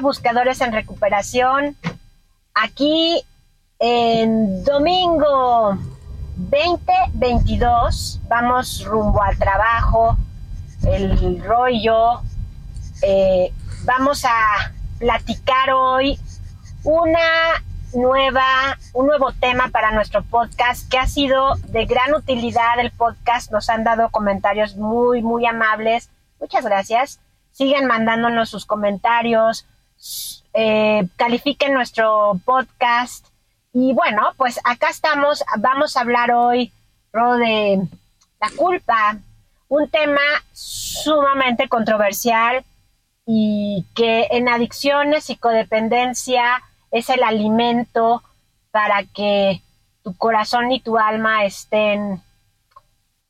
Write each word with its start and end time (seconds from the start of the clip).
Buscadores 0.00 0.60
en 0.60 0.72
Recuperación. 0.72 1.76
Aquí 2.54 3.22
en 3.78 4.64
domingo 4.64 5.78
2022 6.36 8.20
vamos 8.28 8.84
rumbo 8.84 9.22
al 9.22 9.38
trabajo, 9.38 10.16
el 10.86 11.42
rollo. 11.44 12.20
Eh, 13.02 13.52
vamos 13.84 14.24
a 14.24 14.72
platicar 14.98 15.70
hoy 15.70 16.18
una 16.84 17.62
nueva, 17.94 18.78
un 18.94 19.06
nuevo 19.06 19.32
tema 19.32 19.68
para 19.68 19.92
nuestro 19.92 20.22
podcast 20.22 20.88
que 20.90 20.98
ha 20.98 21.06
sido 21.06 21.56
de 21.68 21.84
gran 21.86 22.14
utilidad. 22.14 22.78
El 22.78 22.90
podcast 22.90 23.50
nos 23.52 23.68
han 23.68 23.84
dado 23.84 24.08
comentarios 24.10 24.76
muy, 24.76 25.22
muy 25.22 25.46
amables. 25.46 26.10
Muchas 26.40 26.64
gracias. 26.64 27.20
Sigan 27.52 27.86
mandándonos 27.86 28.48
sus 28.48 28.64
comentarios, 28.64 29.66
eh, 30.52 31.06
califiquen 31.16 31.74
nuestro 31.74 32.40
podcast. 32.44 33.26
Y 33.72 33.92
bueno, 33.92 34.32
pues 34.36 34.58
acá 34.64 34.88
estamos. 34.88 35.44
Vamos 35.58 35.96
a 35.96 36.00
hablar 36.00 36.32
hoy, 36.32 36.72
Ro, 37.12 37.36
de 37.36 37.86
la 38.40 38.50
culpa, 38.56 39.18
un 39.68 39.88
tema 39.88 40.20
sumamente 40.52 41.68
controversial 41.68 42.64
y 43.26 43.86
que 43.94 44.26
en 44.30 44.48
adicciones 44.48 45.30
y 45.30 45.36
codependencia 45.36 46.62
es 46.90 47.08
el 47.10 47.22
alimento 47.22 48.22
para 48.72 49.04
que 49.04 49.62
tu 50.02 50.16
corazón 50.16 50.72
y 50.72 50.80
tu 50.80 50.98
alma 50.98 51.44
estén 51.44 52.22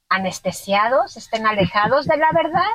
anestesiados, 0.08 1.16
estén 1.16 1.46
alejados 1.46 2.06
de 2.06 2.16
la 2.16 2.30
verdad. 2.32 2.70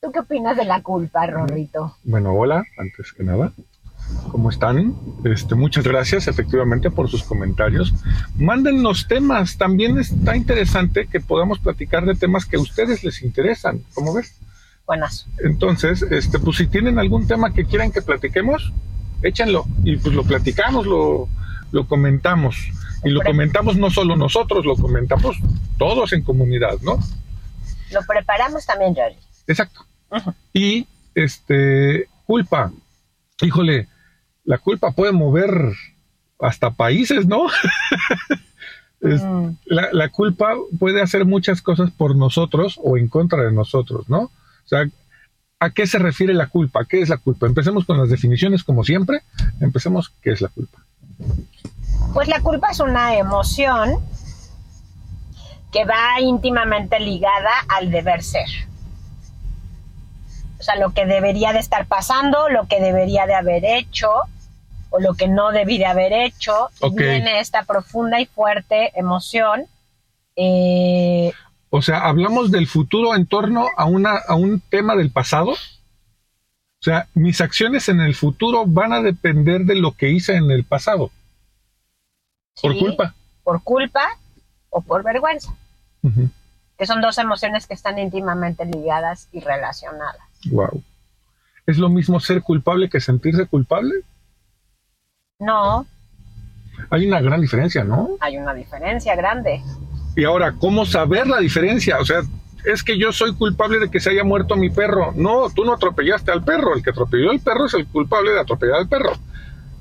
¿Tú 0.00 0.12
qué 0.12 0.20
opinas 0.20 0.56
de 0.56 0.64
la 0.64 0.80
culpa, 0.80 1.26
Rorrito? 1.26 1.96
Bueno, 2.04 2.32
hola, 2.32 2.62
antes 2.78 3.12
que 3.12 3.24
nada. 3.24 3.52
¿Cómo 4.30 4.48
están? 4.48 4.94
Este, 5.24 5.56
muchas 5.56 5.82
gracias 5.82 6.28
efectivamente 6.28 6.88
por 6.88 7.10
sus 7.10 7.24
comentarios. 7.24 7.92
Mándennos 8.36 9.08
temas. 9.08 9.58
También 9.58 9.98
está 9.98 10.36
interesante 10.36 11.08
que 11.08 11.20
podamos 11.20 11.58
platicar 11.58 12.06
de 12.06 12.14
temas 12.14 12.46
que 12.46 12.56
a 12.56 12.60
ustedes 12.60 13.02
les 13.02 13.22
interesan. 13.22 13.82
¿Cómo 13.92 14.14
ves? 14.14 14.38
Buenas. 14.86 15.26
Entonces, 15.42 16.02
este, 16.02 16.38
pues 16.38 16.58
si 16.58 16.68
tienen 16.68 17.00
algún 17.00 17.26
tema 17.26 17.52
que 17.52 17.64
quieran 17.64 17.90
que 17.90 18.00
platiquemos, 18.00 18.72
échenlo 19.22 19.66
y 19.82 19.96
pues 19.96 20.14
lo 20.14 20.22
platicamos, 20.22 20.86
lo, 20.86 21.28
lo 21.72 21.88
comentamos. 21.88 22.70
Y 23.02 23.10
lo 23.10 23.20
comentamos 23.20 23.76
no 23.76 23.90
solo 23.90 24.14
nosotros, 24.14 24.64
lo 24.64 24.76
comentamos 24.76 25.36
todos 25.76 26.12
en 26.12 26.22
comunidad, 26.22 26.78
¿no? 26.82 27.00
Lo 27.90 28.00
preparamos 28.06 28.64
también, 28.64 28.94
Jerry. 28.94 29.16
Exacto. 29.48 29.84
Y 30.52 30.86
este 31.14 32.08
culpa, 32.24 32.72
híjole, 33.42 33.88
la 34.44 34.58
culpa 34.58 34.92
puede 34.92 35.12
mover 35.12 35.50
hasta 36.38 36.70
países, 36.70 37.26
¿no? 37.26 37.46
Mm. 39.00 39.50
la, 39.66 39.90
la, 39.92 40.08
culpa 40.08 40.56
puede 40.76 41.00
hacer 41.00 41.24
muchas 41.24 41.62
cosas 41.62 41.92
por 41.92 42.16
nosotros 42.16 42.80
o 42.82 42.96
en 42.96 43.06
contra 43.06 43.44
de 43.44 43.52
nosotros, 43.52 44.08
¿no? 44.08 44.22
O 44.22 44.32
sea, 44.64 44.86
¿A 45.60 45.70
qué 45.70 45.86
se 45.88 45.98
refiere 45.98 46.34
la 46.34 46.46
culpa? 46.46 46.84
¿Qué 46.84 47.00
es 47.00 47.08
la 47.08 47.16
culpa? 47.16 47.46
Empecemos 47.46 47.84
con 47.84 47.98
las 47.98 48.10
definiciones 48.10 48.62
como 48.62 48.84
siempre. 48.84 49.22
Empecemos, 49.60 50.10
¿qué 50.22 50.30
es 50.30 50.40
la 50.40 50.48
culpa? 50.48 50.84
Pues 52.14 52.28
la 52.28 52.40
culpa 52.40 52.70
es 52.70 52.78
una 52.78 53.16
emoción 53.16 53.96
que 55.72 55.84
va 55.84 56.20
íntimamente 56.20 57.00
ligada 57.00 57.50
al 57.68 57.90
deber 57.90 58.22
ser. 58.22 58.46
O 60.58 60.62
sea, 60.62 60.76
lo 60.76 60.90
que 60.90 61.06
debería 61.06 61.52
de 61.52 61.60
estar 61.60 61.86
pasando, 61.86 62.48
lo 62.48 62.66
que 62.66 62.80
debería 62.80 63.26
de 63.26 63.34
haber 63.34 63.64
hecho 63.64 64.10
o 64.90 65.00
lo 65.00 65.14
que 65.14 65.28
no 65.28 65.52
debí 65.52 65.78
de 65.78 65.86
haber 65.86 66.12
hecho. 66.12 66.70
Viene 66.92 67.40
esta 67.40 67.64
profunda 67.64 68.20
y 68.20 68.26
fuerte 68.26 68.92
emoción 68.98 69.66
eh, 70.40 71.32
o 71.70 71.82
sea, 71.82 72.06
hablamos 72.06 72.52
del 72.52 72.68
futuro 72.68 73.16
en 73.16 73.26
torno 73.26 73.66
a, 73.76 73.86
una, 73.86 74.18
a 74.26 74.36
un 74.36 74.60
tema 74.60 74.94
del 74.94 75.10
pasado. 75.10 75.50
O 75.50 76.82
sea, 76.82 77.08
mis 77.14 77.40
acciones 77.40 77.88
en 77.88 78.00
el 78.00 78.14
futuro 78.14 78.64
van 78.64 78.92
a 78.92 79.02
depender 79.02 79.62
de 79.62 79.74
lo 79.74 79.92
que 79.92 80.10
hice 80.10 80.36
en 80.36 80.50
el 80.52 80.64
pasado. 80.64 81.10
por 82.62 82.78
culpa. 82.78 83.14
Por 83.42 83.62
culpa 83.64 84.08
o 84.70 84.80
por 84.80 85.02
vergüenza. 85.02 85.52
Que 86.78 86.86
son 86.86 87.00
dos 87.00 87.18
emociones 87.18 87.66
que 87.66 87.74
están 87.74 87.98
íntimamente 87.98 88.64
ligadas 88.64 89.28
y 89.32 89.40
relacionadas. 89.40 90.27
Wow. 90.46 90.82
¿Es 91.66 91.78
lo 91.78 91.88
mismo 91.88 92.18
ser 92.20 92.42
culpable 92.42 92.88
que 92.88 93.00
sentirse 93.00 93.46
culpable? 93.46 93.94
No. 95.38 95.86
Hay 96.90 97.06
una 97.06 97.20
gran 97.20 97.40
diferencia, 97.40 97.84
¿no? 97.84 98.10
Hay 98.20 98.36
una 98.36 98.54
diferencia 98.54 99.14
grande. 99.16 99.62
Y 100.16 100.24
ahora, 100.24 100.54
¿cómo 100.58 100.86
saber 100.86 101.26
la 101.26 101.38
diferencia? 101.38 101.98
O 102.00 102.04
sea, 102.04 102.22
es 102.64 102.82
que 102.82 102.98
yo 102.98 103.12
soy 103.12 103.34
culpable 103.34 103.78
de 103.78 103.90
que 103.90 104.00
se 104.00 104.10
haya 104.10 104.24
muerto 104.24 104.56
mi 104.56 104.70
perro. 104.70 105.12
No, 105.14 105.50
tú 105.50 105.64
no 105.64 105.74
atropellaste 105.74 106.32
al 106.32 106.44
perro. 106.44 106.74
El 106.74 106.82
que 106.82 106.90
atropelló 106.90 107.30
al 107.30 107.40
perro 107.40 107.66
es 107.66 107.74
el 107.74 107.86
culpable 107.86 108.32
de 108.32 108.40
atropellar 108.40 108.76
al 108.76 108.88
perro. 108.88 109.12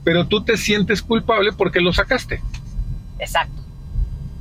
Pero 0.04 0.28
tú 0.28 0.44
te 0.44 0.58
sientes 0.58 1.02
culpable 1.02 1.52
porque 1.54 1.80
lo 1.80 1.92
sacaste. 1.92 2.42
Exacto. 3.20 3.62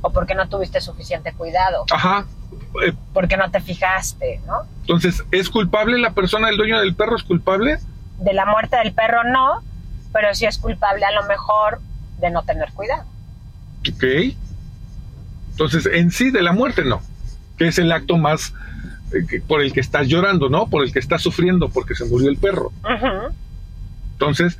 O 0.01 0.11
porque 0.11 0.35
no 0.35 0.47
tuviste 0.49 0.81
suficiente 0.81 1.33
cuidado. 1.33 1.85
Ajá. 1.91 2.25
Eh, 2.83 2.93
porque 3.13 3.37
no 3.37 3.49
te 3.51 3.61
fijaste, 3.61 4.41
¿no? 4.45 4.61
Entonces, 4.81 5.23
¿es 5.31 5.49
culpable 5.49 5.97
la 5.97 6.11
persona, 6.11 6.49
el 6.49 6.57
dueño 6.57 6.79
del 6.79 6.95
perro 6.95 7.15
es 7.15 7.23
culpable? 7.23 7.79
De 8.19 8.33
la 8.33 8.45
muerte 8.45 8.77
del 8.77 8.93
perro 8.93 9.23
no, 9.23 9.61
pero 10.13 10.33
sí 10.33 10.45
es 10.45 10.57
culpable 10.57 11.05
a 11.05 11.11
lo 11.11 11.25
mejor 11.27 11.79
de 12.19 12.29
no 12.29 12.43
tener 12.43 12.71
cuidado. 12.73 13.03
Ok. 13.89 14.03
Entonces, 15.51 15.87
en 15.91 16.11
sí 16.11 16.29
de 16.29 16.41
la 16.41 16.51
muerte 16.51 16.83
no, 16.83 17.01
que 17.57 17.67
es 17.67 17.79
el 17.79 17.91
acto 17.91 18.17
más 18.17 18.53
eh, 19.13 19.41
por 19.47 19.61
el 19.61 19.73
que 19.73 19.79
estás 19.79 20.07
llorando, 20.07 20.49
¿no? 20.49 20.67
Por 20.67 20.83
el 20.83 20.91
que 20.91 20.99
estás 20.99 21.21
sufriendo 21.21 21.69
porque 21.69 21.95
se 21.95 22.05
murió 22.05 22.29
el 22.29 22.37
perro. 22.37 22.71
Entonces, 24.13 24.57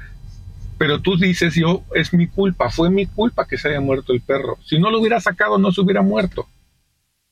pero 0.77 1.01
tú 1.01 1.17
dices, 1.17 1.55
yo, 1.55 1.83
es 1.95 2.13
mi 2.13 2.27
culpa, 2.27 2.69
fue 2.69 2.89
mi 2.89 3.07
culpa 3.07 3.47
que 3.47 3.57
se 3.57 3.69
haya 3.69 3.81
muerto 3.81 4.13
el 4.13 4.21
perro. 4.21 4.57
Si 4.65 4.79
no 4.79 4.91
lo 4.91 4.99
hubiera 4.99 5.19
sacado, 5.19 5.57
no 5.57 5.71
se 5.71 5.81
hubiera 5.81 6.01
muerto. 6.01 6.47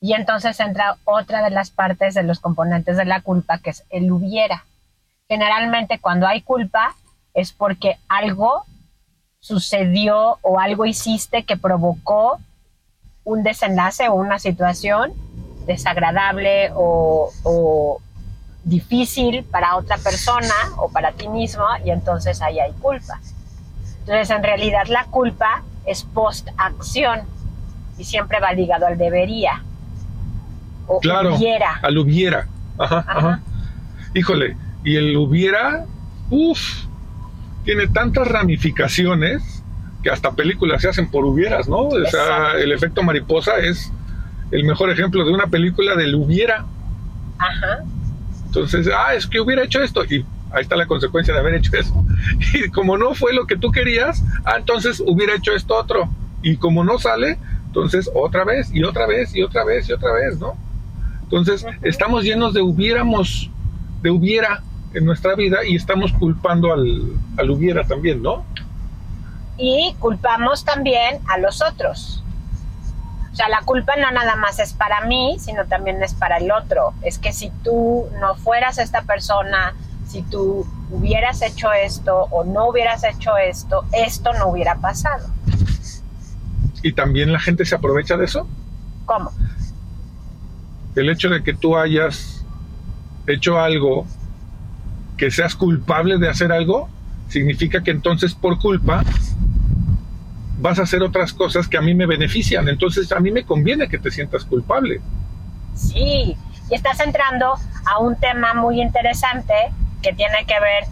Y 0.01 0.13
entonces 0.13 0.59
entra 0.59 0.97
otra 1.05 1.43
de 1.43 1.49
las 1.49 1.71
partes 1.71 2.13
de 2.13 2.23
los 2.23 2.39
componentes 2.39 2.97
de 2.97 3.05
la 3.05 3.21
culpa, 3.21 3.59
que 3.59 3.71
es 3.71 3.83
el 3.89 4.11
hubiera. 4.11 4.65
Generalmente 5.27 5.99
cuando 5.99 6.27
hay 6.27 6.41
culpa 6.41 6.95
es 7.33 7.51
porque 7.51 7.97
algo 8.07 8.65
sucedió 9.39 10.39
o 10.41 10.59
algo 10.59 10.85
hiciste 10.85 11.43
que 11.43 11.57
provocó 11.57 12.39
un 13.23 13.43
desenlace 13.43 14.07
o 14.07 14.15
una 14.15 14.39
situación 14.39 15.13
desagradable 15.65 16.71
o, 16.75 18.01
difícil 18.63 19.43
para 19.43 19.75
otra 19.75 19.97
persona 19.99 20.55
o 20.77 20.89
para 20.89 21.11
ti 21.11 21.27
mismo 21.27 21.63
y 21.83 21.91
entonces 21.91 22.41
ahí 22.41 22.59
hay 22.59 22.71
culpa. 22.73 23.19
Entonces 23.99 24.31
en 24.31 24.41
realidad 24.41 24.87
la 24.87 25.05
culpa 25.05 25.61
es 25.85 26.03
post-acción 26.03 27.21
y 27.99 28.05
siempre 28.05 28.39
va 28.39 28.53
ligado 28.53 28.87
al 28.87 28.97
debería. 28.97 29.63
O 30.87 30.99
claro, 30.99 31.35
hubiera. 31.35 31.79
al 31.81 31.97
hubiera. 31.97 32.47
Ajá, 32.77 33.05
ajá. 33.07 33.41
Híjole, 34.13 34.55
y 34.83 34.95
el 34.95 35.17
hubiera, 35.17 35.85
uff, 36.29 36.85
tiene 37.63 37.87
tantas 37.87 38.27
ramificaciones 38.27 39.63
que 40.03 40.11
hasta 40.11 40.31
películas 40.31 40.81
se 40.81 40.89
hacen 40.89 41.09
por 41.09 41.25
hubieras, 41.25 41.67
¿no? 41.67 41.87
O 41.87 42.05
sea, 42.05 42.53
el 42.59 42.71
efecto 42.71 43.01
mariposa 43.01 43.57
es 43.57 43.91
el 44.51 44.63
mejor 44.63 44.91
ejemplo 44.91 45.25
de 45.25 45.33
una 45.33 45.47
película 45.47 45.95
del 45.95 46.13
hubiera. 46.15 46.65
Ajá. 47.39 47.83
Entonces, 48.45 48.87
ah, 48.95 49.15
es 49.15 49.25
que 49.25 49.39
hubiera 49.39 49.63
hecho 49.63 49.81
esto 49.81 50.05
y 50.05 50.23
ahí 50.51 50.61
está 50.61 50.75
la 50.75 50.85
consecuencia 50.85 51.33
de 51.33 51.39
haber 51.39 51.55
hecho 51.55 51.71
eso. 51.75 52.05
Y 52.53 52.69
como 52.69 52.97
no 52.97 53.15
fue 53.15 53.33
lo 53.33 53.47
que 53.47 53.57
tú 53.57 53.71
querías, 53.71 54.23
ah, 54.45 54.55
entonces 54.57 55.01
hubiera 55.05 55.35
hecho 55.35 55.51
esto 55.53 55.75
otro. 55.75 56.07
Y 56.43 56.57
como 56.57 56.83
no 56.83 56.99
sale, 56.99 57.39
entonces 57.65 58.09
otra 58.13 58.45
vez 58.45 58.69
y 58.73 58.83
otra 58.83 59.07
vez 59.07 59.35
y 59.35 59.41
otra 59.41 59.65
vez 59.65 59.89
y 59.89 59.93
otra 59.93 60.13
vez, 60.13 60.39
¿no? 60.39 60.55
Entonces, 61.25 61.65
estamos 61.81 62.23
llenos 62.23 62.53
de 62.53 62.61
hubiéramos, 62.61 63.51
de 64.01 64.09
hubiera 64.11 64.63
en 64.93 65.05
nuestra 65.05 65.35
vida 65.35 65.65
y 65.67 65.75
estamos 65.75 66.13
culpando 66.13 66.71
al, 66.71 67.11
al 67.37 67.49
hubiera 67.49 67.83
también, 67.83 68.23
¿no? 68.23 68.45
y 69.57 69.95
culpamos 69.99 70.65
también 70.65 71.19
a 71.27 71.37
los 71.37 71.61
otros. 71.61 72.21
O 73.31 73.35
sea, 73.35 73.49
la 73.49 73.61
culpa 73.61 73.95
no 73.97 74.11
nada 74.11 74.35
más 74.35 74.59
es 74.59 74.73
para 74.73 75.01
mí, 75.05 75.37
sino 75.39 75.65
también 75.65 76.01
es 76.01 76.13
para 76.13 76.37
el 76.37 76.51
otro. 76.51 76.93
Es 77.01 77.17
que 77.17 77.33
si 77.33 77.49
tú 77.63 78.05
no 78.21 78.35
fueras 78.35 78.77
esta 78.77 79.01
persona, 79.01 79.73
si 80.07 80.21
tú 80.21 80.65
hubieras 80.91 81.41
hecho 81.41 81.71
esto 81.73 82.27
o 82.31 82.45
no 82.45 82.69
hubieras 82.69 83.03
hecho 83.03 83.35
esto, 83.37 83.83
esto 83.91 84.31
no 84.33 84.47
hubiera 84.47 84.75
pasado. 84.75 85.27
¿Y 86.81 86.93
también 86.93 87.33
la 87.33 87.39
gente 87.39 87.65
se 87.65 87.75
aprovecha 87.75 88.15
de 88.15 88.25
eso? 88.25 88.47
¿Cómo? 89.05 89.31
El 90.95 91.09
hecho 91.09 91.29
de 91.29 91.43
que 91.43 91.53
tú 91.53 91.77
hayas 91.77 92.45
hecho 93.27 93.59
algo 93.59 94.05
que 95.17 95.31
seas 95.31 95.55
culpable 95.55 96.17
de 96.17 96.29
hacer 96.29 96.51
algo, 96.51 96.89
significa 97.29 97.83
que 97.83 97.91
entonces 97.91 98.33
por 98.33 98.59
culpa 98.59 99.03
vas 100.59 100.79
a 100.79 100.83
hacer 100.83 101.03
otras 101.03 101.33
cosas 101.33 101.67
que 101.67 101.77
a 101.77 101.81
mí 101.81 101.93
me 101.93 102.05
benefician. 102.05 102.67
Entonces 102.69 103.11
a 103.11 103.19
mí 103.19 103.31
me 103.31 103.43
conviene 103.43 103.87
que 103.87 103.97
te 103.97 104.11
sientas 104.11 104.45
culpable. 104.45 105.01
Sí, 105.75 106.37
y 106.69 106.75
estás 106.75 106.99
entrando 106.99 107.55
a 107.85 107.99
un 107.99 108.15
tema 108.15 108.53
muy 108.53 108.81
interesante 108.81 109.53
que 110.01 110.13
tiene 110.13 110.45
que 110.47 110.59
ver 110.59 110.85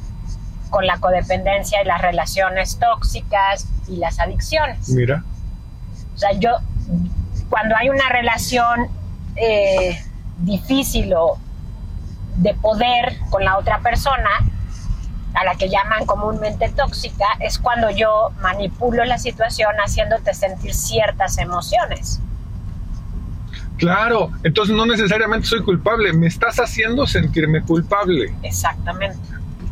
con 0.69 0.85
la 0.85 0.97
codependencia 0.97 1.81
y 1.81 1.85
las 1.85 2.01
relaciones 2.01 2.79
tóxicas 2.79 3.67
y 3.87 3.97
las 3.97 4.19
adicciones. 4.19 4.89
Mira. 4.89 5.23
O 6.15 6.17
sea, 6.17 6.31
yo, 6.33 6.49
cuando 7.49 7.75
hay 7.75 7.89
una 7.89 8.09
relación 8.09 8.89
eh, 9.35 9.97
difícil 10.39 11.13
o 11.13 11.37
de 12.37 12.53
poder 12.55 13.17
con 13.29 13.43
la 13.43 13.57
otra 13.57 13.79
persona, 13.79 14.29
a 15.33 15.43
la 15.43 15.55
que 15.55 15.69
llaman 15.69 16.05
comúnmente 16.05 16.69
tóxica, 16.69 17.25
es 17.39 17.57
cuando 17.57 17.89
yo 17.89 18.31
manipulo 18.41 19.03
la 19.03 19.17
situación 19.17 19.73
haciéndote 19.83 20.33
sentir 20.33 20.73
ciertas 20.73 21.37
emociones. 21.37 22.19
Claro, 23.77 24.31
entonces 24.43 24.75
no 24.75 24.85
necesariamente 24.85 25.47
soy 25.47 25.63
culpable, 25.63 26.13
me 26.13 26.27
estás 26.27 26.57
haciendo 26.57 27.07
sentirme 27.07 27.61
culpable. 27.63 28.33
Exactamente. 28.43 29.17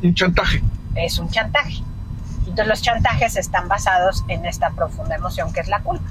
Un 0.02 0.16
chantaje. 0.16 0.63
Es 0.96 1.19
un 1.19 1.30
chantaje. 1.30 1.84
Entonces 2.40 2.68
los 2.68 2.81
chantajes 2.81 3.38
están 3.38 3.68
basados 3.68 4.25
en 4.28 4.46
esta 4.46 4.72
profunda 4.72 5.16
emoción 5.16 5.54
que 5.54 5.62
es 5.62 5.68
la 5.68 5.80
culpa. 5.81 6.10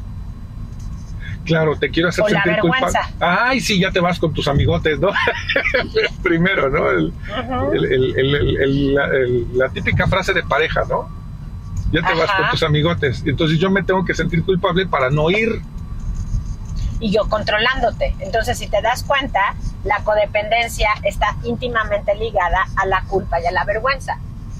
Claro, 1.45 1.77
te 1.77 1.91
quiero 1.91 2.11
hacer 2.11 2.25
sentir 2.27 2.59
culpable. 2.61 2.99
Ay, 3.19 3.61
sí, 3.61 3.81
ya 3.81 3.91
te 3.91 4.01
vas 4.01 4.19
con 4.19 4.33
tus 4.33 4.47
amigotes, 4.49 4.99
¿no? 4.99 5.11
Primero, 6.23 6.71
¿no? 6.71 7.11
la, 9.55 9.69
típica 9.71 10.07
frase 10.07 10.33
de 10.33 10.43
pareja, 10.43 10.83
¿no? 10.89 11.09
Ya 11.93 12.03
te 12.03 12.15
vas 12.15 12.31
con 12.31 12.51
tus 12.51 12.63
amigotes. 12.63 13.23
Entonces 13.27 13.59
yo 13.59 13.71
me 13.71 13.83
tengo 13.83 14.05
que 14.05 14.15
sentir 14.15 14.45
culpable 14.45 14.87
para 14.87 15.11
no 15.11 15.31
ir. 15.31 15.61
Y 17.01 17.11
yo 17.11 17.29
controlándote. 17.29 18.15
Entonces, 18.21 18.59
si 18.59 18.69
te 18.69 18.83
das 18.83 19.03
cuenta, 19.03 19.55
la 19.85 20.05
codependencia 20.05 20.91
está 21.03 21.37
íntimamente 21.45 22.15
ligada 22.15 22.67
a 22.77 22.87
la 22.87 23.03
culpa 23.05 23.41
y 23.41 23.47
a 23.47 23.51
la 23.51 23.65
vergüenza 23.65 24.19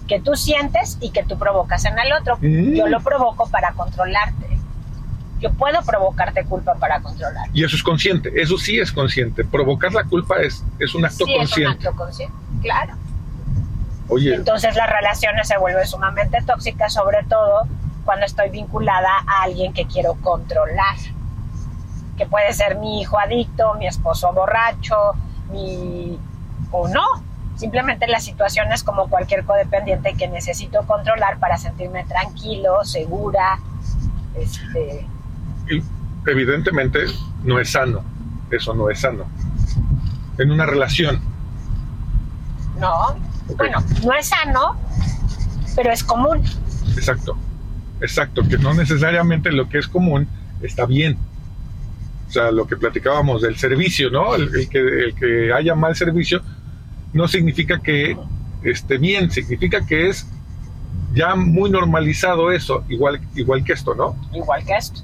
que 0.09 0.21
tú 0.21 0.35
sientes 0.35 0.99
y 1.01 1.11
que 1.11 1.23
tú 1.23 1.39
provocas 1.39 1.85
en 1.85 1.97
el 1.97 2.13
otro. 2.13 2.37
Mm. 2.41 2.75
Yo 2.75 2.89
lo 2.89 2.99
provoco 3.01 3.49
para 3.49 3.75
controlarte 3.75 4.50
yo 5.41 5.51
puedo 5.53 5.81
provocarte 5.83 6.45
culpa 6.45 6.75
para 6.75 7.01
controlar. 7.01 7.49
Y 7.53 7.65
eso 7.65 7.75
es 7.75 7.83
consciente, 7.83 8.31
eso 8.37 8.59
sí 8.59 8.79
es 8.79 8.93
consciente. 8.93 9.45
Provocar 9.45 9.93
la 9.93 10.05
culpa 10.05 10.41
es, 10.41 10.63
es 10.79 10.95
un 10.95 11.05
acto 11.05 11.25
consciente. 11.25 11.79
Es 11.79 11.85
un 11.85 11.89
acto 11.89 11.97
consciente, 11.97 12.37
claro. 12.63 12.95
Oye. 14.09 14.35
Entonces 14.35 14.77
las 14.77 14.91
relaciones 14.91 15.49
se 15.49 15.57
vuelven 15.57 15.87
sumamente 15.87 16.43
tóxicas, 16.43 16.93
sobre 16.93 17.23
todo 17.25 17.63
cuando 18.05 18.27
estoy 18.27 18.51
vinculada 18.51 19.09
a 19.27 19.45
alguien 19.45 19.73
que 19.73 19.87
quiero 19.87 20.15
controlar. 20.17 20.97
Que 22.19 22.27
puede 22.27 22.53
ser 22.53 22.77
mi 22.77 23.01
hijo 23.01 23.19
adicto, 23.19 23.75
mi 23.75 23.87
esposo 23.87 24.33
borracho, 24.33 25.13
mi. 25.51 26.19
o 26.71 26.89
no. 26.89 27.05
Simplemente 27.57 28.07
la 28.07 28.21
situación 28.21 28.73
es 28.73 28.83
como 28.83 29.09
cualquier 29.09 29.45
codependiente 29.45 30.15
que 30.15 30.29
necesito 30.29 30.87
controlar 30.87 31.39
para 31.39 31.57
sentirme 31.57 32.05
tranquilo, 32.05 32.85
segura, 32.85 33.59
este, 34.35 35.07
evidentemente 36.27 37.07
no 37.45 37.59
es 37.59 37.71
sano. 37.71 38.05
Eso 38.51 38.75
no 38.75 38.91
es 38.91 39.01
sano. 39.01 39.27
En 40.39 40.51
una 40.51 40.67
relación. 40.67 41.21
No. 42.79 43.17
Bueno, 43.57 43.79
no 44.05 44.15
es 44.15 44.29
sano, 44.29 44.77
pero 45.77 45.93
es 45.93 46.03
común. 46.03 46.43
Exacto. 46.97 47.37
Exacto. 48.01 48.43
Que 48.49 48.59
no 48.59 48.75
necesariamente 48.75 49.53
lo 49.53 49.69
que 49.69 49.79
es 49.79 49.89
común 49.89 50.27
está 50.63 50.87
bien. 50.87 51.17
O 52.29 52.33
sea, 52.33 52.51
lo 52.51 52.67
que 52.67 52.77
platicábamos 52.77 53.43
del 53.43 53.57
servicio, 53.57 54.09
¿no? 54.11 54.35
El, 54.35 54.69
que, 54.69 54.79
el 54.79 55.15
que 55.15 55.53
haya 55.53 55.75
mal 55.75 55.97
servicio 55.97 56.41
no 57.13 57.27
significa 57.27 57.81
que 57.81 58.17
esté 58.63 58.99
bien, 58.99 59.31
significa 59.31 59.85
que 59.85 60.09
es 60.09 60.29
ya 61.13 61.35
muy 61.35 61.71
normalizado 61.71 62.53
eso, 62.53 62.85
igual, 62.89 63.21
igual 63.35 63.65
que 63.65 63.73
esto, 63.73 63.97
¿no? 63.97 64.17
Igual 64.33 64.65
que 64.65 64.77
esto 64.77 65.03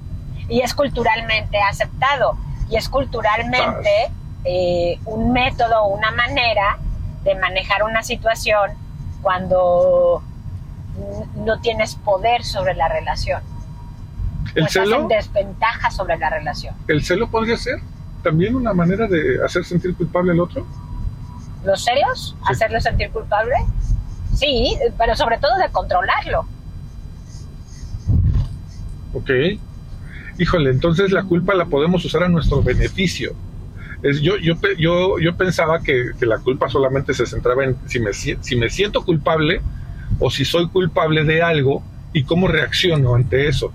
y 0.48 0.60
es 0.60 0.74
culturalmente 0.74 1.58
aceptado 1.60 2.36
y 2.68 2.76
es 2.76 2.88
culturalmente 2.88 4.10
eh, 4.44 4.98
un 5.04 5.32
método, 5.32 5.86
una 5.88 6.10
manera 6.12 6.78
de 7.24 7.34
manejar 7.36 7.82
una 7.82 8.02
situación 8.02 8.70
cuando 9.22 10.22
no 11.36 11.60
tienes 11.60 11.96
poder 11.96 12.44
sobre 12.44 12.74
la 12.74 12.88
relación. 12.88 13.42
¿El 14.54 14.62
pues 14.62 14.72
celo? 14.72 15.02
en 15.02 15.08
desventaja 15.08 15.90
sobre 15.90 16.16
la 16.16 16.30
relación. 16.30 16.74
¿El 16.88 17.02
celo 17.02 17.28
podría 17.28 17.56
ser 17.56 17.80
también 18.22 18.54
una 18.54 18.72
manera 18.72 19.06
de 19.06 19.44
hacer 19.44 19.64
sentir 19.64 19.94
culpable 19.96 20.32
al 20.32 20.40
otro? 20.40 20.66
¿Los 21.64 21.84
celos? 21.84 22.36
¿Hacerlo 22.46 22.80
sentir 22.80 23.10
culpable? 23.10 23.54
Sí, 24.34 24.78
pero 24.96 25.16
sobre 25.16 25.38
todo 25.38 25.56
de 25.58 25.68
controlarlo. 25.70 26.46
Ok 29.14 29.30
híjole, 30.38 30.70
entonces 30.70 31.12
la 31.12 31.24
culpa 31.24 31.54
la 31.54 31.66
podemos 31.66 32.04
usar 32.04 32.24
a 32.24 32.28
nuestro 32.28 32.62
beneficio. 32.62 33.34
Es, 34.02 34.20
yo, 34.20 34.36
yo, 34.36 34.54
yo, 34.78 35.18
yo 35.18 35.36
pensaba 35.36 35.80
que, 35.80 36.12
la 36.20 36.38
culpa 36.38 36.68
solamente 36.68 37.14
se 37.14 37.26
centraba 37.26 37.64
en 37.64 37.76
si 37.86 37.98
me, 38.00 38.12
si 38.12 38.56
me 38.56 38.68
siento 38.68 39.04
culpable 39.04 39.60
o 40.18 40.30
si 40.30 40.44
soy 40.44 40.68
culpable 40.68 41.24
de 41.24 41.42
algo 41.42 41.82
y 42.12 42.24
cómo 42.24 42.48
reacciono 42.48 43.14
ante 43.14 43.48
eso. 43.48 43.72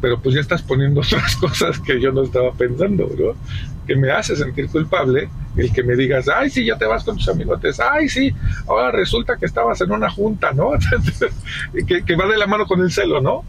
Pero 0.00 0.20
pues 0.20 0.34
ya 0.34 0.40
estás 0.40 0.62
poniendo 0.62 1.00
otras 1.06 1.36
cosas 1.36 1.78
que 1.78 2.00
yo 2.00 2.12
no 2.12 2.22
estaba 2.22 2.52
pensando, 2.52 3.08
¿no? 3.18 3.34
Que 3.86 3.96
me 3.96 4.10
hace 4.10 4.36
sentir 4.36 4.68
culpable 4.68 5.28
el 5.56 5.72
que 5.72 5.82
me 5.82 5.96
digas, 5.96 6.28
ay, 6.28 6.48
sí, 6.48 6.64
ya 6.64 6.78
te 6.78 6.86
vas 6.86 7.04
con 7.04 7.16
tus 7.16 7.28
amigotes, 7.28 7.80
ay, 7.80 8.08
sí, 8.08 8.32
ahora 8.68 8.92
resulta 8.92 9.36
que 9.36 9.46
estabas 9.46 9.80
en 9.80 9.90
una 9.90 10.08
junta, 10.08 10.52
¿no? 10.52 10.70
que, 11.86 12.04
que 12.04 12.16
va 12.16 12.26
de 12.26 12.38
la 12.38 12.46
mano 12.46 12.66
con 12.66 12.80
el 12.80 12.92
celo, 12.92 13.20
¿no? 13.20 13.44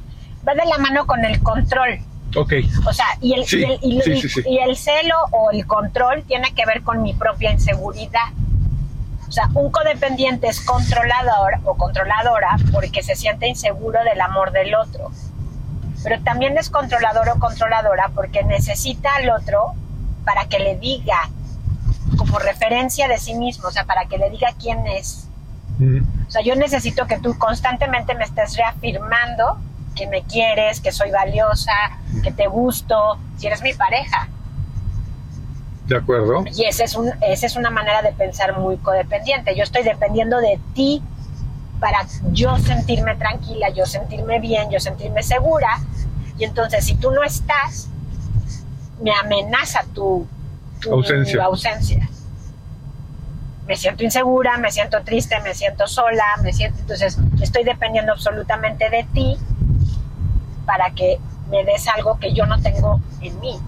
Va 0.47 0.55
de 0.55 0.65
la 0.65 0.79
mano 0.79 1.05
con 1.05 1.23
el 1.23 1.39
control. 1.41 1.99
Ok. 2.35 2.53
O 2.85 2.93
sea, 2.93 3.05
y 3.19 3.33
el, 3.33 3.45
y, 3.81 4.59
el, 4.59 4.77
celo 4.77 5.15
o 5.31 5.51
el 5.51 5.65
control 5.65 6.23
tiene 6.23 6.53
que 6.53 6.65
ver 6.65 6.81
con 6.81 7.01
mi 7.01 7.13
propia 7.13 7.51
inseguridad. 7.51 8.31
O 9.27 9.31
sea, 9.31 9.49
un 9.53 9.71
codependiente 9.71 10.47
es 10.47 10.61
controlador 10.61 11.53
o 11.63 11.75
controladora 11.75 12.57
porque 12.71 13.03
se 13.03 13.15
siente 13.15 13.47
inseguro 13.47 14.03
del 14.03 14.19
amor 14.21 14.51
del 14.51 14.75
otro. 14.75 15.11
Pero 16.03 16.21
también 16.21 16.57
es 16.57 16.69
controlador 16.69 17.29
o 17.29 17.39
controladora 17.39 18.09
porque 18.13 18.43
necesita 18.43 19.15
al 19.15 19.29
otro 19.29 19.73
para 20.25 20.45
que 20.45 20.59
le 20.59 20.75
diga 20.77 21.29
como 22.17 22.39
referencia 22.39 23.07
de 23.07 23.17
sí 23.17 23.33
mismo, 23.35 23.69
o 23.69 23.71
sea, 23.71 23.85
para 23.85 24.05
que 24.05 24.17
le 24.17 24.29
diga 24.29 24.49
quién 24.59 24.85
es. 24.87 25.27
O 26.27 26.31
sea, 26.31 26.43
yo 26.43 26.55
necesito 26.55 27.07
que 27.07 27.17
tú 27.19 27.37
constantemente 27.37 28.13
me 28.13 28.23
estés 28.23 28.55
reafirmando 28.55 29.57
que 29.95 30.07
me 30.07 30.23
quieres, 30.23 30.79
que 30.79 30.91
soy 30.91 31.11
valiosa, 31.11 31.73
que 32.23 32.31
te 32.31 32.47
gusto, 32.47 33.17
si 33.37 33.47
eres 33.47 33.61
mi 33.61 33.73
pareja. 33.73 34.27
De 35.87 35.97
acuerdo. 35.97 36.45
Y 36.55 36.65
esa 36.65 36.83
es, 36.83 36.95
un, 36.95 37.11
esa 37.21 37.45
es 37.45 37.55
una 37.55 37.69
manera 37.69 38.01
de 38.01 38.13
pensar 38.13 38.57
muy 38.57 38.77
codependiente. 38.77 39.55
Yo 39.55 39.63
estoy 39.63 39.83
dependiendo 39.83 40.39
de 40.39 40.59
ti 40.73 41.01
para 41.79 42.05
yo 42.31 42.57
sentirme 42.57 43.15
tranquila, 43.15 43.69
yo 43.69 43.85
sentirme 43.85 44.39
bien, 44.39 44.69
yo 44.69 44.79
sentirme 44.79 45.23
segura. 45.23 45.79
Y 46.37 46.45
entonces 46.45 46.85
si 46.85 46.95
tú 46.95 47.11
no 47.11 47.23
estás, 47.23 47.89
me 49.01 49.11
amenaza 49.11 49.83
tu, 49.93 50.27
ausencia. 50.89 51.43
ausencia. 51.43 52.07
Me 53.67 53.75
siento 53.75 54.03
insegura, 54.03 54.57
me 54.57 54.71
siento 54.71 55.01
triste, 55.03 55.39
me 55.41 55.53
siento 55.53 55.87
sola, 55.87 56.25
me 56.43 56.53
siento, 56.53 56.79
entonces 56.79 57.17
estoy 57.41 57.63
dependiendo 57.63 58.11
absolutamente 58.13 58.89
de 58.89 59.05
ti 59.13 59.37
para 60.71 60.91
que 60.91 61.19
me 61.49 61.65
des 61.65 61.85
algo 61.89 62.17
que 62.17 62.33
yo 62.33 62.45
no 62.45 62.61
tengo 62.61 63.01
en 63.19 63.37
mí. 63.41 63.59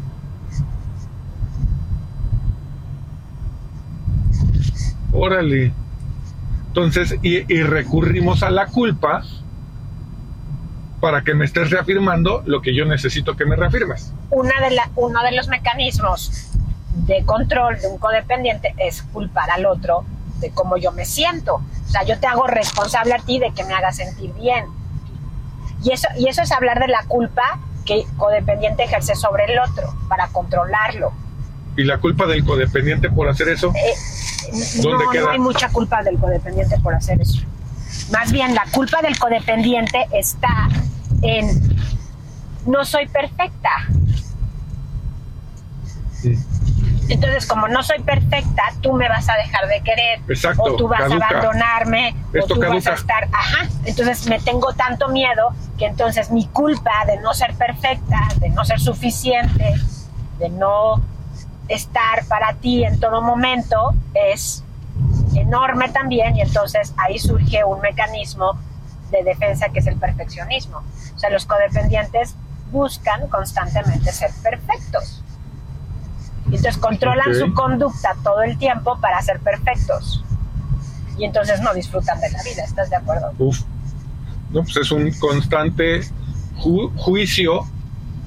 Órale. 5.11 5.73
Entonces, 6.67 7.15
y, 7.21 7.43
recurrimos 7.61 8.41
a 8.41 8.51
la 8.51 8.67
culpa 8.67 9.21
para 11.01 11.23
que 11.23 11.33
me 11.33 11.43
estés 11.43 11.71
reafirmando 11.71 12.41
lo 12.45 12.61
que 12.61 12.73
yo 12.73 12.85
necesito 12.85 13.35
que 13.35 13.43
me 13.43 13.57
reafirmes. 13.57 14.13
Una 14.29 14.61
de 14.61 14.71
la, 14.71 14.89
uno 14.95 15.21
de 15.23 15.33
los 15.33 15.49
mecanismos 15.49 16.51
de 17.05 17.25
control 17.25 17.81
de 17.81 17.87
un 17.87 17.97
codependiente 17.97 18.75
es 18.77 19.03
culpar 19.03 19.51
al 19.51 19.65
otro 19.65 20.05
de 20.39 20.51
cómo 20.51 20.77
yo 20.77 20.93
me 20.93 21.03
siento. 21.03 21.55
O 21.55 21.89
sea, 21.89 22.03
yo 22.03 22.17
te 22.17 22.27
hago 22.27 22.47
responsable 22.47 23.13
a 23.13 23.19
ti 23.19 23.39
de 23.39 23.51
que 23.53 23.65
me 23.65 23.73
haga 23.73 23.91
sentir 23.91 24.33
bien 24.35 24.82
y 25.83 25.91
eso, 25.91 26.07
y 26.17 26.27
eso 26.27 26.41
es 26.41 26.51
hablar 26.51 26.79
de 26.79 26.87
la 26.87 27.03
culpa 27.03 27.59
que 27.85 28.05
codependiente 28.17 28.83
ejerce 28.83 29.15
sobre 29.15 29.45
el 29.45 29.59
otro 29.59 29.93
para 30.07 30.27
controlarlo. 30.29 31.11
¿Y 31.75 31.83
la 31.83 31.99
culpa 31.99 32.25
del 32.27 32.45
codependiente 32.45 33.09
por 33.09 33.27
hacer 33.27 33.49
eso? 33.49 33.73
Eh, 33.75 33.93
no, 34.83 34.97
no 34.97 35.29
hay 35.29 35.39
mucha 35.39 35.69
culpa 35.69 36.03
del 36.03 36.17
codependiente 36.17 36.77
por 36.79 36.93
hacer 36.93 37.21
eso. 37.21 37.41
Más 38.11 38.31
bien 38.31 38.53
la 38.55 38.65
culpa 38.71 39.01
del 39.01 39.17
codependiente 39.17 40.07
está 40.11 40.69
en 41.21 41.75
no 42.65 42.85
soy 42.85 43.07
perfecta. 43.07 43.69
Entonces, 47.09 47.45
como 47.47 47.67
no 47.67 47.83
soy 47.83 47.99
perfecta, 47.99 48.63
tú 48.81 48.93
me 48.93 49.09
vas 49.09 49.27
a 49.29 49.35
dejar 49.35 49.67
de 49.67 49.81
querer. 49.81 50.21
o 50.57 50.75
tú 50.75 50.87
vas 50.87 51.11
a 51.11 51.15
abandonarme. 51.15 52.15
o 52.41 52.45
tú 52.45 52.59
vas 52.59 52.87
a 52.87 52.93
estar. 52.93 53.27
Ajá. 53.31 53.67
Entonces 53.85 54.27
me 54.27 54.39
tengo 54.39 54.73
tanto 54.73 55.09
miedo 55.09 55.49
que 55.77 55.85
entonces 55.85 56.31
mi 56.31 56.45
culpa 56.47 57.05
de 57.05 57.19
no 57.19 57.33
ser 57.33 57.53
perfecta, 57.55 58.19
de 58.37 58.49
no 58.49 58.63
ser 58.65 58.79
suficiente, 58.79 59.73
de 60.39 60.49
no 60.49 61.01
estar 61.67 62.25
para 62.27 62.53
ti 62.55 62.83
en 62.83 62.99
todo 62.99 63.21
momento, 63.21 63.93
es 64.13 64.63
enorme 65.35 65.89
también. 65.89 66.35
Y 66.37 66.41
entonces 66.41 66.93
ahí 66.97 67.19
surge 67.19 67.63
un 67.63 67.81
mecanismo 67.81 68.57
de 69.11 69.23
defensa 69.23 69.69
que 69.69 69.79
es 69.79 69.87
el 69.87 69.97
perfeccionismo. 69.97 70.83
O 71.15 71.19
sea, 71.19 71.29
los 71.29 71.45
codependientes 71.45 72.35
buscan 72.71 73.27
constantemente 73.27 74.11
ser 74.11 74.31
perfectos. 74.41 75.22
Entonces 76.55 76.77
controlan 76.77 77.33
su 77.35 77.53
conducta 77.53 78.15
todo 78.23 78.41
el 78.41 78.57
tiempo 78.57 78.97
para 78.99 79.21
ser 79.21 79.39
perfectos. 79.39 80.23
Y 81.17 81.25
entonces 81.25 81.61
no 81.61 81.73
disfrutan 81.73 82.19
de 82.19 82.29
la 82.31 82.41
vida, 82.43 82.63
¿estás 82.63 82.89
de 82.89 82.95
acuerdo? 82.95 83.31
Uf. 83.37 83.61
No, 84.49 84.63
pues 84.63 84.77
es 84.77 84.91
un 84.91 85.11
constante 85.13 86.01
juicio. 86.55 87.61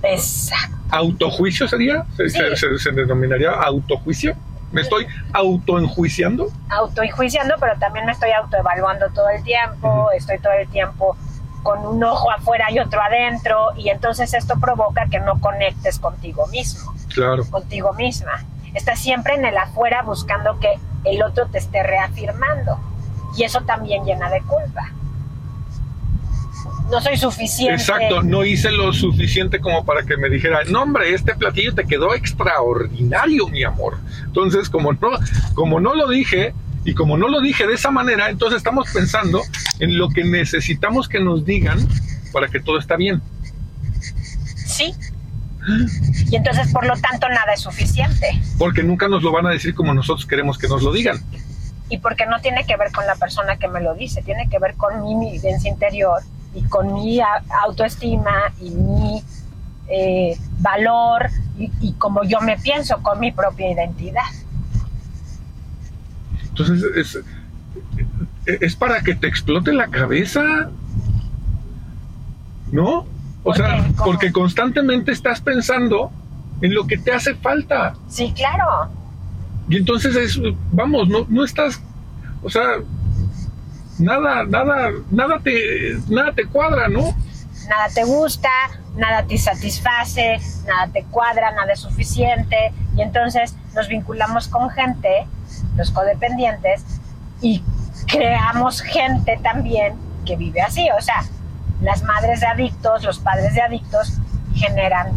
Exacto. 0.02 0.76
¿Autojuicio 0.90 1.68
sería? 1.68 2.04
¿Se, 2.16 2.92
denominaría 2.92 3.50
autojuicio? 3.50 4.36
¿Me 4.72 4.82
estoy 4.82 5.06
autoenjuiciando? 5.32 6.48
Autoenjuiciando, 6.68 7.54
pero 7.60 7.78
también 7.78 8.06
me 8.06 8.12
estoy 8.12 8.30
autoevaluando 8.30 9.06
todo 9.10 9.28
el 9.30 9.42
tiempo, 9.42 10.10
estoy 10.16 10.38
todo 10.38 10.52
el 10.52 10.68
tiempo 10.68 11.16
con 11.62 11.84
un 11.86 12.02
ojo 12.04 12.30
afuera 12.30 12.70
y 12.70 12.78
otro 12.78 13.00
adentro, 13.02 13.72
y 13.76 13.88
entonces 13.88 14.32
esto 14.34 14.54
provoca 14.60 15.06
que 15.06 15.18
no 15.18 15.40
conectes 15.40 15.98
contigo 15.98 16.46
mismo, 16.48 16.94
claro. 17.16 17.44
contigo 17.50 17.92
misma. 17.94 18.44
Estás 18.74 19.00
siempre 19.00 19.34
en 19.34 19.44
el 19.44 19.56
afuera 19.56 20.02
buscando 20.02 20.58
que 20.60 20.74
el 21.04 21.22
otro 21.22 21.46
te 21.46 21.58
esté 21.58 21.82
reafirmando, 21.82 22.78
y 23.36 23.44
eso 23.44 23.60
también 23.62 24.04
llena 24.04 24.30
de 24.30 24.40
culpa. 24.42 24.92
No 26.90 27.00
soy 27.00 27.16
suficiente. 27.16 27.74
Exacto, 27.74 28.22
no 28.22 28.44
hice 28.44 28.70
lo 28.70 28.92
suficiente 28.92 29.60
como 29.60 29.84
para 29.84 30.04
que 30.04 30.16
me 30.16 30.28
dijera, 30.28 30.60
no 30.70 30.82
hombre, 30.82 31.14
este 31.14 31.34
platillo 31.34 31.74
te 31.74 31.84
quedó 31.84 32.14
extraordinario, 32.14 33.48
mi 33.48 33.64
amor. 33.64 33.98
Entonces, 34.24 34.70
como 34.70 34.92
no, 34.92 35.10
como 35.54 35.80
no 35.80 35.94
lo 35.94 36.08
dije, 36.08 36.54
y 36.84 36.94
como 36.94 37.18
no 37.18 37.28
lo 37.28 37.40
dije 37.40 37.66
de 37.66 37.74
esa 37.74 37.90
manera, 37.90 38.30
entonces 38.30 38.58
estamos 38.58 38.88
pensando 38.92 39.42
en 39.80 39.98
lo 39.98 40.08
que 40.08 40.22
necesitamos 40.22 41.08
que 41.08 41.18
nos 41.18 41.44
digan 41.44 41.78
para 42.32 42.46
que 42.46 42.60
todo 42.60 42.78
está 42.78 42.96
bien. 42.96 43.20
Sí. 44.54 44.94
Y 46.30 46.36
entonces, 46.36 46.72
por 46.72 46.86
lo 46.86 46.94
tanto, 46.96 47.28
nada 47.28 47.52
es 47.52 47.60
suficiente. 47.60 48.40
Porque 48.58 48.82
nunca 48.82 49.08
nos 49.08 49.22
lo 49.22 49.32
van 49.32 49.46
a 49.46 49.50
decir 49.50 49.74
como 49.74 49.94
nosotros 49.94 50.26
queremos 50.26 50.58
que 50.58 50.68
nos 50.68 50.82
lo 50.82 50.92
digan. 50.92 51.18
Y 51.88 51.98
porque 51.98 52.26
no 52.26 52.40
tiene 52.40 52.64
que 52.64 52.76
ver 52.76 52.92
con 52.92 53.06
la 53.06 53.14
persona 53.16 53.56
que 53.56 53.68
me 53.68 53.80
lo 53.80 53.94
dice, 53.94 54.22
tiene 54.22 54.48
que 54.48 54.58
ver 54.58 54.74
con 54.74 55.02
mi 55.02 55.32
vivencia 55.32 55.70
interior 55.70 56.22
y 56.54 56.62
con 56.64 56.92
mi 56.94 57.20
autoestima 57.64 58.52
y 58.60 58.70
mi 58.70 59.22
eh, 59.88 60.36
valor 60.58 61.30
y, 61.58 61.70
y 61.80 61.92
como 61.92 62.24
yo 62.24 62.40
me 62.40 62.58
pienso 62.58 63.02
con 63.02 63.20
mi 63.20 63.30
propia 63.30 63.70
identidad. 63.70 64.22
Entonces, 66.58 67.18
es, 68.46 68.76
para 68.76 69.02
que 69.02 69.14
te 69.14 69.26
explote 69.26 69.72
la 69.72 69.88
cabeza, 69.88 70.70
¿no? 72.72 73.06
O 73.46 73.54
sea, 73.54 73.84
porque 74.04 74.32
constantemente 74.32 75.12
estás 75.12 75.40
pensando 75.40 76.10
en 76.60 76.74
lo 76.74 76.86
que 76.86 76.98
te 76.98 77.12
hace 77.12 77.34
falta. 77.34 77.94
Sí, 78.08 78.32
claro. 78.34 78.90
Y 79.68 79.76
entonces 79.76 80.16
es, 80.16 80.40
vamos, 80.72 81.08
no, 81.08 81.26
no 81.28 81.44
estás, 81.44 81.80
o 82.42 82.50
sea, 82.50 82.64
nada, 83.98 84.44
nada, 84.44 84.90
nada 85.10 85.38
te, 85.38 85.98
nada 86.08 86.32
te 86.32 86.46
cuadra, 86.46 86.88
¿no? 86.88 87.16
Nada 87.68 87.88
te 87.94 88.04
gusta, 88.04 88.50
nada 88.96 89.24
te 89.24 89.38
satisface, 89.38 90.38
nada 90.66 90.88
te 90.92 91.04
cuadra, 91.04 91.52
nada 91.52 91.72
es 91.72 91.80
suficiente. 91.80 92.72
Y 92.96 93.02
entonces 93.02 93.54
nos 93.74 93.88
vinculamos 93.88 94.48
con 94.48 94.70
gente 94.70 95.26
los 95.76 95.90
codependientes, 95.90 96.84
y 97.40 97.62
creamos 98.06 98.80
gente 98.80 99.38
también 99.42 99.94
que 100.24 100.36
vive 100.36 100.60
así. 100.60 100.88
O 100.98 101.02
sea, 101.02 101.22
las 101.82 102.02
madres 102.02 102.40
de 102.40 102.46
adictos, 102.46 103.04
los 103.04 103.18
padres 103.18 103.54
de 103.54 103.62
adictos 103.62 104.14
generan 104.54 105.12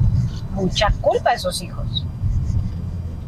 mucha 0.51 0.91
culpa 1.01 1.33
en 1.33 1.39
sus 1.39 1.61
hijos. 1.61 2.05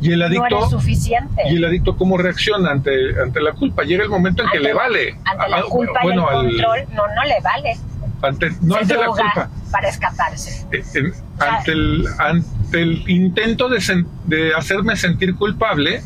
Y 0.02 0.14
el 0.14 0.24
adicto. 0.24 0.50
No 0.50 0.70
suficiente. 0.70 1.44
¿Y 1.48 1.58
el 1.58 1.66
adicto 1.66 1.96
cómo 1.96 2.18
reacciona 2.18 2.72
ante, 2.72 2.92
ante 3.22 3.40
la 3.40 3.54
culpa? 3.54 3.84
Llega 3.84 4.04
el 4.04 4.10
momento 4.10 4.44
en 4.44 4.50
que 4.50 4.60
le 4.60 4.74
vale. 4.74 5.16
Ante 5.26 5.50
la 5.50 5.62
culpa 5.64 6.00
y 6.04 6.08
el 6.08 6.20
control, 6.20 6.88
no, 6.94 7.08
no 7.08 7.24
le 7.24 7.40
vale. 7.42 7.78
Ante, 8.24 8.52
no 8.62 8.76
ante 8.76 8.96
la 8.96 9.08
culpa. 9.08 9.50
Para 9.72 9.90
escaparse. 9.90 10.66
Eh, 10.72 11.12
ante, 11.40 11.72
el, 11.72 12.06
ante 12.18 12.82
el 12.82 13.10
intento 13.10 13.70
de, 13.70 13.80
de 14.26 14.54
hacerme 14.56 14.96
sentir 14.96 15.36
culpable, 15.36 16.02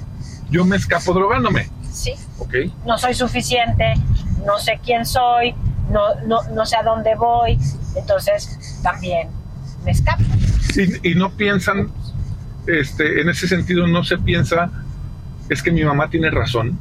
yo 0.50 0.66
me 0.66 0.76
escapo 0.76 1.14
drogándome. 1.14 1.70
Sí. 1.92 2.14
Ok. 2.40 2.54
No 2.86 2.98
soy 2.98 3.14
suficiente, 3.14 3.94
no 4.46 4.60
sé 4.60 4.80
quién 4.84 5.06
soy, 5.06 5.56
no, 5.90 6.16
no, 6.26 6.42
no 6.54 6.66
sé 6.66 6.76
a 6.78 6.84
dónde 6.84 7.16
voy, 7.16 7.60
entonces 7.96 8.80
también 8.82 9.30
me 9.84 9.92
escapo. 9.92 10.24
Y, 11.04 11.16
no 11.16 11.32
piensan, 11.32 11.90
este, 12.68 13.22
en 13.22 13.30
ese 13.30 13.48
sentido 13.48 13.88
no 13.88 14.04
se 14.04 14.18
piensa, 14.18 14.70
es 15.50 15.64
que 15.64 15.72
mi 15.72 15.84
mamá 15.84 16.10
tiene 16.10 16.30
razón, 16.30 16.78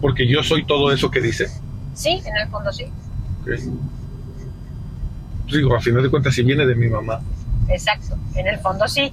porque 0.00 0.26
yo 0.26 0.42
soy 0.42 0.64
todo 0.64 0.92
eso 0.92 1.10
que 1.10 1.20
dice. 1.20 1.48
Sí, 1.94 2.22
en 2.24 2.36
el 2.36 2.48
fondo 2.48 2.72
sí. 2.72 2.86
Okay. 3.42 3.58
Pues 5.42 5.56
digo, 5.56 5.74
a 5.74 5.80
final 5.80 6.02
de 6.02 6.10
cuentas, 6.10 6.34
si 6.34 6.42
viene 6.42 6.66
de 6.66 6.74
mi 6.74 6.88
mamá. 6.88 7.20
Exacto, 7.68 8.18
en 8.34 8.48
el 8.48 8.58
fondo 8.58 8.88
sí, 8.88 9.12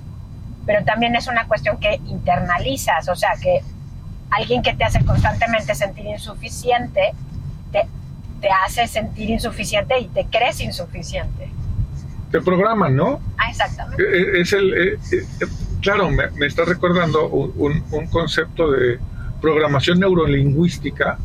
pero 0.66 0.84
también 0.84 1.16
es 1.16 1.28
una 1.28 1.48
cuestión 1.48 1.78
que 1.78 2.00
internalizas, 2.08 3.08
o 3.10 3.16
sea, 3.16 3.36
que 3.42 3.62
alguien 4.32 4.62
que 4.62 4.74
te 4.74 4.84
hace 4.84 5.04
constantemente 5.06 5.76
sentir 5.76 6.06
insuficiente, 6.06 7.14
te, 7.14 7.14
te 8.46 8.52
hace 8.52 8.88
sentir 8.88 9.32
insuficiente 9.32 9.98
y 10.00 10.06
te 10.06 10.28
crees 10.28 10.62
insuficiente. 10.62 11.50
Te 12.30 12.40
programan, 12.42 12.96
¿no? 12.96 13.20
Ah, 13.40 13.50
exactamente. 13.50 14.04
Eh, 14.04 14.22
eh, 14.22 14.42
es 14.42 14.54
el, 14.54 14.72
eh, 14.78 15.00
claro, 15.82 16.12
me, 16.12 16.30
me, 16.30 16.46
está 16.46 16.64
recordando 16.64 17.28
un, 17.28 17.84
un, 17.90 18.06
concepto 18.06 18.70
de 18.70 19.00
programación 19.42 20.00
neurolingüística 20.00 21.18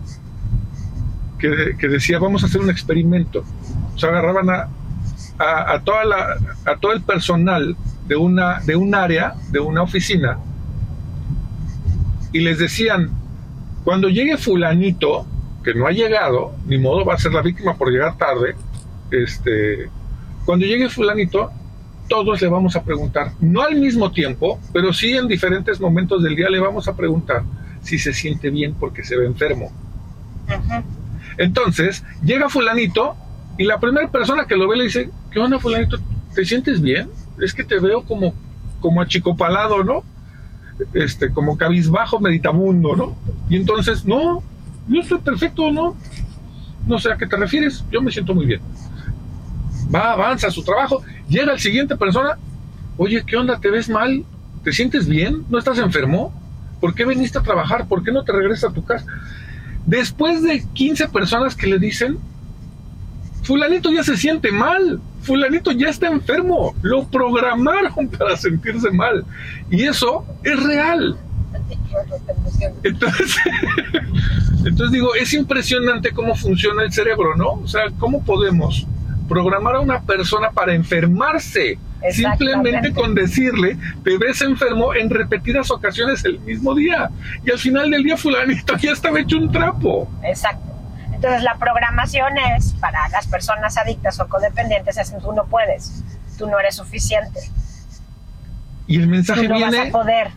que, 1.38 1.76
que, 1.78 1.88
decía, 1.88 2.18
vamos 2.18 2.42
a 2.42 2.46
hacer 2.46 2.62
un 2.62 2.70
experimento. 2.70 3.44
O 3.94 3.98
sea, 3.98 4.08
agarraban 4.08 4.48
a, 4.48 4.68
a, 5.38 5.74
a, 5.74 5.80
toda 5.84 6.06
la, 6.06 6.38
a 6.64 6.76
todo 6.76 6.92
el 6.92 7.02
personal 7.02 7.76
de, 8.06 8.16
una, 8.16 8.60
de 8.60 8.76
un 8.76 8.94
área, 8.94 9.34
de 9.50 9.60
una 9.60 9.82
oficina, 9.82 10.38
y 12.32 12.40
les 12.40 12.58
decían, 12.58 13.10
cuando 13.84 14.08
llegue 14.08 14.38
fulanito, 14.38 15.26
que 15.64 15.74
no 15.74 15.86
ha 15.86 15.90
llegado, 15.90 16.52
ni 16.66 16.78
modo 16.78 17.04
va 17.04 17.14
a 17.14 17.18
ser 17.18 17.32
la 17.32 17.42
víctima 17.42 17.76
por 17.76 17.90
llegar 17.90 18.16
tarde, 18.16 18.54
este, 19.10 19.90
cuando 20.44 20.66
llegue 20.66 20.88
fulanito, 20.88 21.50
todos 22.08 22.40
le 22.40 22.48
vamos 22.48 22.74
a 22.76 22.82
preguntar, 22.82 23.32
no 23.40 23.62
al 23.62 23.76
mismo 23.76 24.10
tiempo, 24.10 24.58
pero 24.72 24.92
sí 24.92 25.12
en 25.12 25.28
diferentes 25.28 25.80
momentos 25.80 26.22
del 26.22 26.34
día 26.34 26.48
le 26.48 26.58
vamos 26.58 26.88
a 26.88 26.96
preguntar 26.96 27.42
si 27.82 27.98
se 27.98 28.12
siente 28.12 28.50
bien 28.50 28.74
porque 28.74 29.04
se 29.04 29.16
ve 29.16 29.26
enfermo. 29.26 29.70
Entonces, 31.38 32.04
llega 32.22 32.48
fulanito 32.48 33.14
y 33.56 33.64
la 33.64 33.78
primera 33.78 34.10
persona 34.10 34.46
que 34.46 34.56
lo 34.56 34.68
ve 34.68 34.76
le 34.76 34.84
dice, 34.84 35.10
¿qué 35.30 35.38
onda 35.38 35.58
fulanito? 35.58 35.98
¿Te 36.34 36.44
sientes 36.44 36.80
bien? 36.80 37.08
Es 37.40 37.54
que 37.54 37.64
te 37.64 37.78
veo 37.78 38.02
como, 38.02 38.34
como 38.80 39.00
achicopalado, 39.00 39.84
¿no? 39.84 40.02
este, 40.94 41.30
como 41.30 41.56
cabizbajo 41.56 42.20
meditamundo, 42.20 42.96
¿no? 42.96 43.16
Y 43.48 43.56
entonces, 43.56 44.04
no, 44.04 44.42
yo 44.88 45.00
estoy 45.00 45.18
perfecto, 45.18 45.70
¿no? 45.70 45.96
No 46.86 46.98
sé 46.98 47.12
a 47.12 47.16
qué 47.16 47.26
te 47.26 47.36
refieres, 47.36 47.84
yo 47.90 48.00
me 48.00 48.10
siento 48.10 48.34
muy 48.34 48.46
bien. 48.46 48.60
Va, 49.94 50.12
avanza 50.12 50.48
a 50.48 50.50
su 50.50 50.62
trabajo, 50.62 51.02
llega 51.28 51.52
el 51.52 51.60
siguiente 51.60 51.96
persona, 51.96 52.38
oye, 52.96 53.22
¿qué 53.26 53.36
onda? 53.36 53.58
¿Te 53.58 53.70
ves 53.70 53.88
mal? 53.88 54.24
¿Te 54.64 54.72
sientes 54.72 55.06
bien? 55.06 55.44
¿No 55.48 55.58
estás 55.58 55.78
enfermo? 55.78 56.32
¿Por 56.80 56.94
qué 56.94 57.04
viniste 57.04 57.38
a 57.38 57.42
trabajar? 57.42 57.86
¿Por 57.86 58.02
qué 58.02 58.12
no 58.12 58.24
te 58.24 58.32
regresas 58.32 58.70
a 58.70 58.74
tu 58.74 58.84
casa? 58.84 59.06
Después 59.86 60.42
de 60.42 60.64
15 60.72 61.08
personas 61.08 61.54
que 61.54 61.66
le 61.66 61.78
dicen, 61.78 62.18
fulanito 63.42 63.90
ya 63.90 64.04
se 64.04 64.16
siente 64.16 64.52
mal, 64.52 65.00
fulanito 65.22 65.72
ya 65.72 65.88
está 65.88 66.08
enfermo, 66.08 66.74
lo 66.82 67.06
programaron 67.08 68.08
para 68.18 68.36
sentirse 68.36 68.90
mal. 68.90 69.24
Y 69.70 69.84
eso 69.84 70.24
es 70.42 70.62
real. 70.62 71.16
Entonces, 72.82 73.36
entonces 74.64 74.92
digo, 74.92 75.14
es 75.14 75.32
impresionante 75.34 76.12
cómo 76.12 76.34
funciona 76.34 76.82
el 76.82 76.92
cerebro, 76.92 77.36
¿no? 77.36 77.52
O 77.52 77.68
sea, 77.68 77.82
¿cómo 77.98 78.22
podemos 78.22 78.86
programar 79.28 79.76
a 79.76 79.80
una 79.80 80.00
persona 80.00 80.50
para 80.50 80.74
enfermarse? 80.74 81.78
Simplemente 82.10 82.92
con 82.94 83.14
decirle, 83.14 83.76
te 84.02 84.16
ves 84.16 84.40
enfermo 84.40 84.94
en 84.94 85.10
repetidas 85.10 85.70
ocasiones 85.70 86.24
el 86.24 86.38
mismo 86.40 86.74
día. 86.74 87.10
Y 87.44 87.50
al 87.50 87.58
final 87.58 87.90
del 87.90 88.02
día 88.02 88.16
fulanito 88.16 88.76
ya 88.78 88.92
estaba 88.92 89.20
hecho 89.20 89.36
un 89.36 89.52
trapo. 89.52 90.08
Exacto. 90.24 90.70
Entonces 91.12 91.42
la 91.42 91.56
programación 91.56 92.32
es 92.56 92.72
para 92.80 93.06
las 93.10 93.26
personas 93.26 93.76
adictas 93.76 94.18
o 94.20 94.26
codependientes, 94.26 94.96
es 94.96 95.14
tú 95.20 95.32
no 95.34 95.44
puedes, 95.44 96.02
tú 96.38 96.46
no 96.46 96.58
eres 96.58 96.76
suficiente. 96.76 97.40
Y 98.86 98.96
el 98.96 99.06
mensaje 99.06 99.46
tú 99.46 99.52
no 99.52 99.60
vas 99.60 99.74
a 99.74 99.90
poder, 99.90 100.30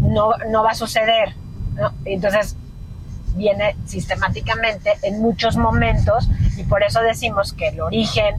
no, 0.00 0.30
no 0.50 0.62
va 0.62 0.70
a 0.70 0.74
suceder. 0.74 1.34
Entonces 2.04 2.56
viene 3.34 3.76
sistemáticamente 3.84 4.94
en 5.02 5.20
muchos 5.20 5.56
momentos 5.56 6.28
y 6.56 6.62
por 6.64 6.82
eso 6.82 7.00
decimos 7.00 7.52
que 7.52 7.68
el 7.68 7.80
origen 7.80 8.36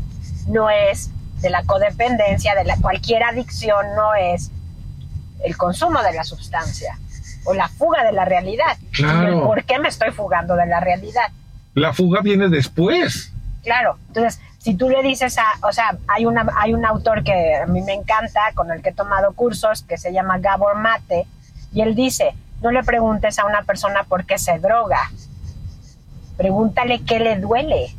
no 0.47 0.69
es 0.69 1.11
de 1.41 1.49
la 1.49 1.63
codependencia, 1.63 2.55
de 2.55 2.63
la 2.63 2.77
cualquier 2.77 3.23
adicción 3.23 3.85
no 3.95 4.15
es 4.15 4.51
el 5.43 5.55
consumo 5.55 6.01
de 6.01 6.13
la 6.13 6.23
sustancia 6.23 6.97
o 7.45 7.53
la 7.53 7.67
fuga 7.67 8.03
de 8.03 8.11
la 8.11 8.25
realidad. 8.25 8.77
Claro. 8.91 9.43
¿Por 9.45 9.63
qué 9.63 9.79
me 9.79 9.87
estoy 9.87 10.11
fugando 10.11 10.55
de 10.55 10.65
la 10.65 10.79
realidad? 10.79 11.29
La 11.75 11.93
fuga 11.93 12.21
viene 12.21 12.49
después. 12.49 13.31
Claro. 13.63 13.97
Entonces, 14.07 14.41
si 14.57 14.75
tú 14.75 14.89
le 14.89 15.03
dices 15.03 15.37
a, 15.37 15.45
o 15.67 15.71
sea, 15.71 15.97
hay 16.07 16.25
una 16.25 16.45
hay 16.57 16.73
un 16.73 16.85
autor 16.85 17.23
que 17.23 17.55
a 17.55 17.67
mí 17.67 17.81
me 17.81 17.93
encanta, 17.93 18.41
con 18.55 18.71
el 18.71 18.81
que 18.81 18.89
he 18.89 18.93
tomado 18.93 19.33
cursos, 19.33 19.83
que 19.83 19.97
se 19.97 20.11
llama 20.11 20.39
Gabor 20.39 20.75
Mate, 20.75 21.27
y 21.77 21.81
él 21.81 21.93
dice, 21.93 22.33
no 22.63 22.71
le 22.71 22.81
preguntes 22.81 23.37
a 23.37 23.45
una 23.45 23.61
persona 23.61 24.03
por 24.05 24.25
qué 24.25 24.39
se 24.39 24.57
droga. 24.57 25.11
Pregúntale 26.35 27.03
qué 27.03 27.19
le 27.19 27.37
duele. 27.37 27.95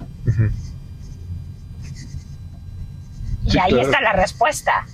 Y 3.45 3.57
ahí 3.57 3.79
está 3.79 4.01
la 4.01 4.15
respuesta. 4.15 4.85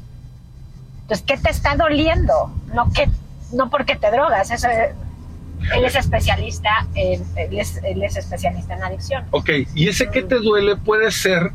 Entonces, 1.00 1.24
¿qué 1.26 1.38
te 1.38 1.48
está 1.48 1.76
doliendo? 1.76 2.54
No, 2.74 2.92
que, 2.92 3.08
no 3.54 3.70
porque 3.70 3.96
te 3.96 4.10
drogas. 4.10 4.50
Eso, 4.50 4.68
él 4.68 5.82
es 5.82 5.94
especialista 5.94 6.86
en, 6.94 7.24
él 7.36 7.58
es, 7.58 8.16
especialista 8.18 8.74
en 8.74 8.82
adicción. 8.82 9.24
Ok, 9.30 9.48
y 9.74 9.88
ese 9.88 10.10
que 10.10 10.22
te 10.22 10.34
duele 10.40 10.76
puede 10.76 11.10
ser 11.10 11.52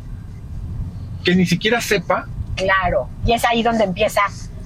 que 1.23 1.35
ni 1.35 1.45
siquiera 1.45 1.79
sepa. 1.79 2.27
Claro, 2.55 3.07
y 3.23 3.33
es 3.33 3.45
ahí 3.45 3.61
donde 3.61 3.83
empieza 3.83 4.21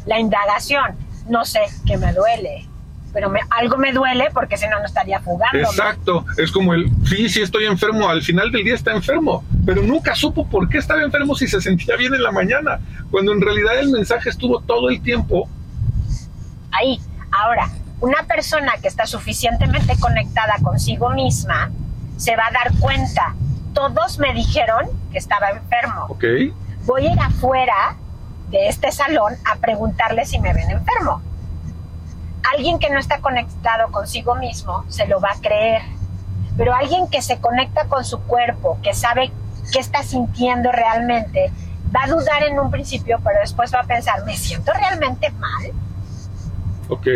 la 0.06 0.18
indagación. 0.18 1.04
No 1.28 1.46
sé 1.46 1.62
qué 1.86 1.98
me 1.98 2.14
duele 2.14 2.68
pero 3.14 3.32
algo 3.52 3.78
me 3.78 3.94
duele 3.94 4.30
porque 4.34 4.58
si 4.58 4.68
no, 4.68 4.80
no 4.80 4.86
estaría 4.86 5.20
fugando. 5.20 5.60
Exacto, 5.60 6.26
es 6.36 6.52
como 6.52 6.74
el, 6.74 6.90
sí, 7.06 7.30
sí 7.30 7.42
estoy 7.42 7.66
enfermo, 7.66 8.10
al 8.10 8.24
final 8.24 8.52
del 8.52 8.64
día 8.64 8.74
está 8.74 8.92
enfermo, 8.92 9.46
pero 9.66 9.84
nunca 9.84 10.16
supo 10.16 10.50
por 10.50 10.68
qué 10.68 10.80
estaba 10.80 11.04
enfermo 11.04 11.36
si 11.36 11.48
se 11.48 11.62
sentía 11.62 11.96
bien 11.96 12.14
en 12.16 12.24
la 12.24 12.32
mañana, 12.32 12.80
cuando 13.12 13.32
en 13.32 13.40
realidad 13.40 13.80
el 13.80 13.90
mensaje 13.90 14.30
estuvo 14.30 14.60
todo 14.62 14.90
el 14.90 15.02
tiempo. 15.02 15.48
Ahí, 16.72 17.00
ahora, 17.32 17.70
una 18.02 18.24
persona 18.24 18.74
que 18.82 18.88
está 18.88 19.06
suficientemente 19.06 19.96
conectada 20.00 20.56
consigo 20.64 21.12
misma 21.12 21.70
se 22.18 22.36
va 22.36 22.48
a 22.48 22.52
dar 22.52 22.74
cuenta, 22.80 23.36
todos 23.74 24.18
me 24.18 24.34
dijeron 24.34 24.88
que 25.12 25.20
estaba 25.20 25.52
enfermo. 25.52 26.08
Ok. 26.10 26.24
Voy 26.86 27.08
a 27.08 27.14
ir 27.14 27.20
afuera 27.20 27.96
de 28.54 28.70
este 28.70 28.90
salón 28.94 29.34
a 29.52 29.58
preguntarle 29.58 30.26
si 30.26 30.40
me 30.40 30.54
ven 30.54 30.72
enfermo 30.72 31.22
alguien 32.52 32.80
que 32.80 32.90
no 32.90 33.00
está 33.00 33.20
conectado 33.20 33.92
consigo 33.92 34.36
mismo 34.36 34.86
se 34.90 35.08
lo 35.08 35.20
va 35.20 35.32
a 35.32 35.42
creer, 35.42 35.82
pero 36.58 36.74
alguien 36.74 37.08
que 37.08 37.22
se 37.22 37.40
conecta 37.40 37.86
con 37.86 38.04
su 38.04 38.20
cuerpo, 38.22 38.78
que 38.84 38.94
sabe 38.94 39.32
qué 39.72 39.80
está 39.80 40.04
sintiendo 40.04 40.72
realmente, 40.72 41.52
va 41.96 42.04
a 42.04 42.08
dudar 42.08 42.44
en 42.44 42.60
un 42.60 42.70
principio, 42.70 43.20
pero 43.24 43.40
después 43.40 43.74
va 43.74 43.82
a 43.82 43.84
pensar, 43.84 44.24
¿me 44.26 44.36
siento 44.38 44.72
realmente 44.74 45.32
mal? 45.32 45.72
Ok. 46.90 47.08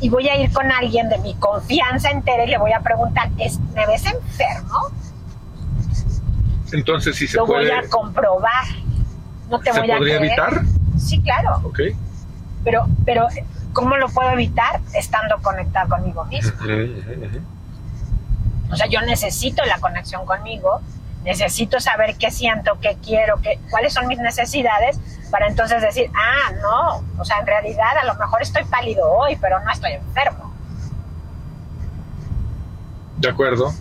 Y 0.00 0.08
voy 0.08 0.28
a 0.28 0.36
ir 0.36 0.52
con 0.52 0.70
alguien 0.70 1.08
de 1.08 1.18
mi 1.18 1.34
confianza 1.34 2.10
entera 2.10 2.44
y 2.44 2.48
le 2.48 2.58
voy 2.58 2.72
a 2.72 2.80
preguntar, 2.80 3.30
¿me 3.30 3.86
ves 3.86 4.04
enfermo? 4.06 4.90
Entonces, 6.72 7.16
si 7.16 7.26
se 7.26 7.36
lo 7.36 7.46
puede... 7.46 7.70
voy 7.70 7.84
a 7.84 7.88
comprobar. 7.88 8.64
No 9.48 9.60
te 9.60 9.72
voy 9.72 9.90
a 9.90 9.96
podría 9.96 10.16
evitar? 10.16 10.62
Sí, 10.98 11.20
claro. 11.22 11.60
Ok. 11.64 11.80
Pero, 12.64 12.86
pero 13.04 13.28
¿Cómo 13.76 13.94
lo 13.98 14.08
puedo 14.08 14.30
evitar? 14.30 14.80
Estando 14.94 15.36
conectado 15.42 15.90
conmigo 15.90 16.24
mismo. 16.24 16.50
O 18.70 18.74
sea, 18.74 18.86
yo 18.86 19.02
necesito 19.02 19.62
la 19.66 19.78
conexión 19.80 20.24
conmigo, 20.24 20.80
necesito 21.24 21.78
saber 21.78 22.16
qué 22.16 22.30
siento, 22.30 22.78
qué 22.80 22.96
quiero, 23.04 23.38
qué, 23.42 23.60
cuáles 23.68 23.92
son 23.92 24.06
mis 24.06 24.18
necesidades, 24.18 24.98
para 25.30 25.46
entonces 25.46 25.82
decir, 25.82 26.10
ah, 26.14 26.52
no, 26.62 27.04
o 27.20 27.24
sea, 27.26 27.38
en 27.40 27.46
realidad 27.46 27.98
a 28.00 28.06
lo 28.06 28.14
mejor 28.14 28.40
estoy 28.40 28.64
pálido 28.64 29.12
hoy, 29.12 29.36
pero 29.36 29.62
no 29.62 29.70
estoy 29.70 29.92
enfermo. 29.92 30.54
De 33.18 33.28
acuerdo. 33.28 33.74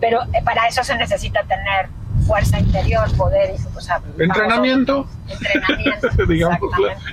Pero 0.00 0.22
eh, 0.32 0.42
para 0.42 0.68
eso 0.68 0.82
se 0.82 0.96
necesita 0.96 1.42
tener 1.42 1.90
fuerza 2.26 2.58
interior, 2.58 3.10
poder, 3.16 3.54
o 3.74 3.80
sea, 3.80 4.00
entrenamiento, 4.18 5.06
entrenamiento, 5.28 6.26
digamos, 6.28 6.58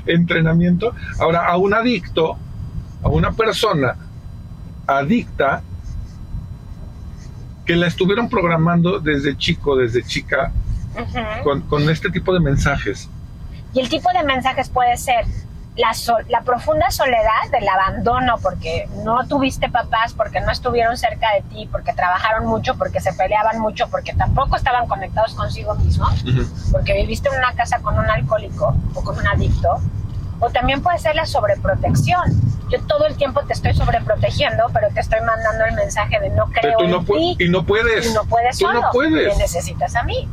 entrenamiento. 0.05 0.95
Ahora, 1.19 1.47
a 1.47 1.57
un 1.57 1.73
adicto, 1.73 2.37
a 3.03 3.07
una 3.09 3.31
persona 3.31 3.95
adicta 4.87 5.61
que 7.65 7.75
la 7.75 7.87
estuvieron 7.87 8.29
programando 8.29 8.99
desde 8.99 9.37
chico, 9.37 9.75
desde 9.75 10.03
chica, 10.03 10.51
con, 11.43 11.61
con 11.61 11.87
este 11.89 12.09
tipo 12.09 12.33
de 12.33 12.39
mensajes. 12.39 13.09
Y 13.73 13.79
el 13.79 13.89
tipo 13.89 14.09
de 14.11 14.23
mensajes 14.23 14.69
puede 14.69 14.97
ser, 14.97 15.25
la, 15.79 15.93
la 16.27 16.41
profunda 16.41 16.91
soledad 16.91 17.49
del 17.51 17.67
abandono, 17.67 18.37
porque 18.41 18.89
no 19.05 19.25
tuviste 19.27 19.69
papás, 19.69 20.13
porque 20.13 20.41
no 20.41 20.51
estuvieron 20.51 20.97
cerca 20.97 21.33
de 21.33 21.41
ti, 21.43 21.69
porque 21.71 21.93
trabajaron 21.93 22.45
mucho, 22.47 22.75
porque 22.75 22.99
se 22.99 23.13
peleaban 23.13 23.59
mucho, 23.59 23.87
porque 23.89 24.13
tampoco 24.13 24.57
estaban 24.57 24.87
conectados 24.87 25.33
consigo 25.35 25.75
mismos, 25.75 26.25
porque 26.73 26.93
viviste 26.93 27.29
en 27.29 27.37
una 27.37 27.53
casa 27.53 27.79
con 27.79 27.97
un 27.97 28.09
alcohólico 28.09 28.75
o 28.93 29.03
con 29.03 29.17
un 29.17 29.25
adicto, 29.25 29.79
o 30.41 30.49
también 30.49 30.81
puede 30.81 30.99
ser 30.99 31.15
la 31.15 31.25
sobreprotección. 31.25 32.29
Yo 32.69 32.81
todo 32.81 33.05
el 33.05 33.15
tiempo 33.15 33.41
te 33.47 33.53
estoy 33.53 33.73
sobreprotegiendo, 33.73 34.65
pero 34.73 34.89
te 34.93 34.99
estoy 34.99 35.21
mandando 35.21 35.63
el 35.63 35.75
mensaje 35.75 36.19
de 36.19 36.29
no 36.31 36.47
creo 36.47 36.77
en 36.81 37.05
ti. 37.05 37.37
Y 37.39 37.49
no 37.49 37.63
puedes. 37.65 38.05
Y 38.05 38.13
no 38.13 38.25
puedes 38.25 38.57
tú 38.57 38.65
solo. 38.65 38.81
No 38.81 38.89
puedes. 38.91 39.37
Me 39.37 39.43
necesitas 39.43 39.95
a 39.95 40.03
mí. 40.03 40.27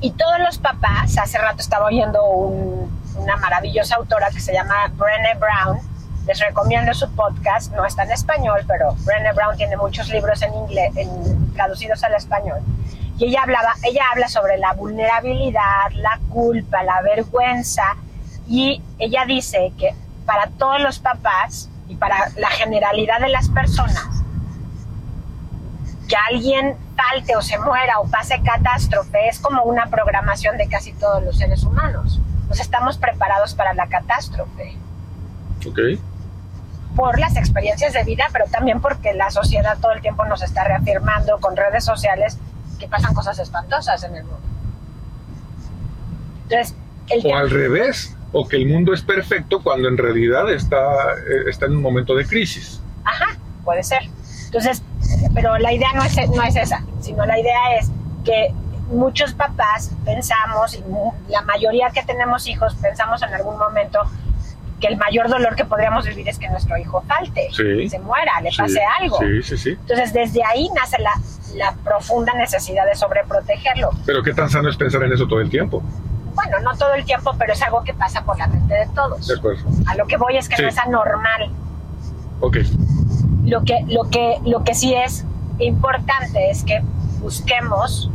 Y 0.00 0.10
todos 0.12 0.38
los 0.40 0.58
papás, 0.58 1.16
hace 1.18 1.38
rato 1.38 1.60
estaba 1.60 1.86
oyendo 1.86 2.24
un, 2.24 2.99
una 3.16 3.36
maravillosa 3.36 3.96
autora 3.96 4.30
que 4.30 4.40
se 4.40 4.52
llama 4.52 4.90
Brené 4.94 5.34
Brown. 5.38 5.78
Les 6.26 6.38
recomiendo 6.38 6.92
su 6.94 7.10
podcast, 7.14 7.72
no 7.72 7.84
está 7.84 8.04
en 8.04 8.12
español, 8.12 8.62
pero 8.66 8.94
Brené 9.04 9.32
Brown 9.32 9.56
tiene 9.56 9.76
muchos 9.76 10.08
libros 10.08 10.42
en 10.42 10.54
inglés, 10.54 10.92
traducidos 11.54 12.02
al 12.04 12.14
español. 12.14 12.60
Y 13.18 13.26
ella, 13.26 13.42
hablaba, 13.42 13.74
ella 13.82 14.04
habla 14.12 14.28
sobre 14.28 14.56
la 14.58 14.72
vulnerabilidad, 14.72 15.90
la 15.94 16.18
culpa, 16.28 16.82
la 16.82 17.02
vergüenza. 17.02 17.96
Y 18.48 18.82
ella 18.98 19.24
dice 19.26 19.72
que 19.78 19.94
para 20.24 20.48
todos 20.50 20.80
los 20.80 20.98
papás 20.98 21.68
y 21.88 21.96
para 21.96 22.30
la 22.36 22.48
generalidad 22.50 23.20
de 23.20 23.28
las 23.28 23.48
personas, 23.48 24.06
que 26.08 26.16
alguien 26.30 26.76
falte 26.96 27.36
o 27.36 27.42
se 27.42 27.58
muera 27.58 28.00
o 28.00 28.08
pase 28.08 28.40
catástrofe 28.42 29.28
es 29.28 29.38
como 29.38 29.62
una 29.62 29.86
programación 29.86 30.56
de 30.56 30.68
casi 30.68 30.92
todos 30.92 31.22
los 31.22 31.38
seres 31.38 31.62
humanos 31.62 32.20
pues 32.50 32.58
estamos 32.58 32.98
preparados 32.98 33.54
para 33.54 33.74
la 33.74 33.86
catástrofe. 33.86 34.74
Ok. 35.64 35.78
Por 36.96 37.20
las 37.20 37.36
experiencias 37.36 37.92
de 37.92 38.02
vida, 38.02 38.26
pero 38.32 38.46
también 38.46 38.80
porque 38.80 39.14
la 39.14 39.30
sociedad 39.30 39.78
todo 39.80 39.92
el 39.92 40.00
tiempo 40.00 40.24
nos 40.24 40.42
está 40.42 40.64
reafirmando 40.64 41.38
con 41.38 41.56
redes 41.56 41.84
sociales 41.84 42.38
que 42.80 42.88
pasan 42.88 43.14
cosas 43.14 43.38
espantosas 43.38 44.02
en 44.02 44.16
el 44.16 44.24
mundo. 44.24 44.40
Entonces, 46.48 46.74
o 47.24 47.36
al 47.36 47.50
revés, 47.50 48.16
o 48.32 48.48
que 48.48 48.56
el 48.56 48.66
mundo 48.66 48.94
es 48.94 49.02
perfecto 49.02 49.62
cuando 49.62 49.86
en 49.86 49.96
realidad 49.96 50.52
está, 50.52 50.80
eh, 50.80 51.48
está 51.48 51.66
en 51.66 51.76
un 51.76 51.82
momento 51.82 52.16
de 52.16 52.26
crisis. 52.26 52.80
Ajá, 53.04 53.38
puede 53.64 53.84
ser. 53.84 54.02
Entonces, 54.46 54.82
pero 55.36 55.56
la 55.58 55.72
idea 55.72 55.92
no 55.94 56.02
es, 56.02 56.16
no 56.28 56.42
es 56.42 56.56
esa, 56.56 56.82
sino 57.00 57.24
la 57.26 57.38
idea 57.38 57.76
es 57.78 57.92
que 58.24 58.52
muchos 58.90 59.32
papás 59.32 59.90
pensamos, 60.04 60.74
y 60.74 60.82
la 61.28 61.42
mayoría 61.42 61.90
que 61.90 62.02
tenemos 62.02 62.46
hijos, 62.46 62.74
pensamos 62.74 63.22
en 63.22 63.32
algún 63.32 63.56
momento 63.58 64.00
que 64.80 64.88
el 64.88 64.96
mayor 64.96 65.28
dolor 65.28 65.54
que 65.54 65.64
podríamos 65.64 66.06
vivir 66.06 66.28
es 66.28 66.38
que 66.38 66.48
nuestro 66.48 66.76
hijo 66.78 67.02
falte, 67.06 67.48
se 67.52 67.98
muera, 67.98 68.40
le 68.42 68.50
pase 68.56 68.80
algo. 69.00 69.18
Entonces, 69.22 70.12
desde 70.12 70.42
ahí 70.44 70.68
nace 70.74 70.96
la, 71.00 71.74
profunda 71.84 72.32
necesidad 72.34 72.86
de 72.86 72.94
sobreprotegerlo. 72.94 73.90
Pero 74.06 74.22
qué 74.22 74.32
tan 74.32 74.48
sano 74.48 74.70
es 74.70 74.76
pensar 74.76 75.02
en 75.02 75.12
eso 75.12 75.26
todo 75.26 75.40
el 75.40 75.50
tiempo. 75.50 75.82
bueno, 76.34 76.60
no 76.60 76.76
todo 76.76 76.94
el 76.94 77.04
tiempo, 77.04 77.34
pero 77.38 77.52
es 77.52 77.62
algo 77.62 77.82
que 77.84 77.92
pasa 77.92 78.24
por 78.24 78.38
la 78.38 78.46
mente 78.46 78.72
de 78.72 78.86
todos. 78.94 79.26
De 79.26 79.34
acuerdo. 79.34 79.64
A 79.86 79.96
lo 79.96 80.06
que 80.06 80.16
voy 80.16 80.36
es 80.36 80.48
que 80.48 80.62
no 80.62 80.68
es 80.68 80.78
anormal. 80.78 81.50
Ok. 82.40 82.58
Lo 83.44 83.62
que, 83.64 83.84
lo, 83.88 84.08
que, 84.08 84.38
lo 84.44 84.64
que 84.64 84.74
sí 84.74 84.94
es 84.94 85.24
importante 85.58 86.50
es 86.50 86.64
que 86.64 86.82
busquemos 87.20 88.10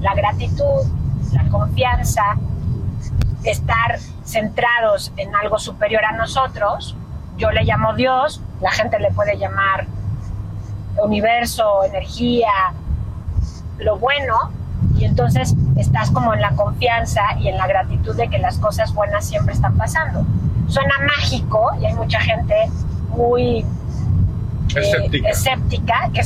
la 0.00 0.14
gratitud, 0.14 0.86
la 1.32 1.44
confianza, 1.50 2.22
estar 3.44 3.98
centrados 4.24 5.12
en 5.16 5.34
algo 5.34 5.58
superior 5.58 6.04
a 6.04 6.12
nosotros. 6.12 6.96
Yo 7.36 7.50
le 7.50 7.64
llamo 7.64 7.94
Dios, 7.94 8.42
la 8.60 8.70
gente 8.70 8.98
le 8.98 9.10
puede 9.12 9.38
llamar 9.38 9.86
universo, 11.02 11.84
energía, 11.84 12.50
lo 13.78 13.98
bueno, 13.98 14.34
y 14.96 15.04
entonces 15.04 15.54
estás 15.76 16.10
como 16.10 16.34
en 16.34 16.40
la 16.40 16.50
confianza 16.52 17.22
y 17.38 17.48
en 17.48 17.56
la 17.56 17.66
gratitud 17.66 18.16
de 18.16 18.28
que 18.28 18.38
las 18.38 18.58
cosas 18.58 18.92
buenas 18.94 19.26
siempre 19.26 19.54
están 19.54 19.76
pasando. 19.76 20.24
Suena 20.66 20.94
mágico 21.06 21.70
y 21.80 21.86
hay 21.86 21.94
mucha 21.94 22.20
gente 22.20 22.54
muy 23.10 23.64
eh, 24.74 25.10
escéptica. 25.26 26.10
que 26.12 26.22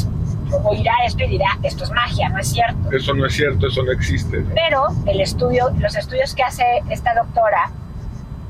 oirá 0.65 0.93
esto 1.07 1.25
y 1.25 1.29
dirá, 1.29 1.59
esto 1.63 1.85
es 1.85 1.91
magia, 1.91 2.29
no 2.29 2.39
es 2.39 2.49
cierto. 2.49 2.91
Eso 2.93 3.15
no 3.15 3.27
es 3.27 3.35
cierto, 3.35 3.67
eso 3.67 3.83
no 3.83 3.93
existe. 3.93 4.45
Pero 4.55 4.87
el 5.07 5.21
estudio, 5.21 5.71
los 5.79 5.97
estudios 5.97 6.35
que 6.35 6.43
hace 6.43 6.65
esta 6.91 7.15
doctora, 7.15 7.71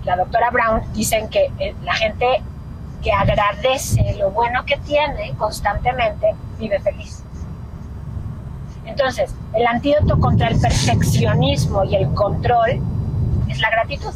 la 0.05 0.17
doctora 0.17 0.51
Brown, 0.51 0.83
dicen 0.95 1.29
que 1.29 1.51
eh, 1.59 1.75
la 1.85 1.95
gente 1.95 2.27
que 3.03 3.13
agradece 3.13 4.17
lo 4.19 4.31
bueno 4.31 4.65
que 4.65 4.77
tiene 4.79 5.35
constantemente 5.37 6.35
vive 6.59 6.81
feliz. 6.81 7.23
Entonces, 8.85 9.35
el 9.55 9.67
antídoto 9.67 10.19
contra 10.19 10.49
el 10.49 10.61
perfeccionismo 10.61 11.85
y 11.85 11.97
el 11.97 12.13
control 12.15 12.81
es 13.49 13.61
la 13.61 13.71
gratitud. 13.71 14.13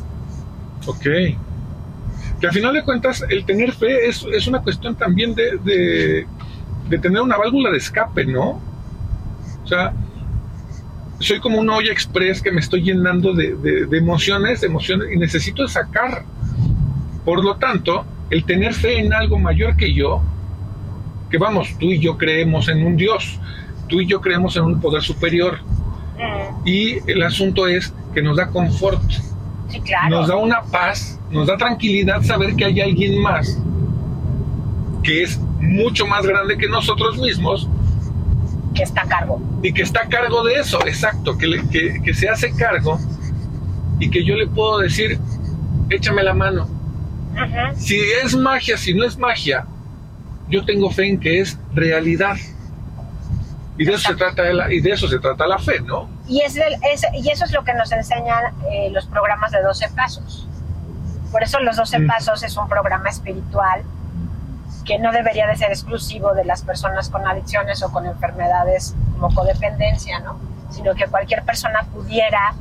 Ok. 0.87 1.03
Que 2.40 2.46
al 2.46 2.53
final 2.53 2.75
de 2.75 2.85
cuentas, 2.85 3.25
el 3.29 3.44
tener 3.44 3.72
fe 3.72 4.09
es, 4.09 4.25
es 4.33 4.46
una 4.46 4.61
cuestión 4.62 4.94
también 4.94 5.35
de, 5.35 5.57
de, 5.59 6.27
tener 7.01 7.20
una 7.20 7.37
válvula 7.37 7.70
de 7.70 7.79
escape, 7.79 8.25
¿no? 8.27 8.61
O 9.64 9.66
sea, 9.66 9.92
soy 11.18 11.40
como 11.40 11.59
una 11.59 11.77
olla 11.77 11.92
express 11.92 12.42
que 12.42 12.53
me 12.53 12.61
estoy 12.61 12.83
llenando 12.83 13.33
de, 13.35 13.55
de, 13.57 13.99
emociones, 13.99 14.61
de 14.61 14.66
emociones, 14.68 15.09
y 15.12 15.18
necesito 15.18 15.66
sacar. 15.66 16.25
Por 17.25 17.42
lo 17.42 17.57
tanto, 17.57 18.05
el 18.31 18.44
tener 18.44 18.75
fe 18.75 18.99
en 18.99 19.12
algo 19.12 19.38
mayor 19.38 19.77
que 19.77 19.92
yo, 19.92 20.22
que 21.31 21.38
vamos, 21.38 21.77
tú 21.79 21.87
y 21.87 21.99
yo 21.99 22.16
creemos 22.16 22.68
en 22.68 22.85
un 22.87 22.96
Dios, 22.96 23.40
tú 23.88 24.01
y 24.01 24.07
yo 24.07 24.20
creemos 24.20 24.57
en 24.57 24.64
un 24.64 24.81
poder 24.81 25.03
superior. 25.03 25.59
Mm. 26.16 26.68
Y 26.68 26.99
el 27.11 27.22
asunto 27.22 27.66
es 27.66 27.92
que 28.14 28.22
nos 28.22 28.37
da 28.37 28.49
confort, 28.49 29.03
nos 30.09 30.29
da 30.29 30.37
una 30.37 30.62
paz, 30.62 31.18
nos 31.31 31.49
da 31.49 31.57
tranquilidad 31.57 32.22
saber 32.22 32.55
que 32.55 32.64
hay 32.64 32.81
alguien 32.81 33.20
más 33.20 33.59
que 35.03 35.22
es 35.22 35.40
mucho 35.61 36.07
más 36.07 36.25
grande 36.25 36.57
que 36.57 36.69
nosotros 36.69 37.19
mismos. 37.19 37.69
Que 38.75 38.83
está 38.83 39.03
a 39.03 39.09
cargo. 39.09 39.40
Y 39.62 39.73
que 39.73 39.83
está 39.83 40.03
a 40.03 40.09
cargo 40.09 40.45
de 40.45 40.55
eso, 40.55 40.81
exacto, 40.87 41.37
que, 41.38 41.62
que, 41.71 42.03
que 42.03 42.14
se 42.14 42.29
hace 42.29 42.53
cargo 42.55 42.99
y 43.99 44.11
que 44.11 44.25
yo 44.25 44.35
le 44.35 44.47
puedo 44.47 44.79
decir, 44.79 45.19
échame 45.90 46.23
la 46.23 46.35
mano. 46.35 46.69
Si 47.77 47.99
es 48.23 48.35
magia, 48.35 48.77
si 48.77 48.95
no 48.95 49.05
es 49.05 49.19
magia, 49.19 49.66
yo 50.49 50.64
tengo 50.64 50.90
fe 50.90 51.09
en 51.09 51.21
que 51.21 51.40
es 51.40 51.59
realidad. 51.75 52.37
Y 53.79 53.85
de, 53.85 53.92
eso 53.92 54.09
se 54.09 54.14
trata 54.14 54.42
la, 54.45 54.73
y 54.73 54.81
de 54.81 54.92
eso 54.92 55.07
se 55.07 55.19
trata 55.19 55.47
la 55.47 55.59
fe, 55.59 55.81
¿no? 55.81 56.09
Y, 56.27 56.40
es, 56.40 56.57
y 57.12 57.29
eso 57.29 57.45
es 57.45 57.53
lo 57.53 57.62
que 57.62 57.75
nos 57.75 57.92
enseñan 57.92 58.55
eh, 58.71 58.88
los 58.90 59.07
programas 59.07 59.53
de 59.53 59.62
12 59.62 59.90
pasos. 59.95 60.49
Por 61.31 61.42
eso 61.42 61.61
los 61.61 61.77
12 61.77 61.99
mm. 61.99 62.07
pasos 62.07 62.42
es 62.42 62.57
un 62.57 62.69
programa 62.69 63.11
espiritual 63.11 63.83
que 64.87 64.99
no 64.99 65.12
debería 65.12 65.46
de 65.46 65.57
ser 65.57 65.70
exclusivo 65.70 66.33
de 66.33 66.44
las 66.44 66.62
personas 66.62 67.11
con 67.11 67.27
adicciones 67.27 67.83
o 67.83 67.90
con 67.90 68.07
enfermedades 68.07 68.94
como 69.12 69.35
codependencia, 69.35 70.20
¿no? 70.20 70.38
Sino 70.70 70.94
que 70.94 71.07
cualquier 71.07 71.42
persona 71.42 71.83
pudiera 71.92 72.55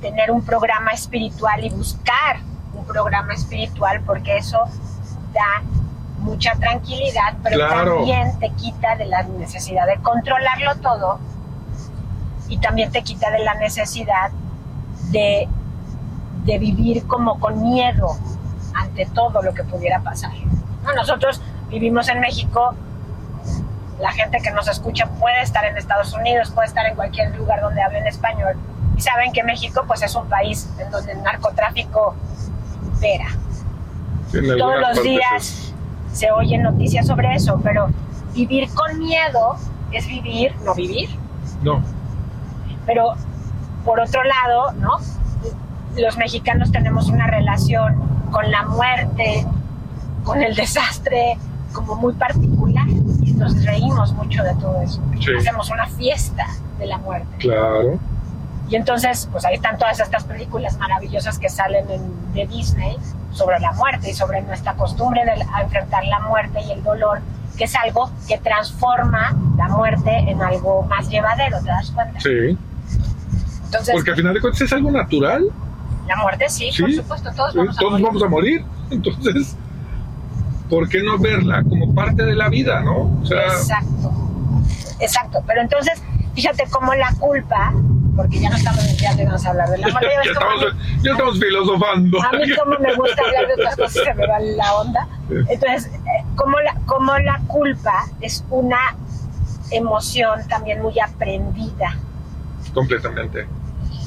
tener 0.00 0.30
un 0.30 0.42
programa 0.42 0.90
espiritual 0.90 1.64
y 1.64 1.70
buscar 1.70 2.40
un 2.74 2.84
programa 2.84 3.34
espiritual 3.34 4.02
porque 4.04 4.36
eso 4.38 4.64
da 5.32 5.62
mucha 6.18 6.54
tranquilidad, 6.56 7.34
pero 7.42 7.66
también 7.68 8.38
te 8.38 8.50
quita 8.50 8.96
de 8.96 9.06
la 9.06 9.22
necesidad 9.22 9.86
de 9.86 9.96
controlarlo 10.02 10.74
todo 10.76 11.18
y 12.48 12.58
también 12.58 12.90
te 12.90 13.02
quita 13.02 13.30
de 13.30 13.38
la 13.38 13.54
necesidad 13.54 14.30
de, 15.10 15.48
de 16.44 16.58
vivir 16.58 17.06
como 17.06 17.38
con 17.38 17.62
miedo 17.62 18.16
ante 18.74 19.06
todo 19.06 19.40
lo 19.40 19.54
que 19.54 19.62
pudiera 19.64 20.00
pasar. 20.00 20.32
Nosotros 20.94 21.40
vivimos 21.70 22.08
en 22.08 22.20
México, 22.20 22.74
la 24.00 24.12
gente 24.12 24.38
que 24.42 24.50
nos 24.50 24.68
escucha 24.68 25.06
puede 25.06 25.40
estar 25.42 25.64
en 25.64 25.76
Estados 25.76 26.12
Unidos, 26.12 26.50
puede 26.50 26.68
estar 26.68 26.86
en 26.86 26.96
cualquier 26.96 27.34
lugar 27.36 27.60
donde 27.60 27.82
hablen 27.82 28.06
español 28.06 28.56
y 28.96 29.00
saben 29.00 29.32
que 29.32 29.42
México 29.44 29.84
pues 29.86 30.02
es 30.02 30.14
un 30.14 30.28
país 30.28 30.68
en 30.78 30.90
donde 30.90 31.12
el 31.12 31.22
narcotráfico 31.22 32.14
vera. 33.00 33.28
Todos 34.30 34.80
los 34.80 35.02
días 35.02 35.72
se 36.12 36.30
oyen 36.30 36.62
noticias 36.62 37.06
sobre 37.06 37.34
eso, 37.34 37.60
pero 37.62 37.88
vivir 38.34 38.68
con 38.74 38.98
miedo 38.98 39.56
es 39.92 40.06
vivir, 40.06 40.54
no 40.64 40.74
vivir. 40.74 41.10
No. 41.62 41.82
Pero 42.86 43.14
por 43.84 44.00
otro 44.00 44.22
lado, 44.24 44.72
¿no? 44.72 44.98
Los 45.96 46.16
mexicanos 46.16 46.70
tenemos 46.72 47.08
una 47.08 47.26
relación 47.26 48.28
con 48.30 48.50
la 48.50 48.62
muerte, 48.62 49.46
con 50.24 50.42
el 50.42 50.54
desastre, 50.54 51.36
como 51.72 51.94
muy 51.96 52.12
particular 52.14 52.88
y 52.88 53.32
nos 53.32 53.64
reímos 53.64 54.12
mucho 54.12 54.42
de 54.42 54.54
todo 54.54 54.80
eso. 54.82 55.00
Hacemos 55.38 55.70
una 55.70 55.86
fiesta 55.86 56.46
de 56.78 56.86
la 56.86 56.98
muerte. 56.98 57.36
Claro. 57.38 57.98
Y 58.68 58.76
entonces, 58.76 59.28
pues 59.32 59.44
ahí 59.44 59.56
están 59.56 59.78
todas 59.78 59.98
estas 59.98 60.24
películas 60.24 60.78
maravillosas 60.78 61.38
que 61.38 61.48
salen 61.48 61.86
de 62.34 62.46
Disney 62.46 62.96
sobre 63.32 63.58
la 63.58 63.72
muerte 63.72 64.10
y 64.10 64.14
sobre 64.14 64.42
nuestra 64.42 64.74
costumbre 64.74 65.24
de 65.24 65.32
enfrentar 65.62 66.04
la 66.04 66.20
muerte 66.20 66.60
y 66.66 66.70
el 66.70 66.82
dolor, 66.82 67.20
que 67.56 67.64
es 67.64 67.74
algo 67.74 68.10
que 68.28 68.38
transforma 68.38 69.36
la 69.56 69.68
muerte 69.68 70.10
en 70.18 70.40
algo 70.40 70.82
más 70.84 71.08
llevadero, 71.08 71.58
¿te 71.60 71.66
das 71.66 71.90
cuenta? 71.90 72.20
Sí. 72.20 72.56
Entonces, 73.64 73.94
Porque 73.94 74.10
al 74.10 74.16
final 74.16 74.34
de 74.34 74.40
cuentas 74.40 74.62
es 74.62 74.72
algo 74.72 74.90
natural. 74.90 75.44
La 76.06 76.16
muerte 76.16 76.48
sí, 76.48 76.70
por 76.80 76.92
supuesto, 76.92 77.30
todos, 77.36 77.54
vamos, 77.54 77.76
a 77.76 77.80
todos 77.80 78.02
vamos 78.02 78.22
a 78.22 78.28
morir. 78.28 78.64
Entonces, 78.90 79.56
¿por 80.70 80.88
qué 80.88 81.02
no 81.02 81.18
verla 81.18 81.62
como 81.68 81.94
parte 81.94 82.24
de 82.24 82.34
la 82.34 82.48
vida, 82.48 82.80
no? 82.80 83.20
Exacto, 83.24 84.12
exacto. 85.00 85.42
Pero 85.46 85.60
entonces, 85.60 86.02
fíjate 86.34 86.64
cómo 86.70 86.94
la 86.94 87.12
culpa 87.14 87.74
porque 88.16 88.40
ya 88.40 88.50
no 88.50 88.56
estamos 88.56 88.96
ya 88.98 89.14
vamos 89.16 89.46
a 89.46 89.50
hablar 89.50 89.68
de 89.70 89.78
la 89.78 89.88
muerte. 89.88 90.08
ya, 90.24 90.30
estamos, 90.30 90.66
ya 91.02 91.10
estamos 91.12 91.38
filosofando. 91.38 92.22
A 92.22 92.32
mí 92.32 92.54
como 92.54 92.78
me 92.78 92.94
gusta 92.94 93.22
hablar 93.24 93.46
de 93.46 93.54
otras 93.54 93.76
cosas 93.76 94.04
se 94.04 94.14
me 94.14 94.26
va 94.26 94.38
la 94.40 94.74
onda. 94.74 95.08
Entonces, 95.48 95.86
eh, 95.86 96.24
como 96.36 96.58
la, 96.60 96.74
como 96.86 97.18
la 97.18 97.40
culpa 97.46 98.04
es 98.20 98.44
una 98.50 98.94
emoción 99.70 100.46
también 100.48 100.82
muy 100.82 100.98
aprendida. 101.00 101.96
Completamente. 102.74 103.46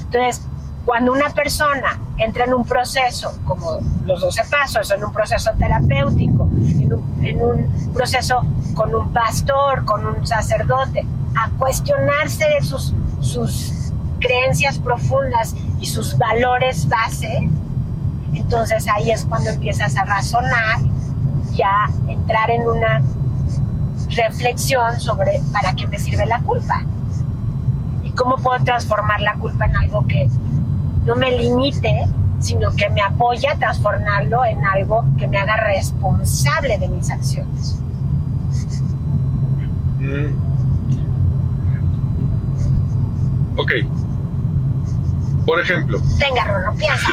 Entonces, 0.03 0.45
cuando 0.85 1.11
una 1.13 1.29
persona 1.29 1.99
entra 2.17 2.45
en 2.45 2.53
un 2.53 2.65
proceso, 2.65 3.31
como 3.45 3.79
los 4.05 4.21
12 4.21 4.41
pasos, 4.49 4.91
en 4.91 5.03
un 5.03 5.13
proceso 5.13 5.51
terapéutico, 5.57 6.49
en 6.51 6.93
un, 6.93 7.25
en 7.25 7.41
un 7.41 7.93
proceso 7.93 8.41
con 8.73 8.93
un 8.93 9.13
pastor, 9.13 9.85
con 9.85 10.05
un 10.05 10.27
sacerdote, 10.27 11.05
a 11.35 11.49
cuestionarse 11.57 12.45
sus, 12.61 12.93
sus 13.21 13.91
creencias 14.19 14.77
profundas 14.77 15.55
y 15.79 15.85
sus 15.85 16.17
valores 16.17 16.87
base, 16.87 17.49
entonces 18.33 18.85
ahí 18.93 19.11
es 19.11 19.25
cuando 19.25 19.51
empiezas 19.51 19.95
a 19.95 20.05
razonar 20.05 20.79
y 21.53 21.61
a 21.61 21.87
entrar 22.07 22.49
en 22.51 22.67
una 22.67 23.01
reflexión 24.09 24.99
sobre 24.99 25.41
para 25.51 25.73
qué 25.73 25.87
me 25.87 25.99
sirve 25.99 26.25
la 26.25 26.39
culpa. 26.39 26.83
Y 28.03 28.11
cómo 28.11 28.37
puedo 28.37 28.63
transformar 28.63 29.21
la 29.21 29.35
culpa 29.35 29.65
en 29.65 29.77
algo 29.77 30.05
que 30.07 30.29
no 31.05 31.15
me 31.15 31.31
limite, 31.37 32.05
sino 32.39 32.71
que 32.75 32.89
me 32.89 33.01
apoya 33.01 33.51
a 33.53 33.57
transformarlo 33.57 34.45
en 34.45 34.63
algo 34.65 35.05
que 35.17 35.27
me 35.27 35.37
haga 35.37 35.57
responsable 35.57 36.77
de 36.77 36.87
mis 36.87 37.09
acciones. 37.09 37.79
Mm. 39.99 40.53
Ok, 43.55 43.71
por 45.45 45.59
ejemplo. 45.59 45.99
Venga, 46.19 46.45
Rulo, 46.45 46.73
piensa. 46.77 47.07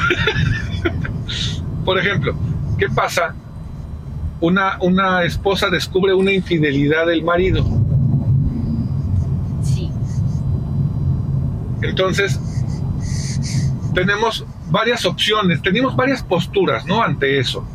Por 1.84 1.98
ejemplo, 1.98 2.34
¿qué 2.78 2.88
pasa? 2.88 3.34
Una, 4.40 4.78
una 4.80 5.24
esposa 5.24 5.68
descubre 5.68 6.14
una 6.14 6.32
infidelidad 6.32 7.06
del 7.06 7.24
marido. 7.24 7.64
Sí. 9.62 9.90
Entonces, 11.82 12.38
tenemos 13.94 14.44
varias 14.70 15.04
opciones, 15.04 15.60
tenemos 15.62 15.96
varias 15.96 16.22
posturas, 16.22 16.86
¿no? 16.86 17.02
Ante 17.02 17.38
eso. 17.38 17.66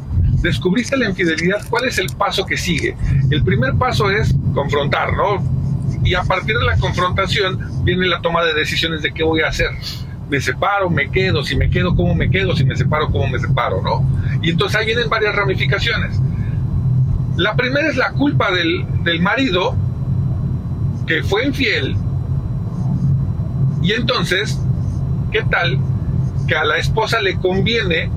Descubriste 0.41 0.95
la 0.97 1.10
infidelidad, 1.10 1.65
¿cuál 1.69 1.86
es 1.86 1.97
el 1.97 2.08
paso 2.17 2.45
que 2.45 2.58
sigue? 2.58 2.95
El 3.32 3.43
primer 3.43 3.75
paso 3.75 4.10
es 4.10 4.34
confrontar, 4.54 5.13
¿no? 5.13 5.43
Y 6.04 6.13
a 6.13 6.23
partir 6.23 6.58
de 6.58 6.65
la 6.65 6.78
confrontación 6.78 7.84
viene 7.84 8.06
la 8.08 8.21
toma 8.21 8.43
de 8.43 8.54
decisiones 8.54 9.01
de 9.01 9.12
qué 9.12 9.23
voy 9.23 9.41
a 9.41 9.47
hacer. 9.47 9.69
Me 10.30 10.39
separo, 10.39 10.89
me 10.89 11.10
quedo, 11.10 11.43
si 11.43 11.56
me 11.56 11.69
quedo, 11.69 11.95
cómo 11.95 12.15
me 12.15 12.30
quedo, 12.30 12.56
si 12.56 12.63
me 12.63 12.75
separo, 12.75 13.12
cómo 13.12 13.28
me 13.28 13.39
separo, 13.39 13.82
¿no? 13.82 14.08
Y 14.41 14.51
entonces 14.51 14.80
ahí 14.80 14.86
vienen 14.86 15.10
varias 15.10 15.36
ramificaciones. 15.36 16.19
La 17.38 17.56
primera 17.56 17.88
es 17.88 17.95
la 17.95 18.12
culpa 18.12 18.51
del, 18.51 18.86
del 19.04 19.21
marido 19.21 19.75
que 21.08 21.23
fue 21.23 21.45
infiel. 21.45 21.95
Y 23.82 23.91
entonces, 23.91 24.60
¿qué 25.32 25.43
tal 25.43 25.80
que 26.47 26.55
a 26.55 26.63
la 26.63 26.77
esposa 26.77 27.21
le 27.21 27.36
conviene 27.38 28.10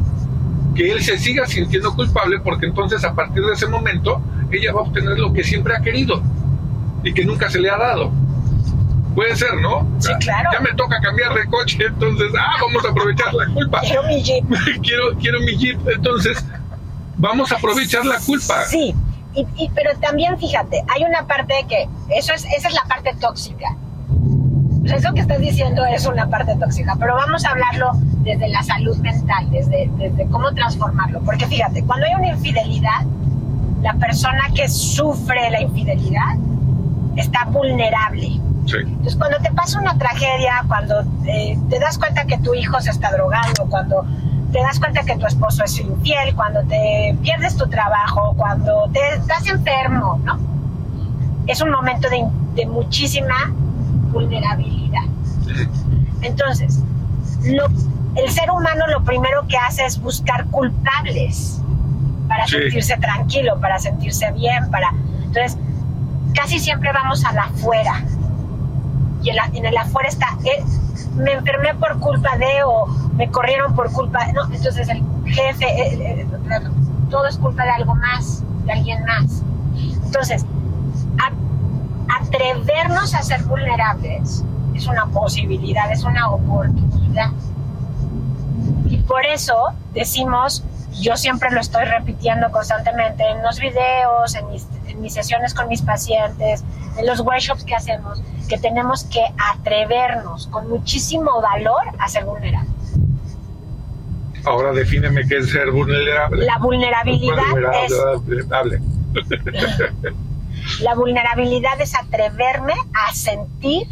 que 0.74 0.92
él 0.92 1.02
se 1.02 1.18
siga 1.18 1.46
sintiendo 1.46 1.94
culpable 1.94 2.38
porque 2.40 2.66
entonces 2.66 3.04
a 3.04 3.14
partir 3.14 3.42
de 3.42 3.52
ese 3.52 3.66
momento 3.66 4.20
ella 4.50 4.72
va 4.72 4.80
a 4.80 4.84
obtener 4.84 5.18
lo 5.18 5.32
que 5.32 5.42
siempre 5.42 5.74
ha 5.76 5.80
querido 5.80 6.22
y 7.02 7.12
que 7.12 7.24
nunca 7.24 7.50
se 7.50 7.60
le 7.60 7.70
ha 7.70 7.76
dado. 7.76 8.12
Puede 9.14 9.34
ser, 9.34 9.54
¿no? 9.60 9.86
Sí, 9.98 10.12
claro. 10.20 10.50
Ya 10.52 10.60
me 10.60 10.72
toca 10.74 11.00
cambiar 11.00 11.34
de 11.34 11.46
coche, 11.46 11.78
entonces, 11.84 12.28
ah, 12.38 12.56
vamos 12.60 12.84
a 12.84 12.90
aprovechar 12.90 13.34
la 13.34 13.46
culpa. 13.52 13.80
Quiero 13.80 14.04
mi 14.04 14.22
jeep. 14.22 14.44
quiero, 14.82 15.16
quiero 15.18 15.40
mi 15.40 15.56
jeep, 15.56 15.80
entonces, 15.88 16.44
vamos 17.16 17.50
a 17.50 17.56
aprovechar 17.56 18.04
la 18.06 18.18
culpa. 18.20 18.64
Sí, 18.66 18.94
y, 19.34 19.70
pero 19.74 19.90
también 20.00 20.38
fíjate, 20.38 20.82
hay 20.88 21.04
una 21.04 21.26
parte 21.26 21.54
de 21.54 21.66
que 21.66 21.88
eso 22.10 22.32
es, 22.32 22.44
esa 22.56 22.68
es 22.68 22.74
la 22.74 22.84
parte 22.84 23.14
tóxica. 23.20 23.76
eso 24.84 25.12
que 25.12 25.20
estás 25.20 25.40
diciendo 25.40 25.84
es 25.84 26.06
una 26.06 26.28
parte 26.28 26.56
tóxica, 26.56 26.96
pero 26.98 27.14
vamos 27.14 27.44
a 27.44 27.50
hablarlo 27.50 27.92
desde 28.28 28.48
la 28.48 28.62
salud 28.62 28.96
mental, 28.98 29.50
desde, 29.50 29.90
desde 29.96 30.26
cómo 30.26 30.52
transformarlo. 30.52 31.20
Porque 31.20 31.46
fíjate, 31.46 31.82
cuando 31.84 32.06
hay 32.06 32.14
una 32.14 32.28
infidelidad, 32.28 33.00
la 33.82 33.94
persona 33.94 34.50
que 34.54 34.68
sufre 34.68 35.50
la 35.50 35.62
infidelidad 35.62 36.36
está 37.16 37.44
vulnerable. 37.46 38.40
Entonces, 38.66 39.16
cuando 39.16 39.38
te 39.38 39.50
pasa 39.52 39.80
una 39.80 39.96
tragedia, 39.96 40.62
cuando 40.68 41.00
eh, 41.26 41.58
te 41.70 41.78
das 41.78 41.98
cuenta 41.98 42.26
que 42.26 42.36
tu 42.38 42.54
hijo 42.54 42.78
se 42.82 42.90
está 42.90 43.10
drogando, 43.12 43.64
cuando 43.70 44.04
te 44.52 44.58
das 44.58 44.78
cuenta 44.78 45.02
que 45.04 45.16
tu 45.16 45.26
esposo 45.26 45.64
es 45.64 45.80
infiel, 45.80 46.34
cuando 46.34 46.62
te 46.64 47.16
pierdes 47.22 47.56
tu 47.56 47.66
trabajo, 47.68 48.34
cuando 48.36 48.90
te 48.92 49.00
estás 49.16 49.46
enfermo, 49.46 50.20
¿no? 50.22 50.38
Es 51.46 51.62
un 51.62 51.70
momento 51.70 52.10
de, 52.10 52.26
de 52.56 52.66
muchísima 52.66 53.54
vulnerabilidad. 54.12 55.04
Entonces, 56.20 56.82
lo, 57.44 57.68
el 58.18 58.30
ser 58.30 58.50
humano 58.50 58.86
lo 58.88 59.04
primero 59.04 59.46
que 59.46 59.56
hace 59.56 59.86
es 59.86 60.00
buscar 60.00 60.46
culpables 60.46 61.60
para 62.26 62.46
sentirse 62.46 62.96
tranquilo, 62.98 63.58
para 63.60 63.78
sentirse 63.78 64.30
bien, 64.32 64.70
para... 64.70 64.92
Entonces, 65.22 65.56
casi 66.34 66.58
siempre 66.58 66.92
vamos 66.92 67.24
a 67.24 67.32
la 67.32 67.42
afuera. 67.44 68.04
Y 69.22 69.30
en, 69.30 69.64
el 69.64 69.76
afuera 69.76 70.08
está, 70.08 70.36
eh, 70.44 70.62
me 71.16 71.32
enfermé 71.32 71.74
por 71.74 71.98
culpa 72.00 72.36
de 72.36 72.62
o 72.64 72.86
me 73.14 73.30
corrieron 73.30 73.74
por 73.74 73.90
culpa 73.92 74.26
de... 74.26 74.32
No, 74.32 74.44
entonces 74.52 74.88
el 74.88 75.02
jefe, 75.24 75.64
eh, 75.64 76.20
eh, 76.20 76.26
todo 77.10 77.26
es 77.26 77.38
culpa 77.38 77.64
de 77.64 77.70
algo 77.70 77.94
más, 77.94 78.42
de 78.64 78.72
alguien 78.72 79.04
más. 79.04 79.42
Entonces, 80.04 80.44
atrevernos 82.20 83.14
a 83.14 83.22
ser 83.22 83.42
vulnerables 83.44 84.44
es 84.74 84.86
una 84.86 85.06
posibilidad, 85.06 85.90
es 85.92 86.04
una 86.04 86.30
oportunidad. 86.30 87.30
Por 89.08 89.26
eso 89.26 89.56
decimos, 89.94 90.62
yo 91.00 91.16
siempre 91.16 91.50
lo 91.50 91.60
estoy 91.60 91.84
repitiendo 91.84 92.50
constantemente 92.52 93.28
en 93.28 93.42
los 93.42 93.58
videos, 93.58 94.34
en 94.34 94.48
mis, 94.50 94.66
en 94.86 95.00
mis 95.00 95.14
sesiones 95.14 95.54
con 95.54 95.68
mis 95.68 95.82
pacientes, 95.82 96.64
en 96.96 97.06
los 97.06 97.20
workshops 97.20 97.64
que 97.64 97.74
hacemos, 97.74 98.22
que 98.48 98.58
tenemos 98.58 99.04
que 99.04 99.24
atrevernos 99.52 100.48
con 100.48 100.68
muchísimo 100.68 101.40
valor 101.40 101.82
a 101.98 102.08
ser 102.08 102.24
vulnerables. 102.24 102.72
Ahora 104.44 104.72
defíneme 104.72 105.26
qué 105.26 105.38
es 105.38 105.50
ser 105.50 105.70
vulnerable. 105.70 106.44
La 106.44 106.58
vulnerabilidad 106.58 107.44
es... 107.84 107.92
La 110.80 110.94
vulnerabilidad 110.94 111.80
es 111.80 111.94
atreverme 111.94 112.74
a 112.94 113.14
sentir 113.14 113.86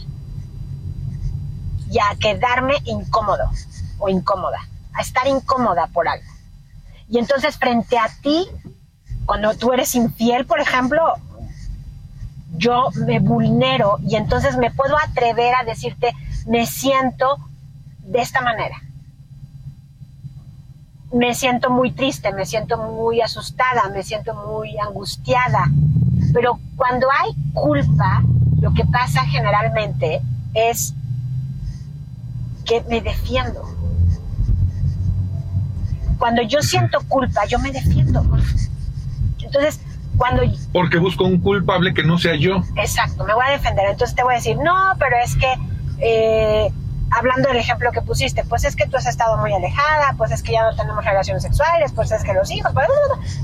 y 1.90 1.98
a 1.98 2.16
quedarme 2.20 2.74
incómodo 2.84 3.44
o 3.98 4.08
incómoda, 4.08 4.58
a 4.96 5.02
estar 5.02 5.26
incómoda 5.26 5.86
por 5.88 6.08
algo. 6.08 6.30
Y 7.08 7.18
entonces 7.18 7.56
frente 7.56 7.98
a 7.98 8.08
ti, 8.22 8.48
cuando 9.24 9.54
tú 9.56 9.72
eres 9.72 9.94
infiel, 9.94 10.46
por 10.46 10.60
ejemplo, 10.60 11.02
yo 12.56 12.88
me 13.06 13.18
vulnero 13.18 13.98
y 14.06 14.16
entonces 14.16 14.56
me 14.56 14.70
puedo 14.70 14.96
atrever 14.98 15.54
a 15.54 15.64
decirte, 15.64 16.12
me 16.46 16.66
siento 16.66 17.38
de 17.98 18.20
esta 18.20 18.40
manera. 18.40 18.76
Me 21.12 21.34
siento 21.34 21.70
muy 21.70 21.92
triste, 21.92 22.32
me 22.32 22.46
siento 22.46 22.78
muy 22.78 23.20
asustada, 23.20 23.88
me 23.90 24.02
siento 24.02 24.34
muy 24.34 24.76
angustiada. 24.78 25.70
Pero 26.32 26.58
cuando 26.76 27.08
hay 27.10 27.34
culpa, 27.52 28.22
lo 28.60 28.74
que 28.74 28.84
pasa 28.84 29.24
generalmente 29.26 30.20
es 30.54 30.94
que 32.64 32.82
me 32.88 33.00
defiendo. 33.00 33.75
Cuando 36.18 36.42
yo 36.42 36.60
siento 36.62 36.98
culpa, 37.08 37.44
yo 37.46 37.58
me 37.58 37.70
defiendo. 37.70 38.22
Entonces, 39.42 39.80
cuando... 40.16 40.42
Porque 40.72 40.98
busco 40.98 41.24
un 41.24 41.40
culpable 41.40 41.94
que 41.94 42.02
no 42.02 42.18
sea 42.18 42.36
yo. 42.36 42.62
Exacto, 42.76 43.24
me 43.24 43.34
voy 43.34 43.44
a 43.46 43.52
defender. 43.52 43.86
Entonces 43.90 44.16
te 44.16 44.22
voy 44.22 44.34
a 44.34 44.36
decir, 44.36 44.56
no, 44.58 44.74
pero 44.98 45.16
es 45.22 45.36
que... 45.36 45.54
Eh, 45.98 46.72
hablando 47.16 47.48
del 47.48 47.58
ejemplo 47.58 47.90
que 47.92 48.02
pusiste, 48.02 48.44
pues 48.44 48.64
es 48.64 48.76
que 48.76 48.86
tú 48.86 48.96
has 48.96 49.06
estado 49.06 49.36
muy 49.38 49.52
alejada, 49.52 50.14
pues 50.16 50.30
es 50.32 50.42
que 50.42 50.52
ya 50.52 50.62
no 50.62 50.76
tenemos 50.76 51.04
relaciones 51.04 51.42
sexuales, 51.42 51.92
pues 51.92 52.12
es 52.12 52.22
que 52.22 52.32
los 52.34 52.50
hijos, 52.50 52.72
pues, 52.72 52.86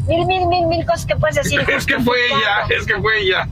mil, 0.07 0.27
mil, 0.27 0.47
mil, 0.47 0.67
mil 0.67 0.87
cosas 0.87 1.07
que 1.07 1.17
puedes 1.17 1.37
decir. 1.37 1.61
Es 1.73 1.87
que 1.87 1.99
fue 2.01 2.17
ella, 2.27 2.77
es 2.77 2.87
que 2.87 3.01
fue 3.01 3.23
ella. 3.23 3.49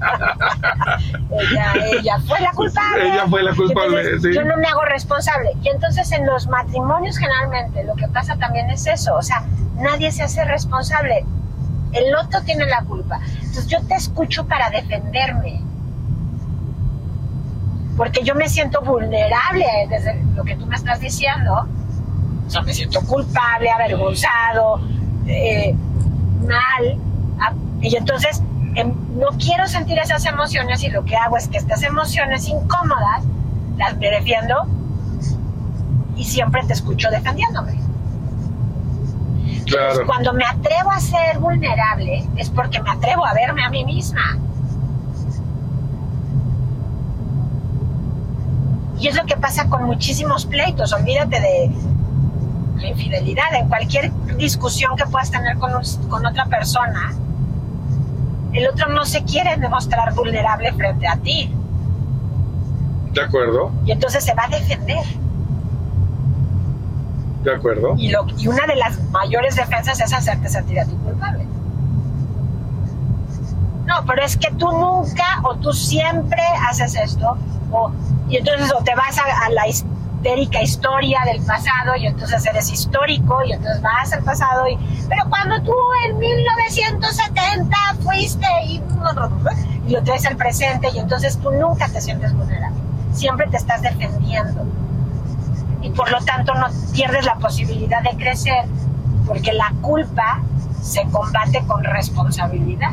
ella. 1.31 1.73
Ella 1.99 2.19
fue 2.27 2.41
la 2.41 2.53
culpable. 2.53 3.09
Ella 3.09 3.27
fue 3.29 3.43
la 3.43 3.55
culpable, 3.55 4.21
sí. 4.21 4.35
Yo 4.35 4.45
no 4.45 4.57
me 4.57 4.69
hago 4.69 4.83
responsable. 4.85 5.51
Y 5.63 5.69
entonces 5.69 6.13
en 6.13 6.27
los 6.27 6.47
matrimonios 6.49 7.17
generalmente 7.17 7.83
lo 7.85 7.97
que 7.97 8.07
pasa 8.09 8.37
también 8.37 8.69
es 8.71 8.87
eso, 8.87 9.17
o 9.17 9.23
sea, 9.23 9.43
nadie 9.77 10.13
se 10.13 10.23
hace 10.23 10.45
responsable 10.45 11.25
el 11.93 12.15
otro 12.15 12.41
tiene 12.43 12.67
la 12.67 12.83
culpa. 12.83 13.21
Entonces 13.35 13.67
yo 13.67 13.81
te 13.83 13.95
escucho 13.95 14.47
para 14.47 14.71
defenderme. 14.71 15.61
Porque 18.01 18.23
yo 18.25 18.35
me 18.35 18.49
siento 18.49 18.81
vulnerable 18.81 19.67
desde 19.91 20.15
lo 20.35 20.43
que 20.43 20.57
tú 20.57 20.65
me 20.65 20.75
estás 20.75 21.01
diciendo. 21.01 21.69
O 22.47 22.49
sea, 22.49 22.63
me 22.63 22.73
siento 22.73 23.03
culpable, 23.03 23.71
avergonzado, 23.71 24.81
eh, 25.27 25.75
mal. 26.49 26.99
Y 27.83 27.95
entonces 27.95 28.43
em, 28.75 28.95
no 29.19 29.29
quiero 29.39 29.69
sentir 29.69 29.99
esas 29.99 30.25
emociones 30.25 30.83
y 30.83 30.89
lo 30.89 31.05
que 31.05 31.15
hago 31.15 31.37
es 31.37 31.49
que 31.49 31.59
estas 31.59 31.83
emociones 31.83 32.49
incómodas 32.49 33.23
las 33.77 33.95
me 33.99 34.11
defiendo 34.11 34.67
y 36.17 36.25
siempre 36.25 36.65
te 36.65 36.73
escucho 36.73 37.11
defendiéndome. 37.11 37.79
Cuando 40.07 40.33
me 40.33 40.47
atrevo 40.47 40.91
a 40.91 41.01
ser 41.01 41.39
vulnerable 41.39 42.27
es 42.37 42.49
porque 42.49 42.81
me 42.81 42.93
atrevo 42.93 43.27
a 43.27 43.35
verme 43.35 43.63
a 43.63 43.69
mí 43.69 43.85
misma. 43.85 44.39
Y 49.01 49.09
es 49.09 49.17
lo 49.17 49.25
que 49.25 49.37
pasa 49.37 49.69
con 49.69 49.85
muchísimos 49.85 50.45
pleitos. 50.45 50.93
Olvídate 50.93 51.41
de 51.41 51.71
la 52.77 52.89
infidelidad. 52.89 53.55
En 53.55 53.69
cualquier 53.69 54.13
discusión 54.37 54.95
que 54.97 55.07
puedas 55.07 55.31
tener 55.31 55.57
con, 55.59 55.73
con 56.09 56.27
otra 56.27 56.45
persona, 56.45 57.15
el 58.53 58.69
otro 58.69 58.89
no 58.91 59.05
se 59.07 59.25
quiere 59.25 59.57
demostrar 59.57 60.13
vulnerable 60.15 60.73
frente 60.75 61.09
a 61.09 61.17
ti. 61.17 61.51
De 63.13 63.23
acuerdo. 63.23 63.73
Y 63.87 63.93
entonces 63.93 64.23
se 64.23 64.35
va 64.35 64.45
a 64.45 64.49
defender. 64.49 65.05
De 67.43 67.55
acuerdo. 67.55 67.95
Y, 67.97 68.11
lo, 68.11 68.27
y 68.37 68.49
una 68.49 68.67
de 68.67 68.77
las 68.77 69.01
mayores 69.11 69.57
defensas 69.57 69.99
es 69.99 70.13
hacerte 70.13 70.49
sentir 70.51 70.79
a 70.79 70.85
tu 70.85 70.99
culpable. 70.99 71.47
No, 73.87 74.05
pero 74.07 74.23
es 74.23 74.37
que 74.37 74.51
tú 74.53 74.71
nunca 74.71 75.41
o 75.43 75.57
tú 75.57 75.73
siempre 75.73 76.43
haces 76.69 76.95
esto. 76.95 77.37
O, 77.73 77.91
y 78.31 78.37
entonces 78.37 78.73
o 78.73 78.83
te 78.83 78.95
vas 78.95 79.17
a, 79.19 79.51
la 79.51 79.69
histérica 79.69 80.63
historia 80.63 81.21
del 81.27 81.43
pasado 81.45 81.97
y 81.97 82.07
entonces 82.07 82.45
eres 82.47 82.71
histórico 82.71 83.43
y 83.45 83.53
entonces 83.53 83.83
vas 83.83 84.13
al 84.13 84.23
pasado 84.23 84.69
y 84.69 84.79
pero 85.09 85.25
cuando 85.29 85.61
tú 85.63 85.75
en 86.07 86.19
1970 86.19 87.77
fuiste 88.03 88.47
y, 88.67 88.83
y 89.87 89.91
lo 89.91 90.03
traes 90.03 90.27
al 90.27 90.37
presente 90.37 90.89
y 90.95 90.99
entonces 90.99 91.39
tú 91.39 91.51
nunca 91.51 91.89
te 91.89 92.01
sientes 92.01 92.33
vulnerable 92.33 92.81
siempre 93.13 93.47
te 93.49 93.57
estás 93.57 93.83
defendiendo. 93.83 94.65
Y 95.83 95.91
por 95.91 96.11
lo 96.11 96.21
tanto 96.25 96.55
no 96.55 96.67
pierdes 96.93 97.25
la 97.25 97.37
posibilidad 97.37 98.03
de 98.03 98.11
crecer 98.17 98.65
porque 99.27 99.53
la 99.53 99.73
culpa 99.81 100.41
se 100.83 101.03
combate 101.11 101.63
con 101.67 101.85
responsabilidad. 101.85 102.93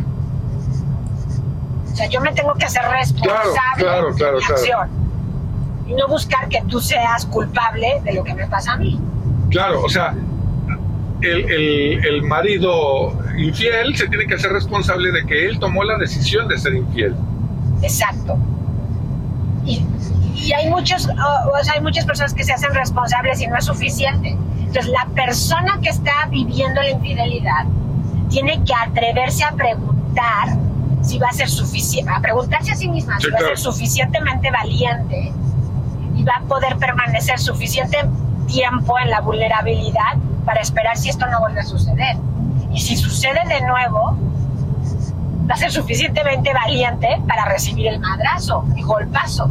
O 1.92 1.96
sea, 1.96 2.08
yo 2.08 2.22
me 2.22 2.32
tengo 2.34 2.54
que 2.54 2.66
hacer 2.66 2.84
responsable 2.84 4.14
de 4.16 4.32
mi 4.34 4.44
acción 4.44 5.07
y 5.88 5.94
no 5.94 6.08
buscar 6.08 6.50
que 6.50 6.62
tú 6.68 6.80
seas 6.80 7.26
culpable 7.26 8.02
de 8.04 8.14
lo 8.14 8.24
que 8.24 8.34
me 8.34 8.46
pasa 8.48 8.74
a 8.74 8.78
mí. 8.78 9.00
Claro, 9.50 9.82
o 9.84 9.90
sea, 9.90 10.14
el, 11.22 12.06
el, 12.06 12.22
marido 12.24 13.18
infiel 13.38 13.96
se 13.96 14.08
tiene 14.08 14.28
que 14.28 14.36
hacer 14.36 14.52
responsable 14.52 15.12
de 15.12 15.26
que 15.26 15.48
él 15.48 15.60
tomó 15.60 15.84
la 15.84 15.98
decisión 15.98 16.48
de 16.48 16.58
ser 16.58 16.76
infiel. 16.76 17.16
Exacto. 17.82 18.38
Y, 19.66 19.86
y 20.36 20.54
hay, 20.54 20.70
muchos, 20.70 21.08
o 21.08 21.64
sea, 21.64 21.74
hay 21.74 21.82
muchas 21.82 22.06
personas 22.06 22.34
que 22.34 22.44
se 22.44 22.54
hacen 22.54 22.74
responsables 22.74 23.42
y 23.42 23.48
no 23.48 23.58
es 23.58 23.66
suficiente. 23.66 24.38
Entonces, 24.60 24.88
la 24.88 25.08
persona 25.16 25.80
que 25.82 25.90
está 25.90 26.28
viviendo 26.30 26.82
la 26.82 26.90
infidelidad 26.90 27.66
tiene 28.30 28.62
que 28.64 28.74
atreverse 28.74 29.44
a 29.44 29.52
preguntar 29.54 30.58
si 31.02 31.18
va 31.18 31.30
a 31.30 31.34
ser 31.34 31.50
suficiente, 31.50 32.12
a 32.12 32.20
preguntarse 32.20 32.72
a 32.74 32.76
sí 32.76 32.90
misma 32.90 33.20
si 33.20 33.30
va 33.30 33.38
a 33.38 33.42
ser 33.42 33.58
suficientemente 33.58 34.52
valiente 34.52 35.32
va 36.28 36.38
a 36.38 36.42
poder 36.42 36.78
permanecer 36.78 37.40
suficiente 37.40 37.98
tiempo 38.48 38.98
en 39.00 39.10
la 39.10 39.22
vulnerabilidad 39.22 40.18
para 40.46 40.62
esperar 40.62 40.98
si 40.98 41.10
esto 41.10 41.26
no 41.28 41.40
vuelve 41.40 41.60
a 41.62 41.64
suceder. 41.64 42.16
Y 42.74 42.80
si 42.82 42.96
sucede 42.96 43.40
de 43.48 43.62
nuevo, 43.62 44.18
va 45.50 45.54
a 45.54 45.58
ser 45.58 45.72
suficientemente 45.72 46.54
valiente 46.54 47.08
para 47.28 47.46
recibir 47.46 47.88
el 47.88 48.00
madrazo, 48.00 48.66
el 48.76 48.84
golpazo, 48.86 49.50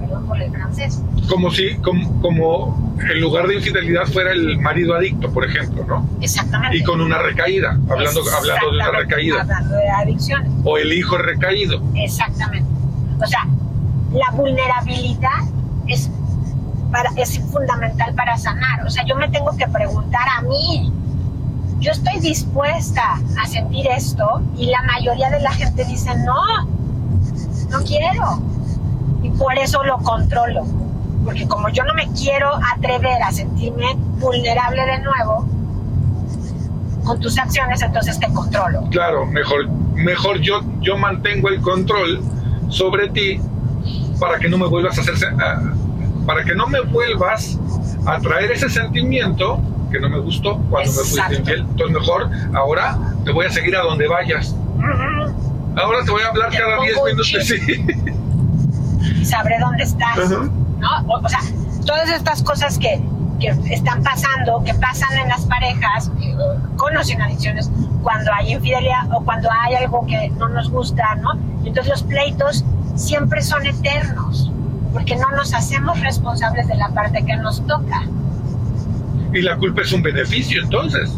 perdón 0.00 0.26
por 0.26 0.40
el 0.40 0.50
francés. 0.50 1.02
Como 1.28 1.50
si, 1.50 1.76
como, 1.78 2.20
como 2.20 2.96
en 3.00 3.20
lugar 3.20 3.46
de 3.46 3.56
infidelidad 3.56 4.06
fuera 4.06 4.32
el 4.32 4.58
marido 4.58 4.94
adicto, 4.94 5.30
por 5.32 5.44
ejemplo, 5.44 5.84
¿no? 5.86 6.08
Exactamente. 6.20 6.76
Y 6.76 6.82
con 6.82 7.00
una 7.00 7.18
recaída, 7.18 7.78
hablando, 7.90 8.22
hablando 8.36 8.70
de 8.70 8.76
una 8.76 8.90
recaída. 8.90 9.40
Hablando 9.42 9.76
de 9.76 9.88
adicciones. 9.90 10.52
O 10.64 10.78
el 10.78 10.92
hijo 10.92 11.18
recaído. 11.18 11.82
Exactamente. 11.94 12.68
O 13.22 13.26
sea, 13.26 13.46
la 14.12 14.30
vulnerabilidad 14.32 15.44
es, 15.88 16.10
para, 16.90 17.10
es 17.16 17.38
fundamental 17.50 18.14
para 18.14 18.36
sanar. 18.36 18.86
O 18.86 18.90
sea, 18.90 19.04
yo 19.04 19.16
me 19.16 19.28
tengo 19.28 19.56
que 19.56 19.66
preguntar 19.66 20.26
a 20.38 20.42
mí, 20.42 20.92
yo 21.80 21.92
estoy 21.92 22.20
dispuesta 22.20 23.20
a 23.40 23.46
sentir 23.46 23.86
esto 23.88 24.42
y 24.56 24.66
la 24.66 24.82
mayoría 24.82 25.30
de 25.30 25.40
la 25.40 25.52
gente 25.52 25.84
dice, 25.84 26.10
no, 26.18 26.64
no 27.70 27.84
quiero. 27.84 28.42
Y 29.22 29.30
por 29.30 29.56
eso 29.58 29.82
lo 29.84 29.98
controlo 29.98 30.64
porque 31.28 31.46
como 31.46 31.68
yo 31.68 31.84
no 31.84 31.92
me 31.92 32.08
quiero 32.12 32.50
atrever 32.74 33.22
a 33.22 33.30
sentirme 33.30 33.94
vulnerable 34.18 34.82
de 34.82 34.98
nuevo 35.00 35.46
con 37.04 37.20
tus 37.20 37.38
acciones, 37.38 37.82
entonces 37.82 38.18
te 38.18 38.28
controlo. 38.32 38.84
Claro, 38.90 39.26
mejor, 39.26 39.68
mejor 39.68 40.40
yo, 40.40 40.62
yo 40.80 40.96
mantengo 40.96 41.50
el 41.50 41.60
control 41.60 42.22
sobre 42.70 43.10
ti 43.10 43.40
para 44.18 44.38
que 44.38 44.48
no 44.48 44.58
me 44.58 44.66
vuelvas 44.66 44.98
a 44.98 45.00
hacerse, 45.00 45.26
para 46.26 46.44
que 46.44 46.54
no 46.54 46.66
me 46.66 46.80
vuelvas 46.80 47.58
a 48.06 48.18
traer 48.18 48.52
ese 48.52 48.68
sentimiento 48.68 49.60
que 49.90 50.00
no 50.00 50.08
me 50.08 50.18
gustó 50.18 50.58
cuando 50.70 50.92
me 50.92 50.98
fui 50.98 51.36
infiel. 51.36 51.60
Entonces 51.60 51.96
mejor 51.96 52.30
ahora 52.54 52.98
te 53.24 53.32
voy 53.32 53.46
a 53.46 53.50
seguir 53.50 53.76
a 53.76 53.82
donde 53.82 54.06
vayas. 54.08 54.54
Ahora 55.76 56.04
te 56.04 56.10
voy 56.10 56.22
a 56.22 56.28
hablar 56.28 56.50
cada 56.50 56.80
10 56.80 56.96
minutos. 57.04 57.32
Sí. 57.46 59.24
Sabré 59.24 59.58
dónde 59.60 59.84
estás. 59.84 60.30
¿no? 60.30 60.50
O, 61.06 61.28
sea, 61.28 61.40
todas 61.86 62.10
estas 62.10 62.42
cosas 62.42 62.78
que, 62.78 63.00
que, 63.40 63.48
están 63.70 64.02
pasando, 64.02 64.62
que 64.64 64.74
pasan 64.74 65.16
en 65.18 65.28
las 65.28 65.44
parejas, 65.46 66.10
eh, 66.20 66.34
con 66.76 66.96
o 66.96 67.04
sin 67.04 67.20
adicciones, 67.20 67.70
cuando 68.02 68.32
hay 68.32 68.52
infidelidad 68.52 69.10
o 69.12 69.24
cuando 69.24 69.48
hay 69.50 69.74
algo 69.74 70.06
que 70.06 70.30
no 70.30 70.48
nos 70.48 70.70
gusta, 70.70 71.14
¿no? 71.16 71.32
Entonces 71.64 71.88
los 71.88 72.02
pleitos 72.02 72.64
siempre 72.98 73.42
son 73.42 73.64
eternos, 73.64 74.50
porque 74.92 75.16
no 75.16 75.30
nos 75.30 75.54
hacemos 75.54 76.00
responsables 76.00 76.66
de 76.66 76.74
la 76.76 76.88
parte 76.88 77.24
que 77.24 77.36
nos 77.36 77.64
toca. 77.66 78.02
¿Y 79.32 79.42
la 79.42 79.56
culpa 79.56 79.82
es 79.82 79.92
un 79.92 80.02
beneficio 80.02 80.62
entonces? 80.62 81.10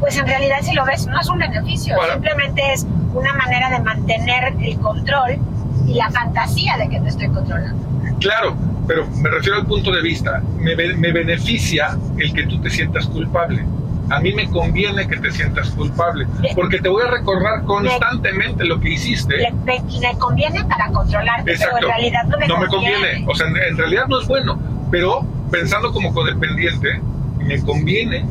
Pues 0.00 0.16
en 0.18 0.26
realidad 0.26 0.58
si 0.62 0.74
lo 0.74 0.84
ves, 0.84 1.06
no 1.06 1.20
es 1.20 1.28
un 1.28 1.38
beneficio, 1.38 1.96
simplemente 2.12 2.62
es 2.72 2.86
una 3.14 3.32
manera 3.34 3.70
de 3.70 3.80
mantener 3.80 4.54
el 4.60 4.78
control 4.78 5.38
y 5.86 5.94
la 5.94 6.10
fantasía 6.10 6.76
de 6.76 6.88
que 6.88 7.00
te 7.00 7.08
estoy 7.08 7.28
controlando. 7.28 7.82
Claro, 8.20 8.56
pero 8.86 9.06
me 9.08 9.28
refiero 9.28 9.58
al 9.58 9.66
punto 9.66 9.90
de 9.90 10.02
vista. 10.02 10.42
Me, 10.58 10.74
beneficia 10.74 11.96
el 12.18 12.32
que 12.32 12.46
tú 12.46 12.60
te 12.60 12.70
sientas 12.70 13.06
culpable. 13.06 13.64
A 14.12 14.20
mí 14.20 14.32
me 14.34 14.48
conviene 14.50 15.08
que 15.08 15.16
te 15.16 15.30
sientas 15.30 15.70
culpable, 15.70 16.26
porque 16.54 16.80
te 16.80 16.88
voy 16.88 17.02
a 17.02 17.10
recordar 17.10 17.62
constantemente 17.64 18.64
lo 18.64 18.78
que 18.78 18.90
hiciste. 18.90 19.34
Me, 19.64 19.80
conviene 20.18 20.64
para 20.64 20.88
controlarte, 20.88 21.54
pero 21.58 21.76
en 21.78 21.82
realidad 21.82 22.24
no 22.24 22.38
me, 22.38 22.46
no 22.46 22.54
conviene. 22.54 22.66
me 22.66 22.68
conviene. 22.68 23.26
O 23.26 23.34
sea, 23.34 23.46
en, 23.46 23.76
realidad 23.76 24.06
no 24.08 24.20
es 24.20 24.28
bueno, 24.28 24.58
pero 24.90 25.26
pensando 25.50 25.92
como 25.92 26.12
codependiente, 26.12 27.00
me 27.38 27.62
conviene, 27.62 28.24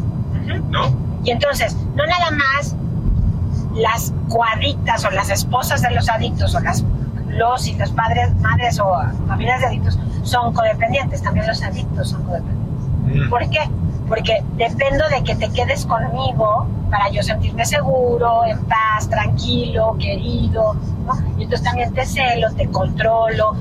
¿no? 0.70 0.96
Y 1.24 1.32
entonces, 1.32 1.76
no 1.96 2.06
nada 2.06 2.32
más 2.32 2.76
las 3.76 4.14
cuadritas 4.30 5.04
o 5.06 5.12
las 5.12 5.30
esposas 5.30 5.82
de 5.82 5.92
los 5.92 6.10
adictos 6.10 6.54
o 6.56 6.60
las 6.60 6.84
los 7.28 7.68
y 7.68 7.74
los 7.76 7.92
padres, 7.92 8.34
madres 8.36 8.80
o 8.80 8.94
familias 9.28 9.62
de 9.62 9.68
adictos 9.68 9.98
son 10.24 10.54
codependientes, 10.54 11.22
también 11.22 11.48
los 11.48 11.62
adictos 11.64 12.10
son 12.10 12.24
codependientes. 12.24 13.26
Mm. 13.26 13.30
¿Por 13.30 13.50
qué? 13.50 13.70
Porque 14.12 14.44
dependo 14.58 15.08
de 15.08 15.24
que 15.24 15.36
te 15.36 15.50
quedes 15.52 15.86
conmigo 15.86 16.68
para 16.90 17.10
yo 17.12 17.24
sentirme 17.24 17.66
seguro, 17.66 18.44
en 18.44 18.62
paz, 18.66 19.08
tranquilo, 19.10 19.96
querido, 19.98 20.74
¿no? 21.06 21.14
Y 21.38 21.44
entonces 21.44 21.64
también 21.64 21.94
te 21.94 22.06
celo, 22.06 22.52
te 22.52 22.68
controlo, 22.68 23.56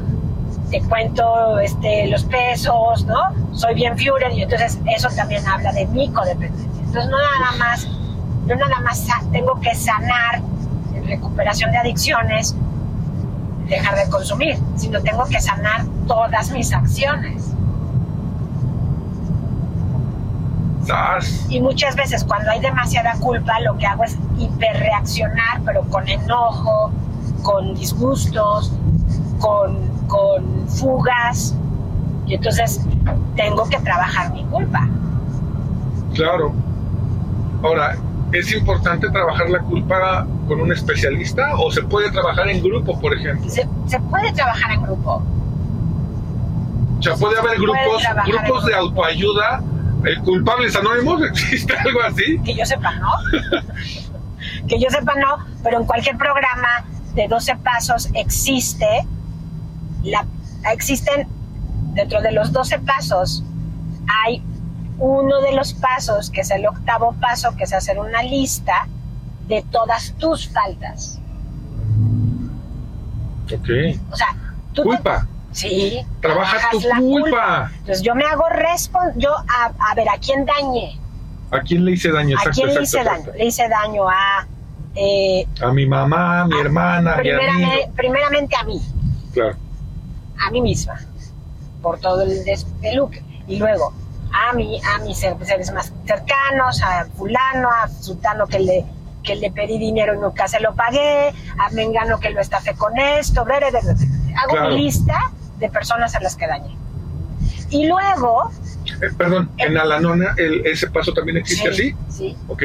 te 0.69 0.81
cuento 0.83 1.61
este, 1.61 2.09
los 2.09 2.25
pesos, 2.25 3.05
¿no? 3.07 3.33
Soy 3.53 3.77
bien 3.77 3.97
Führer 3.97 4.33
y 4.33 4.43
entonces 4.43 4.81
eso 4.87 5.09
también 5.15 5.47
habla 5.47 5.71
de 5.71 5.87
mi 5.87 6.11
codependencia. 6.11 6.69
Entonces 6.85 7.09
no 7.09 7.17
nada 7.17 7.57
más, 7.57 7.87
no 8.47 8.57
nada 8.57 8.81
más 8.81 9.07
tengo 9.31 9.61
que 9.61 9.73
sanar 9.77 10.41
en 10.97 11.07
recuperación 11.07 11.71
de 11.71 11.79
adicciones, 11.79 12.57
dejar 13.69 13.95
de 13.95 14.11
consumir, 14.11 14.59
sino 14.75 15.01
tengo 15.01 15.25
que 15.27 15.41
sanar 15.41 15.85
todas 16.09 16.51
mis 16.51 16.73
acciones. 16.73 17.55
Y 21.49 21.61
muchas 21.61 21.97
veces 21.97 22.25
cuando 22.25 22.51
hay 22.51 22.61
demasiada 22.61 23.15
culpa, 23.21 23.61
lo 23.61 23.77
que 23.77 23.87
hago 23.87 24.05
es 24.05 24.17
hiperreaccionar, 24.39 25.61
pero 25.65 25.83
con 25.85 26.09
enojo, 26.09 26.91
con 27.43 27.75
disgustos, 27.75 28.73
con, 29.39 29.89
con 30.07 30.69
fugas. 30.69 31.55
Y 32.27 32.35
entonces 32.35 32.81
tengo 33.37 33.69
que 33.69 33.79
trabajar 33.81 34.33
mi 34.33 34.45
culpa. 34.45 34.89
Claro. 36.15 36.53
Ahora, 37.63 37.97
¿es 38.33 38.53
importante 38.53 39.09
trabajar 39.11 39.51
la 39.51 39.61
culpa 39.61 40.27
con 40.49 40.61
un 40.61 40.73
especialista 40.73 41.55
o 41.57 41.71
se 41.71 41.83
puede 41.83 42.11
trabajar 42.11 42.49
en 42.49 42.63
grupo, 42.63 42.99
por 42.99 43.15
ejemplo? 43.15 43.49
Se, 43.51 43.67
puede 44.01 44.33
trabajar 44.33 44.73
en 44.73 44.83
grupo. 44.83 45.23
O 46.99 47.03
sea, 47.03 47.15
puede 47.17 47.39
haber 47.39 47.59
grupos, 47.59 48.03
grupos 48.27 48.67
de 48.67 48.75
autoayuda, 48.75 49.63
eh, 50.05 50.21
culpables 50.25 50.75
anónimos, 50.77 51.23
¿existe 51.31 51.77
algo 51.77 52.03
así? 52.03 52.39
Que 52.45 52.55
yo 52.55 52.65
sepa, 52.65 52.95
no. 52.97 53.11
que 54.69 54.81
yo 54.81 54.89
sepa, 54.91 55.15
no, 55.15 55.45
pero 55.63 55.79
en 55.79 55.87
cualquier 55.87 56.17
programa 56.17 56.85
de 57.15 57.29
12 57.29 57.57
pasos 57.57 58.09
existe, 58.15 59.07
la, 60.05 60.27
existen, 60.73 61.29
dentro 61.95 62.21
de 62.21 62.33
los 62.33 62.53
12 62.53 62.79
pasos, 62.81 63.45
hay 64.25 64.43
uno 64.99 65.41
de 65.41 65.53
los 65.53 65.73
pasos, 65.75 66.31
que 66.31 66.43
es 66.43 66.51
el 66.51 66.67
octavo 66.67 67.15
paso, 67.21 67.57
que 67.57 67.65
es 67.65 67.73
hacer 67.73 67.99
una 67.99 68.23
lista 68.23 68.87
de 69.49 69.63
todas 69.71 70.15
tus 70.19 70.49
faltas. 70.49 71.19
Ok. 73.53 73.69
O 74.11 74.17
sea, 74.17 74.29
tú 74.73 74.83
culpa. 74.83 75.27
Sí. 75.53 76.05
Trabaja 76.21 76.71
tu 76.71 76.81
culpa. 76.81 77.71
Entonces 77.79 78.03
yo 78.03 78.15
me 78.15 78.25
hago 78.25 78.49
responsable, 78.49 79.21
yo 79.21 79.35
a, 79.35 79.95
ver, 79.95 80.09
¿a 80.09 80.19
quién 80.19 80.45
dañé? 80.45 80.99
¿A 81.51 81.61
quién 81.61 81.85
le 81.85 81.93
hice 81.93 82.13
daño? 82.13 82.37
¿A 82.39 82.51
quién 82.51 82.75
le 82.75 82.83
hice 82.83 83.03
daño? 83.03 83.33
Le 83.37 83.45
hice 83.47 83.69
daño 83.69 84.09
a... 84.09 84.47
Eh, 84.95 85.47
a 85.61 85.73
mi 85.73 85.87
mamá, 85.87 86.43
a 86.43 86.47
mi 86.47 86.59
hermana, 86.59 87.17
primeramente, 87.17 87.91
primeramente 87.95 88.57
a 88.57 88.65
mí. 88.65 88.81
Claro. 89.33 89.57
A 90.39 90.51
mí 90.51 90.61
misma. 90.61 90.99
Por 91.81 92.01
todo 92.01 92.23
el 92.23 92.45
despeluque. 92.45 93.23
Y 93.47 93.59
luego 93.59 93.93
a 94.33 94.53
mí, 94.53 94.81
a 94.95 94.99
mis 94.99 95.19
seres 95.19 95.73
más 95.73 95.93
cercanos, 96.07 96.83
a 96.83 97.07
fulano, 97.17 97.69
a 97.71 97.89
sultano 97.89 98.47
que 98.47 98.61
le 98.61 98.85
que 99.23 99.35
le 99.37 99.51
pedí 99.51 99.79
dinero 99.79 100.15
y 100.15 100.19
nunca 100.19 100.49
se 100.49 100.61
lo 100.61 100.75
pagué, 100.75 101.29
a 101.59 101.71
Mengano 101.73 102.19
que 102.19 102.31
lo 102.31 102.41
estafé 102.41 102.75
con 102.75 102.99
esto, 102.99 103.45
ver, 103.45 103.65
hago 103.65 104.53
una 104.53 104.71
lista 104.71 105.31
de 105.61 105.69
personas 105.69 106.15
a 106.15 106.21
las 106.21 106.37
que 106.37 106.47
dañé. 106.47 106.77
Y 107.71 107.87
luego... 107.87 108.51
Eh, 109.01 109.11
perdón, 109.17 109.51
en 109.59 109.79
Alanona 109.79 110.35
el, 110.37 110.67
ese 110.67 110.91
paso 110.91 111.13
también 111.13 111.37
existe 111.39 111.69
así. 111.69 111.95
Sí. 112.09 112.37
Ok. 112.49 112.65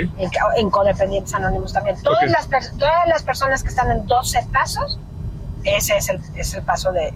En, 0.58 0.70
Codependientes 0.70 1.34
Anónimos 1.34 1.72
también. 1.74 2.02
Todas, 2.02 2.30
las, 2.32 2.50
todas 2.78 3.08
las 3.08 3.24
personas 3.24 3.62
que 3.62 3.70
están 3.70 3.92
en 3.92 4.08
12 4.08 4.48
pasos, 4.52 5.00
ese 5.64 5.98
es 5.98 6.10
el, 6.10 6.20
es 6.36 6.54
el 6.54 6.64
paso 6.64 6.92
de, 6.92 7.14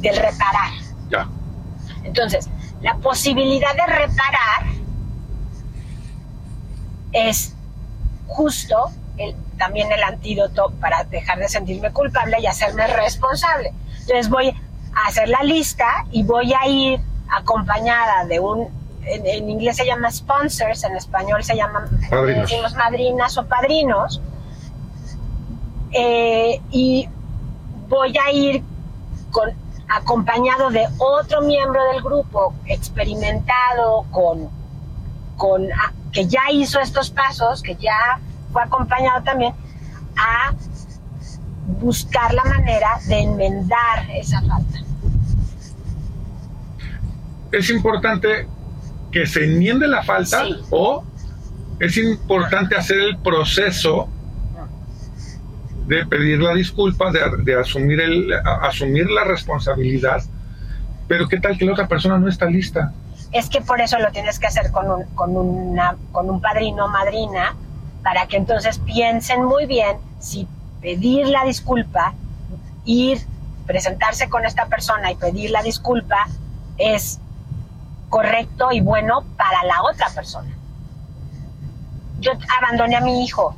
del 0.00 0.16
reparar. 0.16 0.72
Ya. 1.10 1.28
Entonces, 2.04 2.48
la 2.82 2.94
posibilidad 2.96 3.74
de 3.74 3.86
reparar 3.86 4.66
es 7.12 7.54
justo 8.28 8.90
el, 9.16 9.34
también 9.58 9.90
el 9.90 10.02
antídoto 10.02 10.72
para 10.80 11.04
dejar 11.04 11.38
de 11.38 11.48
sentirme 11.48 11.90
culpable 11.90 12.36
y 12.40 12.46
hacerme 12.46 12.86
responsable. 12.86 13.72
Entonces 14.00 14.28
voy 14.28 14.54
a 14.96 15.08
hacer 15.08 15.28
la 15.28 15.42
lista 15.42 16.04
y 16.10 16.22
voy 16.22 16.52
a 16.52 16.66
ir 16.66 17.00
acompañada 17.28 18.24
de 18.24 18.40
un, 18.40 18.68
en, 19.04 19.50
inglés 19.50 19.76
se 19.76 19.86
llama 19.86 20.10
sponsors, 20.10 20.84
en 20.84 20.96
español 20.96 21.44
se 21.44 21.54
llaman, 21.54 21.84
decimos 22.26 22.74
madrinas 22.74 23.36
o 23.38 23.46
padrinos, 23.46 24.20
eh, 25.92 26.60
y 26.70 27.08
voy 27.88 28.16
a 28.18 28.32
ir 28.32 28.62
con, 29.30 29.50
acompañado 29.88 30.70
de 30.70 30.86
otro 30.98 31.42
miembro 31.42 31.84
del 31.92 32.02
grupo 32.02 32.54
experimentado 32.66 34.04
con, 34.10 34.48
con 35.36 35.68
que 36.12 36.26
ya 36.26 36.50
hizo 36.50 36.80
estos 36.80 37.10
pasos, 37.10 37.62
que 37.62 37.76
ya 37.76 38.18
fue 38.52 38.62
acompañado 38.62 39.22
también 39.22 39.54
a 40.16 40.52
buscar 41.80 42.32
la 42.32 42.44
manera 42.44 42.98
de 43.06 43.20
enmendar 43.20 44.10
esa 44.10 44.40
falta. 44.42 44.85
Es 47.56 47.70
importante 47.70 48.46
que 49.10 49.24
se 49.24 49.44
enmiende 49.44 49.88
la 49.88 50.02
falta 50.02 50.44
o 50.68 51.02
es 51.80 51.96
importante 51.96 52.76
hacer 52.76 52.98
el 52.98 53.16
proceso 53.16 54.10
de 55.86 56.04
pedir 56.04 56.38
la 56.40 56.52
disculpa, 56.52 57.10
de, 57.10 57.54
asumir, 57.58 57.98
el, 57.98 58.30
asumir 58.60 59.08
la 59.08 59.24
responsabilidad, 59.24 60.22
pero 61.08 61.28
¿qué 61.28 61.40
tal 61.40 61.56
que 61.56 61.64
la 61.64 61.72
otra 61.72 61.88
persona 61.88 62.18
no 62.18 62.28
está 62.28 62.44
lista? 62.44 62.92
Es 63.32 63.48
que 63.48 63.62
por 63.62 63.80
eso 63.80 63.98
lo 64.00 64.12
tienes 64.12 64.38
que 64.38 64.48
hacer 64.48 64.70
con 64.70 64.90
un, 64.90 65.04
con 65.14 65.34
una, 65.34 65.96
con 66.12 66.28
un 66.28 66.42
padrino 66.42 66.84
o 66.84 66.88
madrina, 66.88 67.56
para 68.02 68.26
que 68.26 68.36
entonces 68.36 68.80
piensen 68.80 69.42
muy 69.42 69.64
bien 69.64 69.96
si 70.20 70.46
pedir 70.82 71.26
la 71.28 71.44
disculpa, 71.44 72.12
ir, 72.84 73.20
presentarse 73.66 74.28
con 74.28 74.44
esta 74.44 74.66
persona 74.66 75.10
y 75.10 75.14
pedir 75.14 75.52
la 75.52 75.62
disculpa 75.62 76.26
es 76.76 77.18
correcto 78.08 78.72
y 78.72 78.80
bueno 78.80 79.24
para 79.36 79.64
la 79.64 79.82
otra 79.82 80.08
persona. 80.10 80.50
Yo 82.20 82.32
abandoné 82.58 82.96
a 82.96 83.00
mi 83.00 83.24
hijo, 83.24 83.54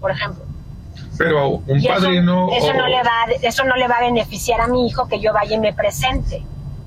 por 0.00 0.10
ejemplo, 0.10 0.44
pero 1.20 1.48
un 1.66 1.82
padrino... 1.82 2.48
Eso, 2.50 2.72
no 2.72 2.86
le 2.86 3.02
va, 3.02 3.26
eso 3.42 3.64
no 3.64 3.76
le 3.76 3.86
va 3.88 3.96
a 3.96 4.00
beneficiar 4.00 4.62
a 4.62 4.68
mi 4.68 4.86
hijo 4.86 5.06
que 5.06 5.20
yo 5.20 5.34
vaya 5.34 5.54
y 5.54 5.60
me 5.60 5.74
presente. 5.74 6.42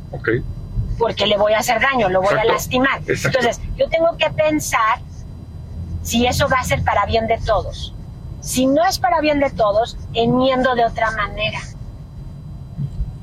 Ok. 0.10 0.28
Porque 0.98 1.28
le 1.28 1.38
voy 1.38 1.54
a 1.54 1.60
hacer 1.60 1.80
daño, 1.80 2.10
lo 2.10 2.20
voy 2.20 2.34
a 2.34 2.44
lastimar. 2.44 3.00
Entonces, 3.06 3.62
yo 3.78 3.88
tengo 3.90 4.18
que 4.18 4.32
pensar 4.32 4.98
si 6.02 6.26
eso 6.26 6.50
va 6.50 6.58
a 6.62 6.64
ser 6.64 6.84
para 6.84 7.06
bien 7.06 7.28
de 7.28 7.38
todos. 7.46 7.94
Si 8.42 8.66
no 8.66 8.84
es 8.84 8.98
para 8.98 9.22
bien 9.22 9.40
de 9.40 9.52
todos, 9.52 9.98
enmiendo 10.16 10.74
de 10.74 10.86
otra 10.86 11.12
manera. 11.12 11.60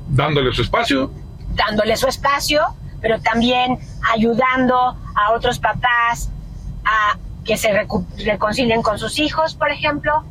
Dándole 0.07 0.53
su 0.53 0.61
espacio. 0.61 1.11
Dándole 1.55 1.97
su 1.97 2.07
espacio, 2.07 2.63
pero 3.01 3.19
también 3.21 3.79
ayudando 4.13 4.75
a 5.15 5.33
otros 5.33 5.59
papás 5.59 6.29
a 6.85 7.17
que 7.43 7.57
se 7.57 7.71
reconcilien 8.23 8.81
con 8.81 8.99
sus 8.99 9.19
hijos, 9.19 9.55
por 9.55 9.71
ejemplo, 9.71 10.23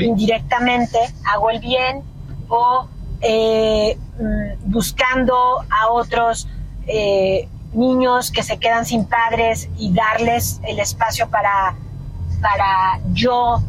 indirectamente 0.00 0.98
hago 1.24 1.50
el 1.50 1.58
bien 1.58 2.02
o 2.48 2.86
eh, 3.20 3.98
mm, 4.18 4.70
buscando 4.70 5.34
a 5.68 5.90
otros 5.90 6.48
eh, 6.86 7.48
niños 7.72 8.30
que 8.30 8.42
se 8.42 8.58
quedan 8.58 8.86
sin 8.86 9.04
padres 9.04 9.68
y 9.76 9.92
darles 9.92 10.60
el 10.66 10.78
espacio 10.78 11.28
para, 11.28 11.74
para 12.40 13.00
yo 13.12 13.60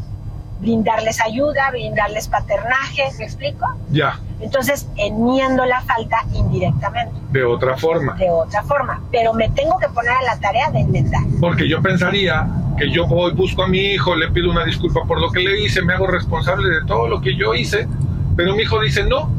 brindarles 0.60 1.22
ayuda, 1.22 1.72
brindarles 1.72 2.28
paternaje, 2.28 3.04
¿me 3.18 3.26
explico? 3.26 3.66
Ya. 3.92 4.20
Entonces, 4.42 4.88
enmiendo 4.98 5.66
la 5.66 5.82
falta 5.82 6.24
indirectamente. 6.34 7.14
De 7.32 7.44
otra 7.44 7.78
forma. 7.78 8.16
De 8.16 8.30
otra 8.30 8.64
forma, 8.64 9.02
pero 9.12 9.34
me 9.34 9.50
tengo 9.50 9.78
que 9.78 9.88
poner 9.90 10.12
a 10.12 10.22
la 10.24 10.40
tarea 10.40 10.70
de 10.72 10.82
enmendar. 10.82 11.22
Porque 11.40 11.68
yo 11.68 11.82
pensaría 11.82 12.48
que 12.78 12.90
yo 12.92 13.08
voy, 13.08 13.34
busco 13.34 13.64
a 13.64 13.68
mi 13.68 13.80
hijo, 13.80 14.16
le 14.16 14.30
pido 14.32 14.50
una 14.52 14.64
disculpa 14.66 15.02
por 15.06 15.20
lo 15.20 15.32
que 15.32 15.40
le 15.40 15.62
hice, 15.62 15.82
me 15.82 15.94
hago 15.94 16.08
responsable 16.08 16.70
de 16.70 16.86
todo 16.86 17.08
lo 17.08 17.22
que 17.22 17.36
yo 17.36 17.54
hice, 17.54 17.88
pero 18.36 18.56
mi 18.56 18.64
hijo 18.64 18.80
dice, 18.82 19.04
no, 19.04 19.30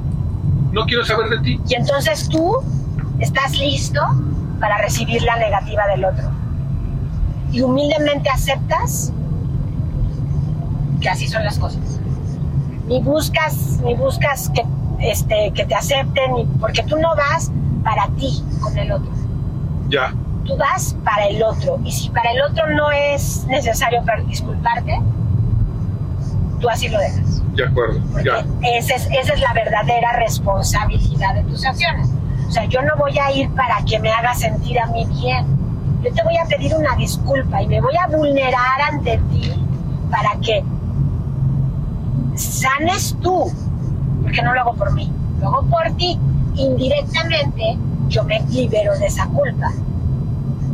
no 0.73 0.85
quiero 0.85 1.05
saber 1.05 1.29
de 1.31 1.39
ti. 1.41 1.61
Y 1.69 1.75
entonces 1.75 2.29
tú 2.29 2.57
estás 3.19 3.59
listo 3.59 4.01
para 4.59 4.79
recibir 4.79 5.23
la 5.23 5.37
negativa 5.37 5.87
del 5.89 6.05
otro. 6.05 6.31
Y 7.53 7.63
humildemente 7.63 8.29
aceptas 8.29 9.13
que 11.01 11.09
así 11.09 11.27
son 11.29 11.45
las 11.45 11.59
cosas. 11.59 11.81
Ni 12.87 13.01
buscas, 13.01 13.79
ni 13.85 13.95
buscas 13.95 14.51
que, 14.51 14.65
este, 15.01 15.53
que 15.55 15.65
te 15.65 15.75
acepten, 15.75 16.47
porque 16.61 16.83
tú 16.83 16.97
no 16.99 17.15
vas 17.17 17.51
para 17.83 18.09
ti 18.19 18.43
con 18.61 18.77
el 18.77 18.93
otro. 18.93 19.11
Ya. 19.89 20.15
Tú 20.45 20.57
vas 20.57 20.97
para 21.05 21.27
el 21.27 21.43
otro. 21.43 21.79
Y 21.85 21.93
si 21.93 22.09
para 22.11 22.33
el 22.33 22.43
otro 22.43 22.69
no 22.71 22.91
es 22.91 23.45
necesario 23.47 24.03
disculparte, 24.27 25.01
tú 26.61 26.69
así 26.69 26.89
lo 26.89 26.99
dejas. 26.99 27.43
De 27.55 27.67
acuerdo. 27.67 28.01
ya. 28.25 28.45
Esa, 28.63 28.95
es, 28.95 29.09
esa 29.11 29.35
es 29.35 29.41
la 29.41 29.53
verdadera 29.53 30.13
responsabilidad 30.13 31.35
de 31.35 31.43
tus 31.45 31.65
acciones. 31.65 32.09
O 32.49 32.53
sea, 32.53 32.65
yo 32.65 32.83
no 32.83 32.97
voy 32.97 33.17
a 33.19 33.31
ir 33.31 33.49
para 33.51 33.85
que 33.85 33.99
me 34.01 34.11
haga 34.11 34.35
sentir 34.35 34.79
a 34.81 34.87
mí 34.87 35.07
bien. 35.21 35.47
Yo 36.03 36.13
te 36.13 36.23
voy 36.25 36.37
a 36.37 36.45
pedir 36.47 36.75
una 36.75 36.97
disculpa 36.97 37.63
y 37.63 37.69
me 37.69 37.81
voy 37.81 37.95
a 37.97 38.07
vulnerar 38.09 38.81
ante 38.91 39.19
ti 39.31 39.53
para 40.11 40.33
que 40.41 40.65
sanes 42.41 43.17
tú, 43.21 43.53
porque 44.23 44.43
no 44.43 44.55
lo 44.55 44.61
hago 44.61 44.75
por 44.75 44.93
mí, 44.93 45.11
lo 45.41 45.49
hago 45.49 45.63
por 45.69 45.91
ti. 45.97 46.19
Indirectamente 46.57 47.79
yo 48.09 48.25
me 48.25 48.41
libero 48.49 48.99
de 48.99 49.07
esa 49.07 49.27
culpa. 49.27 49.71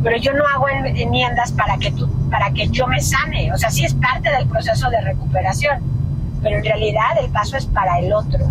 Pero 0.03 0.17
yo 0.17 0.33
no 0.33 0.43
hago 0.45 0.67
enmiendas 0.69 1.51
para 1.51 1.77
que, 1.77 1.91
tú, 1.91 2.07
para 2.29 2.51
que 2.51 2.67
yo 2.69 2.87
me 2.87 3.01
sane. 3.01 3.51
O 3.53 3.57
sea, 3.57 3.69
sí 3.69 3.83
es 3.83 3.93
parte 3.95 4.29
del 4.29 4.47
proceso 4.47 4.89
de 4.89 5.01
recuperación, 5.01 5.81
pero 6.41 6.57
en 6.57 6.63
realidad 6.63 7.17
el 7.21 7.29
paso 7.31 7.57
es 7.57 7.65
para 7.65 7.99
el 7.99 8.13
otro. 8.13 8.45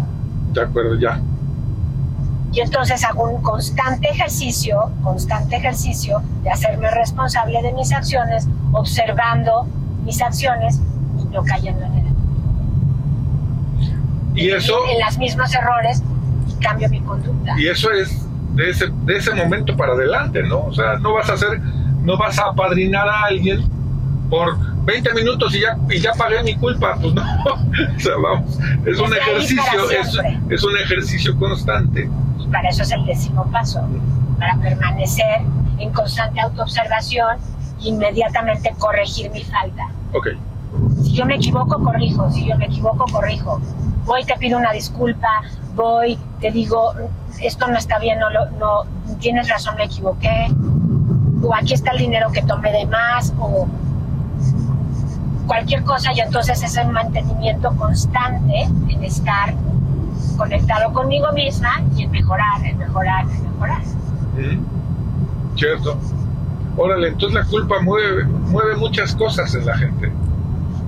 De 0.53 0.62
acuerdo, 0.62 0.99
ya. 0.99 1.21
Y 2.53 2.61
entonces 2.61 3.05
hago 3.05 3.29
un 3.29 3.43
constante 3.43 4.09
ejercicio, 4.09 4.91
constante 5.03 5.57
ejercicio 5.57 6.23
de 6.43 6.51
hacerme 6.51 6.91
responsable 6.91 7.61
de 7.62 7.73
mis 7.73 7.93
acciones, 7.93 8.49
observando 8.73 9.67
mis 10.05 10.23
acciones 10.23 10.81
y 11.21 11.25
no 11.27 11.43
cayendo 11.45 11.85
en 11.85 11.95
el 11.99 12.06
y 14.37 14.51
eso... 14.51 14.87
En 14.89 14.99
las 15.01 15.18
mismos 15.18 15.53
errores 15.55 16.03
y 16.49 16.62
cambio 16.62 16.89
mi 16.89 17.01
conducta. 17.01 17.55
Y 17.59 17.68
eso 17.68 17.91
es 17.91 18.26
de 18.55 18.70
ese, 18.70 18.87
de 19.05 19.16
ese 19.16 19.34
momento 19.34 19.76
para 19.76 19.93
adelante, 19.93 20.43
¿no? 20.43 20.64
O 20.64 20.74
sea, 20.74 20.99
no 20.99 21.14
vas 21.14 21.28
a 21.28 21.34
hacer, 21.34 21.61
no 22.03 22.16
vas 22.16 22.39
a 22.39 22.49
apadrinar 22.49 23.09
a 23.09 23.24
alguien 23.24 23.68
por 24.30 24.59
20 24.84 25.14
minutos 25.14 25.55
y 25.55 25.61
ya, 25.61 25.76
y 25.91 25.99
ya 26.01 26.12
pagué 26.12 26.43
mi 26.43 26.55
culpa, 26.57 26.97
pues 27.01 27.12
no. 27.14 27.22
o 27.97 28.01
sea, 28.01 28.16
vamos, 28.22 28.59
es 28.87 28.99
un 28.99 29.12
ejercicio, 29.14 29.91
es, 29.91 30.18
es, 30.49 30.64
un 30.64 30.76
ejercicio 30.78 31.37
constante. 31.39 32.09
Y 32.39 32.47
para 32.49 32.68
eso 32.68 32.82
es 32.82 32.93
el 32.93 33.05
décimo 33.05 33.51
paso, 33.51 33.80
para 34.39 34.57
permanecer 34.57 35.43
en 35.78 35.93
constante 35.93 36.41
autoobservación 36.41 37.39
e 37.82 37.89
inmediatamente 37.89 38.74
corregir 38.78 39.30
mi 39.30 39.43
falta. 39.45 39.89
Ok. 40.12 40.28
Si 41.03 41.12
yo 41.12 41.26
me 41.26 41.37
equivoco, 41.37 41.82
corrijo, 41.82 42.30
si 42.30 42.47
yo 42.47 42.57
me 42.57 42.66
equivoco, 42.66 43.05
corrijo 43.11 43.61
voy, 44.07 44.25
te 44.25 44.35
pido 44.37 44.59
una 44.59 44.73
disculpa, 44.73 45.43
voy, 45.75 46.19
te 46.41 46.51
digo, 46.51 46.95
esto 47.43 47.67
no 47.67 47.77
está 47.77 47.99
bien, 47.99 48.19
no, 48.19 48.31
no 48.59 48.85
tienes 49.19 49.49
razón, 49.49 49.77
me 49.77 49.85
equivoqué, 49.85 50.49
o 51.43 51.55
aquí 51.55 51.75
está 51.75 51.91
el 51.91 51.99
dinero 51.99 52.31
que 52.33 52.43
tomé 52.43 52.73
de 52.73 52.87
más, 52.87 53.35
o 53.39 53.67
cualquier 55.47 55.83
cosa, 55.83 56.13
y 56.15 56.21
entonces 56.21 56.63
es 56.63 56.77
un 56.83 56.93
mantenimiento 56.93 57.75
constante 57.77 58.63
en 58.89 59.05
estar 59.05 59.55
conectado 60.37 60.93
conmigo 60.93 61.33
misma 61.33 61.83
y 61.97 62.05
en 62.05 62.11
mejorar, 62.11 62.65
en 62.65 62.79
mejorar, 62.79 63.25
en 63.29 63.43
mejorar. 63.43 63.83
Cierto. 65.57 65.99
Órale, 66.77 67.09
entonces 67.09 67.35
la 67.35 67.45
culpa 67.47 67.81
mueve, 67.81 68.25
mueve 68.25 68.77
muchas 68.77 69.15
cosas 69.15 69.55
en 69.55 69.65
la 69.65 69.79
gente 69.79 70.13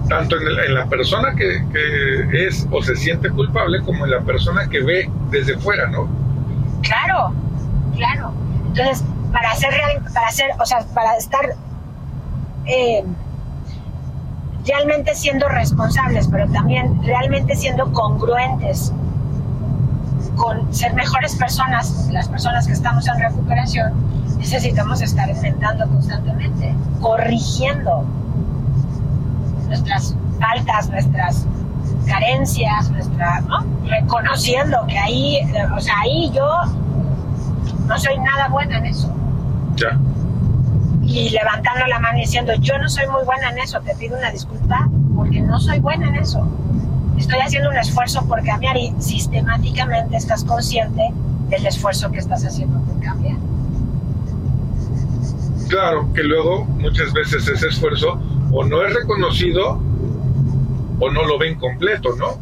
tanto 0.09 0.37
en, 0.37 0.75
la 0.75 0.87
persona 0.87 1.35
que, 1.35 2.47
es 2.47 2.67
o 2.71 2.83
se 2.83 2.97
siente 2.97 3.31
culpable 3.31 3.81
como 3.83 4.05
en 4.05 4.13
la 4.13 4.21
persona 4.21 4.69
que 4.69 4.83
ve 4.83 5.11
desde 5.31 5.57
fuera, 5.59 5.87
¿no? 5.89 6.09
Claro, 6.83 7.33
claro. 7.95 8.33
Entonces, 8.69 9.05
para 9.33 9.51
hacer, 9.51 9.71
para 10.15 10.29
hacer, 10.29 10.51
o 10.59 10.67
sea, 10.67 10.81
para 10.95 11.17
estar 11.17 11.55
eh, 12.67 13.05
realmente 14.67 15.15
siendo 15.15 15.49
responsables, 15.49 16.29
pero 16.29 16.49
también 16.51 17.03
realmente 17.03 17.57
siendo 17.57 17.93
congruentes 17.93 18.93
con 20.37 20.73
ser 20.73 20.95
mejores 20.95 21.35
personas, 21.37 22.09
las 22.13 22.29
personas 22.29 22.67
que 22.67 22.73
estamos 22.73 23.07
en 23.09 23.19
recuperación, 23.19 23.93
necesitamos 24.39 25.03
estar 25.03 25.29
enfrentando 25.29 25.87
constantemente, 25.89 26.75
corrigiendo 27.01 28.05
nuestras 29.69 30.17
faltas, 30.41 30.89
nuestras 30.91 31.47
carencias, 32.07 32.91
nuestra, 32.91 33.43
reconociendo 33.85 34.79
que 34.89 34.99
ahí, 34.99 35.39
o 35.77 35.81
sea, 35.81 35.95
ahí 36.01 36.31
yo 36.35 36.47
no 37.87 37.99
soy 37.99 38.19
nada 38.19 38.49
buena 38.49 38.79
en 38.79 38.87
eso. 38.87 39.13
Ya. 39.77 39.99
Y 41.03 41.31
levantando 41.31 41.87
la 41.87 41.99
mano 42.01 42.19
y 42.19 42.23
diciendo, 42.23 42.53
yo 42.61 42.79
no 42.79 42.89
soy 42.89 43.07
muy 43.07 43.25
buena 43.25 43.51
en 43.51 43.59
eso, 43.59 43.81
te 43.81 43.95
pido 43.95 44.19
una 44.19 44.31
disculpa 44.31 44.89
porque 45.15 45.41
no 45.41 45.59
soy 45.59 45.79
buena 45.79 46.09
en 46.09 46.17
eso. 46.17 46.47
Estoy 47.17 47.41
haciendo 47.41 47.71
un 47.71 47.77
esfuerzo 47.77 48.25
por 48.27 48.45
cambiar 48.45 48.77
y 48.77 48.95
sistemáticamente 48.99 50.17
estás 50.17 50.45
consciente 50.45 51.11
del 51.49 51.67
esfuerzo 51.67 52.11
que 52.11 52.19
estás 52.19 52.45
haciendo 52.45 52.79
por 52.81 53.01
cambiar. 53.01 53.37
Claro, 55.69 56.11
que 56.15 56.23
luego 56.23 56.65
muchas 56.65 57.13
veces 57.13 57.47
ese 57.49 57.69
esfuerzo 57.69 58.21
o 58.53 58.65
no 58.65 58.85
es 58.85 58.95
reconocido 58.95 59.81
o 61.01 61.11
no 61.11 61.25
lo 61.25 61.39
ven 61.39 61.59
completo, 61.59 62.15
¿no? 62.17 62.39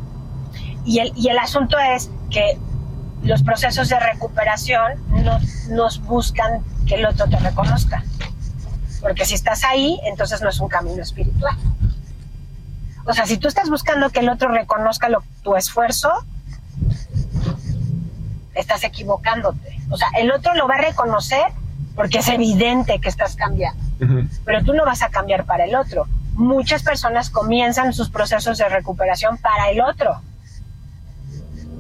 Y 0.85 1.01
el, 1.01 1.13
y 1.17 1.29
el 1.29 1.39
asunto 1.39 1.77
es 1.79 2.11
que 2.31 2.59
los 3.23 3.43
procesos 3.43 3.89
de 3.89 3.99
recuperación 3.99 4.93
nos, 5.25 5.69
nos 5.69 6.01
buscan 6.03 6.63
que 6.87 6.95
el 6.95 7.07
otro 7.07 7.29
te 7.29 7.39
reconozca. 7.39 8.05
Porque 9.01 9.25
si 9.25 9.35
estás 9.35 9.65
ahí, 9.65 10.01
entonces 10.05 10.41
no 10.43 10.49
es 10.49 10.61
un 10.61 10.69
camino 10.69 11.03
espiritual. 11.03 11.57
O 13.05 13.13
sea, 13.13 13.27
si 13.27 13.37
tú 13.37 13.49
estás 13.49 13.69
buscando 13.71 14.11
que 14.11 14.21
el 14.21 14.29
otro 14.29 14.49
reconozca 14.49 15.09
tu 15.43 15.55
esfuerzo, 15.55 16.11
estás 18.55 18.85
equivocándote. 18.85 19.79
O 19.91 19.97
sea, 19.97 20.09
el 20.19 20.33
otro 20.33 20.55
lo 20.55 20.67
va 20.67 20.77
a 20.77 20.79
reconocer 20.79 21.45
porque 21.95 22.19
es 22.19 22.29
evidente 22.29 22.99
que 23.01 23.09
estás 23.09 23.37
cambiando. 23.37 23.86
Pero 24.45 24.65
tú 24.65 24.75
no 24.75 24.85
vas 24.85 25.03
a 25.03 25.09
cambiar 25.09 25.45
para 25.45 25.65
el 25.65 25.75
otro. 25.75 26.07
Muchas 26.35 26.83
personas 26.83 27.31
comienzan 27.31 27.93
sus 27.93 28.11
procesos 28.11 28.59
de 28.59 28.69
recuperación 28.69 29.39
para 29.39 29.71
el 29.71 29.81
otro. 29.81 30.21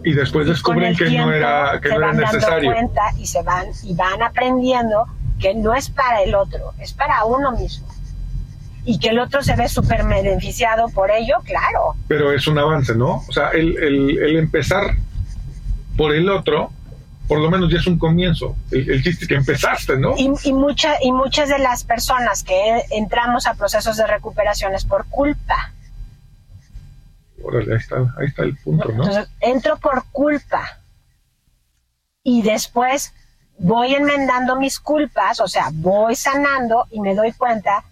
Y 0.05 0.13
después 0.13 0.47
descubren 0.47 0.97
que 0.97 1.11
no 1.11 1.33
era, 1.33 1.81
que 1.83 1.89
no 1.91 1.97
era 1.97 2.13
necesario. 2.13 2.71
Dando 2.71 2.73
cuenta 2.73 3.03
y 3.19 3.27
se 3.27 3.43
van 3.43 3.67
y 3.83 3.95
van 3.95 4.23
aprendiendo 4.23 5.07
que 5.41 5.55
no 5.55 5.75
es 5.75 5.91
para 5.91 6.23
el 6.23 6.35
otro, 6.35 6.73
es 6.79 6.93
para 6.93 7.25
uno 7.25 7.53
mismo. 7.53 7.87
Y 8.85 9.01
que 9.01 9.09
el 9.09 9.19
otro 9.19 9.43
se 9.43 9.57
ve 9.57 9.69
súper 9.69 10.05
beneficiado 10.07 10.89
por 10.91 11.11
ello, 11.11 11.39
claro. 11.45 11.97
Pero 12.07 12.33
es 12.33 12.47
un 12.47 12.57
avance, 12.57 12.95
¿no? 12.95 13.25
O 13.29 13.33
sea, 13.33 13.51
el, 13.51 13.77
el, 13.79 14.19
el 14.19 14.37
empezar 14.37 14.95
por 15.97 16.15
el 16.15 16.29
otro 16.31 16.71
por 17.29 17.41
lo 17.41 17.51
menos 17.51 17.71
ya 17.71 17.79
es 17.79 17.87
un 17.87 17.99
comienzo. 17.99 18.57
El, 18.71 19.03
chiste 19.03 19.27
que 19.27 19.35
empezaste, 19.35 19.97
¿no? 19.97 20.15
Y, 20.17 20.31
y, 20.45 20.53
mucha, 20.53 20.95
y 21.03 21.13
muchas 21.13 21.49
de 21.49 21.59
las 21.59 21.85
personas 21.85 22.43
que 22.43 22.83
entramos 22.91 23.47
a 23.47 23.55
procesos 23.55 23.97
de 23.97 24.07
recuperación 24.07 24.75
es 24.75 24.85
por 24.85 25.07
culpa. 25.07 25.73
Órale, 27.43 27.73
ahí 27.73 27.79
está, 27.79 27.97
ahí 28.19 28.27
está 28.27 28.43
el 28.45 28.57
punto, 28.57 28.89
¿no? 28.89 29.05
Entonces, 29.05 29.29
entro 29.41 29.77
por 29.79 30.05
culpa. 30.13 30.81
Y 32.23 32.43
después 32.43 33.13
voy 33.59 33.95
enmendando 33.95 34.57
mis 34.57 34.81
culpas, 34.81 35.41
o 35.41 35.49
sea, 35.49 35.71
voy 35.73 36.15
sanando 36.17 36.87
y 36.91 37.01
me 37.01 37.15
doy 37.15 37.33
cuenta 37.33 37.85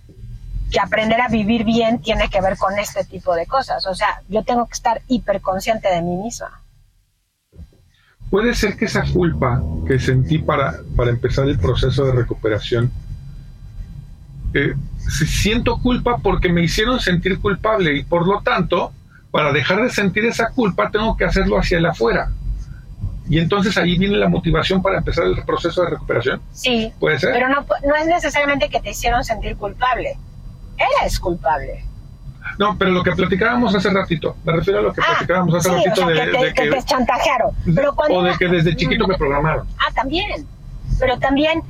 que 0.70 0.80
aprender 0.80 1.20
a 1.20 1.28
vivir 1.28 1.64
bien 1.64 2.01
tiene 2.01 2.28
que 2.28 2.41
ver 2.41 2.57
con 2.57 2.78
este 2.78 3.05
tipo 3.05 3.35
de 3.35 3.47
cosas. 3.47 3.87
O 3.87 3.95
sea, 3.95 4.22
yo 4.28 4.43
tengo 4.43 4.66
que 4.66 4.74
estar 4.74 5.03
hiperconsciente 5.07 5.89
de 5.89 6.03
mí 6.03 6.16
misma. 6.16 6.64
Puede 8.35 8.53
ser 8.57 8.76
que 8.76 8.87
esa 8.87 9.05
culpa 9.05 9.62
que 9.87 9.97
sentí 10.01 10.39
para, 10.39 10.80
para 10.97 11.11
empezar 11.11 11.49
el 11.49 11.57
proceso 11.57 12.05
de 12.05 12.14
recuperación, 12.14 12.91
eh, 14.53 14.74
siento 14.99 15.78
culpa 15.78 16.18
porque 16.18 16.53
me 16.53 16.64
hicieron 16.64 16.99
sentir 16.99 17.39
culpable 17.39 17.97
y 17.97 18.03
por 18.03 18.26
lo 18.26 18.41
tanto, 18.41 18.93
para 19.30 19.53
dejar 19.53 19.85
de 19.85 19.91
sentir 19.91 20.24
esa 20.24 20.51
culpa, 20.51 20.91
tengo 20.91 21.16
que 21.16 21.24
hacerlo 21.24 21.61
hacia 21.61 21.78
el 21.78 21.87
afuera. 21.87 22.32
Y 23.28 23.39
entonces 23.39 23.78
ahí 23.78 23.97
viene 23.97 24.16
la 24.16 24.28
motivación 24.28 24.82
para 24.82 24.99
empezar 24.99 25.26
el 25.26 25.41
proceso 25.45 25.85
de 25.85 25.91
recuperación. 25.91 26.43
Sí. 26.51 26.93
Puede 26.99 27.20
ser. 27.20 27.35
Pero 27.35 27.49
no, 27.51 27.64
no 27.87 27.95
es 27.95 28.07
necesariamente 28.07 28.68
que 28.68 28.80
te 28.80 28.91
hicieron 28.91 29.22
sentir 29.22 29.55
culpable. 29.57 30.18
Eres 31.01 31.20
culpable. 31.20 31.85
No, 32.59 32.77
pero 32.79 32.91
lo 32.91 33.03
que 33.03 33.13
platicábamos 33.13 33.75
hace 33.75 33.91
ratito, 33.91 34.37
me 34.45 34.53
refiero 34.53 34.81
a 34.81 34.83
lo 34.83 34.93
que 34.93 35.01
ah, 35.01 35.07
platicábamos 35.11 35.55
hace 35.55 35.71
ratito 35.71 36.07
de, 36.07 36.53
que 36.55 36.71
te, 36.71 36.83
chantajearon. 36.85 37.51
o 38.11 38.23
de 38.23 38.37
que 38.37 38.49
desde 38.49 38.77
chiquito 38.77 39.07
me 39.07 39.17
programaron. 39.17 39.67
Ah, 39.79 39.93
también. 39.95 40.47
Pero 40.99 41.19
también, 41.19 41.63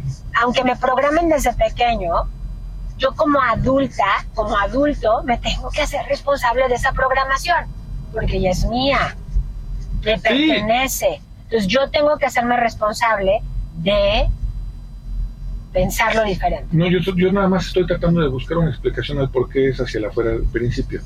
aunque 0.43 0.63
me 0.65 0.77
programen 0.77 1.29
desde 1.29 1.53
pequeño, 1.55 2.29
yo 2.99 3.15
como 3.15 3.41
adulta, 3.41 4.25
como 4.35 4.57
adulto, 4.57 5.23
me 5.25 5.39
tengo 5.39 5.71
que 5.71 5.83
hacer 5.83 6.05
responsable 6.07 6.69
de 6.69 6.75
esa 6.75 6.93
programación, 6.93 7.67
porque 8.13 8.41
ya 8.41 8.51
es 8.51 8.65
mía, 8.67 9.17
me 10.03 10.19
pertenece. 10.19 11.21
Entonces 11.45 11.67
yo 11.67 11.91
tengo 11.91 12.17
que 12.19 12.27
hacerme 12.27 12.57
responsable 12.57 13.43
de 13.77 14.29
pensarlo 15.75 16.25
diferente. 16.25 16.69
No, 16.71 16.89
yo, 16.89 17.01
yo 17.01 17.33
nada 17.33 17.49
más 17.49 17.67
estoy 17.67 17.85
tratando 17.85 18.21
de 18.21 18.29
buscar 18.29 18.57
una 18.59 18.71
explicación 18.71 19.19
al 19.19 19.29
por 19.29 19.51
qué 19.51 19.69
es 19.71 19.81
hacia 19.81 20.01
la 20.01 20.09
afuera 20.09 20.31
del 20.31 20.45
principio. 20.45 21.03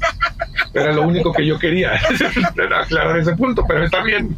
Era 0.75 0.93
lo 0.93 1.03
único 1.03 1.33
que 1.33 1.47
yo 1.47 1.59
quería, 1.59 1.93
aclarar 2.81 3.19
ese 3.19 3.35
punto, 3.35 3.65
pero 3.67 3.85
está 3.85 4.03
bien. 4.03 4.37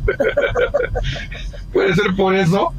Puede 1.73 1.95
ser 1.95 2.15
por 2.15 2.35
eso. 2.35 2.73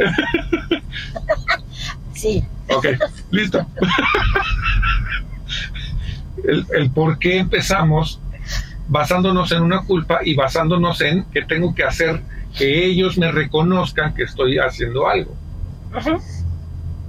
Sí. 2.14 2.44
Ok, 2.70 2.88
listo. 3.32 3.68
El, 6.48 6.66
el 6.74 6.90
por 6.92 7.20
qué 7.20 7.38
empezamos 7.38 8.22
basándonos 8.88 9.52
en 9.52 9.62
una 9.62 9.84
culpa 9.84 10.22
y 10.24 10.36
basándonos 10.36 11.02
en 11.02 11.26
que 11.26 11.42
tengo 11.42 11.76
que 11.76 11.84
hacer 11.84 12.22
que 12.58 12.86
ellos 12.86 13.18
me 13.18 13.32
reconozcan 13.32 14.14
que 14.14 14.24
estoy 14.24 14.58
haciendo 14.58 15.08
algo. 15.08 15.36
Ajá. 15.94 16.18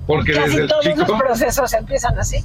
Porque 0.06 0.32
Casi 0.32 0.56
desde 0.56 0.68
todos 0.68 0.84
los 1.08 1.20
procesos 1.20 1.72
empiezan 1.74 2.18
así. 2.18 2.38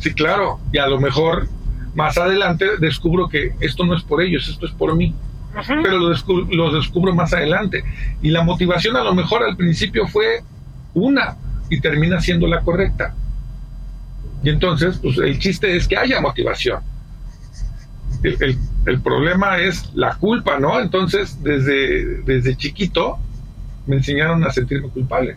Sí, 0.00 0.12
claro. 0.14 0.58
Y 0.72 0.78
a 0.78 0.86
lo 0.86 1.00
mejor 1.00 1.48
más 1.94 2.16
adelante 2.18 2.66
descubro 2.78 3.28
que 3.28 3.54
esto 3.60 3.84
no 3.84 3.96
es 3.96 4.02
por 4.02 4.22
ellos, 4.22 4.48
esto 4.48 4.66
es 4.66 4.72
por 4.72 4.94
mí. 4.96 5.14
Pero 5.66 5.98
lo 5.98 6.72
descubro, 6.72 7.14
más 7.14 7.32
adelante. 7.34 7.84
Y 8.22 8.30
la 8.30 8.42
motivación 8.42 8.96
a 8.96 9.04
lo 9.04 9.14
mejor 9.14 9.42
al 9.42 9.56
principio 9.56 10.06
fue 10.08 10.42
una 10.94 11.36
y 11.68 11.80
termina 11.80 12.20
siendo 12.20 12.46
la 12.46 12.60
correcta. 12.60 13.14
Y 14.42 14.48
entonces, 14.48 14.98
pues 14.98 15.18
el 15.18 15.38
chiste 15.38 15.76
es 15.76 15.86
que 15.86 15.96
haya 15.96 16.20
motivación. 16.20 16.80
El, 18.22 18.58
el, 18.86 19.00
problema 19.00 19.58
es 19.58 19.90
la 19.94 20.14
culpa, 20.14 20.58
¿no? 20.58 20.80
Entonces, 20.80 21.42
desde, 21.42 22.22
desde 22.22 22.56
chiquito 22.56 23.18
me 23.86 23.96
enseñaron 23.96 24.44
a 24.44 24.50
sentirme 24.50 24.88
culpable. 24.88 25.36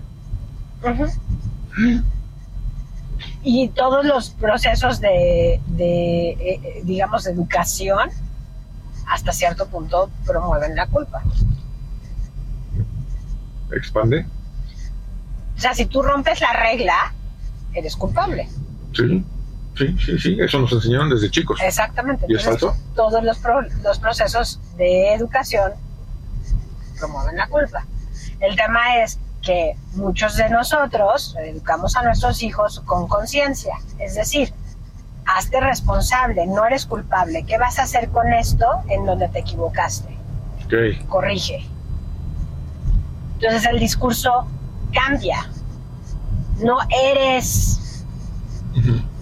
Y 3.43 3.69
todos 3.69 4.05
los 4.05 4.29
procesos 4.31 4.99
de, 4.99 5.61
de 5.67 6.29
eh, 6.29 6.37
eh, 6.39 6.81
digamos, 6.83 7.27
educación, 7.27 8.09
hasta 9.07 9.31
cierto 9.31 9.67
punto 9.67 10.09
promueven 10.25 10.75
la 10.75 10.87
culpa. 10.87 11.21
¿Expande? 13.71 14.25
O 15.55 15.59
sea, 15.59 15.73
si 15.73 15.85
tú 15.85 16.01
rompes 16.01 16.41
la 16.41 16.53
regla, 16.53 17.13
eres 17.73 17.95
culpable. 17.95 18.49
Sí, 18.93 19.23
sí, 19.77 19.95
sí, 19.99 20.19
sí, 20.19 20.37
eso 20.39 20.59
nos 20.59 20.71
enseñaron 20.71 21.09
desde 21.09 21.29
chicos. 21.29 21.59
Exactamente. 21.61 22.25
¿Y 22.27 22.35
es 22.35 22.43
falso? 22.43 22.75
Todos 22.95 23.23
los, 23.23 23.39
los 23.83 23.99
procesos 23.99 24.59
de 24.77 25.13
educación 25.13 25.73
promueven 26.99 27.37
la 27.37 27.47
culpa. 27.47 27.85
El 28.39 28.55
tema 28.55 28.97
es 29.03 29.19
que 29.45 29.77
muchos 29.93 30.35
de 30.35 30.49
nosotros 30.49 31.35
educamos 31.39 31.95
a 31.95 32.01
nuestros 32.01 32.41
hijos 32.43 32.81
con 32.81 33.07
conciencia, 33.07 33.77
es 33.99 34.15
decir, 34.15 34.51
hazte 35.25 35.61
responsable, 35.61 36.45
no 36.47 36.65
eres 36.65 36.85
culpable. 36.85 37.45
¿Qué 37.45 37.57
vas 37.57 37.79
a 37.79 37.83
hacer 37.83 38.09
con 38.09 38.33
esto 38.33 38.65
en 38.89 39.05
donde 39.05 39.29
te 39.29 39.39
equivocaste? 39.39 40.17
Corrige. 41.07 41.65
Entonces 43.35 43.65
el 43.65 43.79
discurso 43.79 44.47
cambia. 44.91 45.47
No 46.57 46.79
eres 46.89 48.03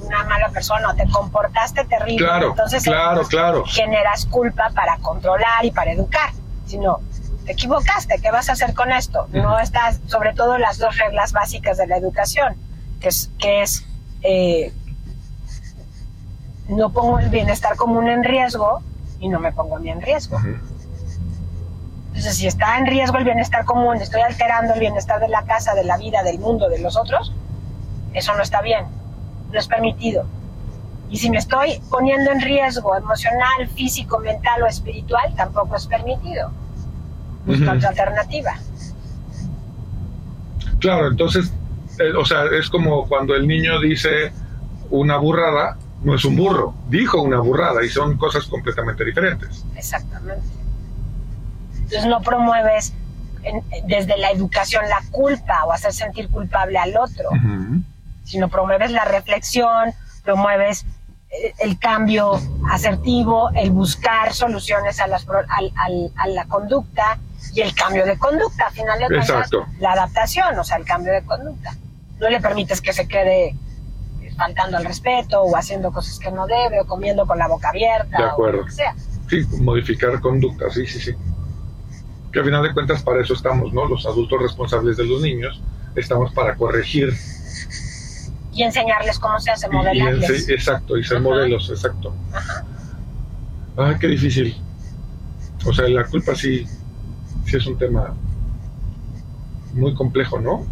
una 0.02 0.24
mala 0.24 0.50
persona, 0.50 0.94
te 0.96 1.08
comportaste 1.10 1.84
terrible. 1.86 2.26
Claro, 2.26 2.50
entonces 2.52 2.84
claro, 2.84 3.24
claro. 3.28 3.64
generas 3.66 4.26
culpa 4.26 4.70
para 4.74 4.98
controlar 4.98 5.66
y 5.66 5.72
para 5.72 5.92
educar, 5.92 6.32
sino 6.66 7.02
te 7.46 7.54
equivocaste, 7.54 8.20
¿qué 8.22 8.32
vas 8.32 8.50
a 8.50 8.54
hacer 8.54 8.74
con 8.74 8.92
esto? 8.92 9.28
No 9.32 9.60
estás, 9.60 10.00
sobre 10.08 10.34
todo 10.34 10.58
las 10.58 10.78
dos 10.78 10.98
reglas 10.98 11.34
básicas 11.34 11.78
de 11.78 11.88
la 11.88 11.98
educación, 11.98 12.56
que 13.00 13.10
es, 13.10 13.30
que 13.38 13.62
es 13.62 13.86
eh, 14.22 14.74
no 16.70 16.92
pongo 16.92 17.20
el 17.20 17.30
bienestar 17.30 17.76
común 17.76 18.08
en 18.08 18.24
riesgo 18.24 18.82
y 19.20 19.28
no 19.28 19.40
me 19.40 19.52
pongo 19.52 19.78
a 19.78 19.80
mí 19.80 19.90
en 19.90 20.02
riesgo. 20.02 20.38
Entonces, 22.08 22.38
si 22.38 22.48
está 22.48 22.78
en 22.78 22.86
riesgo 22.86 23.18
el 23.18 23.24
bienestar 23.24 23.66
común, 23.66 23.98
estoy 23.98 24.22
alterando 24.22 24.74
el 24.74 24.80
bienestar 24.80 25.20
de 25.20 25.28
la 25.28 25.44
casa, 25.44 25.74
de 25.74 25.84
la 25.84 25.98
vida, 25.98 26.24
del 26.24 26.40
mundo, 26.40 26.70
de 26.70 26.80
los 26.80 26.96
otros, 26.96 27.34
eso 28.14 28.34
no 28.36 28.44
está 28.44 28.62
bien, 28.62 28.86
no 29.52 29.60
es 29.60 29.68
permitido. 29.68 30.26
Y 31.10 31.18
si 31.18 31.30
me 31.30 31.38
estoy 31.38 31.82
poniendo 31.90 32.32
en 32.32 32.42
riesgo 32.42 32.96
emocional, 32.96 33.68
físico, 33.76 34.20
mental 34.20 34.64
o 34.64 34.68
espiritual, 34.68 35.34
tampoco 35.36 35.76
es 35.76 35.88
permitido. 35.88 36.52
Busca 37.46 37.74
otra 37.74 37.90
alternativa. 37.90 38.54
Claro, 40.80 41.08
entonces, 41.08 41.52
eh, 42.00 42.14
o 42.18 42.26
sea, 42.26 42.46
es 42.58 42.70
como 42.70 43.08
cuando 43.08 43.36
el 43.36 43.48
niño 43.48 43.80
dice 43.80 44.32
una 44.90 45.18
burrada, 45.18 45.78
no 46.04 46.16
es 46.16 46.26
un 46.26 46.36
burro, 46.36 46.74
dijo 46.90 47.22
una 47.22 47.40
burrada 47.40 47.84
y 47.84 47.90
son 47.90 48.18
cosas 48.18 48.46
completamente 48.48 49.06
diferentes. 49.06 49.64
Exactamente. 49.76 50.46
Entonces 51.76 52.06
no 52.06 52.22
promueves 52.22 52.94
desde 53.86 54.18
la 54.18 54.32
educación 54.32 54.84
la 54.90 55.02
culpa 55.12 55.66
o 55.66 55.72
hacer 55.72 55.94
sentir 55.94 56.30
culpable 56.30 56.78
al 56.78 56.96
otro, 56.98 57.30
sino 58.24 58.50
promueves 58.50 58.92
la 58.92 59.06
reflexión, 59.06 59.94
promueves 60.24 60.86
eh, 61.30 61.54
el 61.60 61.78
cambio 61.78 62.40
asertivo, 62.70 63.50
el 63.56 63.72
buscar 63.72 64.34
soluciones 64.34 65.00
a, 65.00 65.08
las, 65.08 65.26
a 65.28 66.28
la 66.28 66.46
conducta 66.46 67.20
y 67.54 67.62
el 67.62 67.74
cambio 67.76 68.06
de 68.06 68.18
conducta, 68.18 68.68
al 68.68 68.74
final 68.74 69.00
de 69.00 69.08
cuentas, 69.08 69.50
la 69.80 69.94
adaptación, 69.94 70.58
o 70.58 70.64
sea, 70.64 70.78
el 70.78 70.86
cambio 70.86 71.14
de 71.14 71.24
conducta. 71.24 71.76
No 72.20 72.30
le 72.30 72.40
permites 72.40 72.82
que 72.82 72.94
se 72.94 73.08
quede 73.08 73.56
faltando 74.38 74.78
al 74.78 74.86
respeto 74.86 75.42
o 75.42 75.56
haciendo 75.56 75.92
cosas 75.92 76.18
que 76.20 76.32
no 76.32 76.48
debe 76.48 76.82
o 76.82 76.86
comiendo 76.86 77.26
con 77.26 77.38
la 77.38 77.48
boca 77.48 77.70
abierta 77.70 78.18
de 78.18 78.24
acuerdo. 78.24 78.60
o 78.60 78.62
lo 78.62 78.68
que 78.68 78.72
sea. 78.72 78.96
Sí, 79.30 79.46
modificar 79.60 80.20
conducta, 80.22 80.70
sí, 80.72 80.86
sí, 80.86 81.00
sí. 81.00 81.14
Que 82.32 82.40
al 82.40 82.46
final 82.46 82.64
de 82.64 82.74
cuentas 82.74 83.04
para 83.04 83.22
eso 83.22 83.34
estamos, 83.34 83.74
¿no? 83.74 83.86
Los 83.86 84.06
adultos 84.06 84.42
responsables 84.42 84.98
de 84.98 85.06
los 85.06 85.22
niños 85.22 85.62
estamos 85.96 86.34
para 86.34 86.56
corregir 86.56 87.14
y 88.52 88.64
enseñarles 88.64 89.20
cómo 89.20 89.40
se 89.40 89.52
hace 89.52 89.68
modelarles. 89.70 90.50
exacto, 90.50 90.98
y 90.98 91.04
ser 91.04 91.20
modelos, 91.22 91.70
exacto. 91.70 92.14
Ah, 93.78 93.96
qué 94.00 94.08
difícil. 94.08 94.56
O 95.66 95.74
sea, 95.74 95.88
la 95.88 96.06
culpa 96.06 96.36
sí, 96.36 96.68
sí 97.54 97.58
es 97.58 97.68
un 97.68 97.78
tema 97.78 98.16
muy 99.74 99.94
complejo, 99.94 100.40
¿no? 100.40 100.66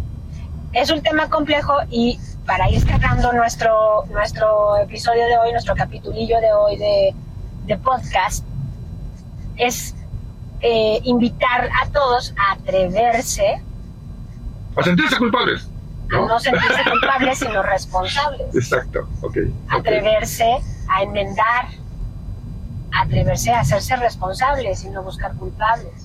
Es 0.72 0.90
un 0.90 1.00
tema 1.00 1.28
complejo 1.30 1.74
y 1.90 2.18
para 2.44 2.68
ir 2.70 2.80
cerrando 2.80 3.32
nuestro, 3.32 4.04
nuestro 4.10 4.76
episodio 4.78 5.26
de 5.26 5.38
hoy, 5.38 5.52
nuestro 5.52 5.76
capitulillo 5.76 6.40
de 6.40 6.52
hoy 6.52 6.76
de, 6.76 7.14
podcast, 7.78 8.44
es 9.56 9.94
eh, 10.60 11.00
invitar 11.04 11.70
a 11.82 11.88
todos 11.90 12.34
a 12.36 12.54
atreverse. 12.54 13.62
A 14.76 14.82
sentirse 14.82 15.16
culpables. 15.16 15.68
¿no? 16.08 16.24
A 16.24 16.28
no 16.28 16.40
sentirse 16.40 16.82
culpables, 16.90 17.38
sino 17.38 17.62
responsables. 17.62 18.54
Exacto, 18.54 19.08
ok. 19.20 19.38
Atreverse 19.68 20.58
a 20.88 21.02
enmendar, 21.02 21.68
atreverse 22.92 23.52
a 23.52 23.60
hacerse 23.60 23.94
responsables 23.96 24.84
y 24.84 24.90
no 24.90 25.02
buscar 25.02 25.32
culpables. 25.34 26.01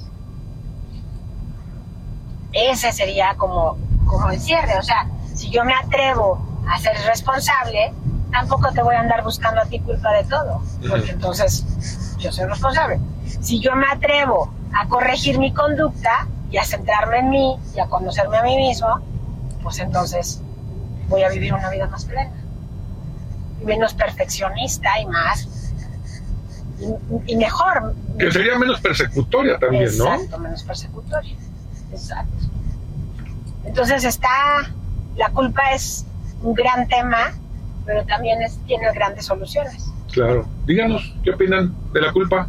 Ese 2.54 2.92
sería 2.92 3.36
como, 3.36 3.78
como 4.06 4.30
el 4.30 4.40
cierre, 4.40 4.78
o 4.78 4.84
sea, 4.84 5.08
si 5.36 5.50
yo 5.50 5.64
me 5.64 5.74
atrevo 5.74 6.40
a 6.68 6.80
ser 6.80 6.98
responsable, 7.06 7.94
tampoco 8.32 8.72
te 8.72 8.82
voy 8.82 8.96
a 8.96 9.02
andar 9.02 9.24
buscando 9.24 9.62
a 9.62 9.66
ti 9.66 9.80
culpa 9.80 10.12
de 10.14 10.24
todo, 10.24 10.62
porque 10.88 11.12
entonces 11.12 11.66
yo 12.18 12.32
soy 12.32 12.46
responsable. 12.46 13.00
Si 13.42 13.60
yo 13.60 13.76
me 13.76 13.88
atrevo 13.88 14.52
a 14.74 14.88
corregir 14.88 15.40
mi 15.40 15.54
conducta 15.54 16.28
y 16.50 16.58
a 16.58 16.64
centrarme 16.64 17.20
en 17.20 17.30
mí 17.30 17.60
y 17.76 17.80
a 17.80 17.88
conocerme 17.88 18.38
a 18.38 18.44
mí 18.44 18.58
mismo, 18.58 19.02
pues 19.62 19.80
entonces 19.80 20.42
voy 21.10 21.24
a 21.24 21.30
vivir 21.30 21.54
una 21.54 21.70
vida 21.70 21.88
más 21.88 22.06
plena, 22.06 22.32
menos 23.64 23.94
perfeccionista 23.94 25.00
y 25.00 25.06
más 25.06 25.48
y, 27.26 27.36
mejor. 27.36 27.96
Que 28.20 28.32
sería 28.32 28.58
menos 28.58 28.80
persecutoria 28.82 29.58
también, 29.58 29.98
¿no? 29.98 30.14
Exacto, 30.14 30.40
menos 30.40 30.64
persecutoria. 30.64 31.36
Exacto. 31.92 32.46
Entonces 33.66 34.04
está 34.04 34.68
la 35.18 35.30
culpa 35.30 35.72
es 35.72 36.06
un 36.42 36.54
gran 36.54 36.88
tema, 36.88 37.34
pero 37.86 38.06
también 38.06 38.40
tiene 38.66 38.92
grandes 38.94 39.26
soluciones. 39.26 39.92
Claro. 40.12 40.46
Díganos, 40.66 41.16
¿qué 41.24 41.32
opinan 41.32 41.74
de 41.92 42.02
la 42.02 42.14
culpa? 42.14 42.48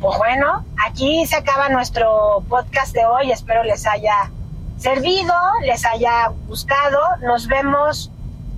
Pues 0.00 0.18
bueno, 0.18 0.64
aquí 0.86 1.24
se 1.26 1.36
acaba 1.36 1.68
nuestro 1.70 2.44
podcast 2.48 2.94
de 2.94 3.04
hoy. 3.06 3.32
Espero 3.32 3.64
les 3.64 3.86
haya 3.86 4.30
servido, 4.76 5.34
les 5.64 5.84
haya 5.86 6.28
gustado. 6.46 6.98
Nos 7.22 7.46
vemos 7.46 8.10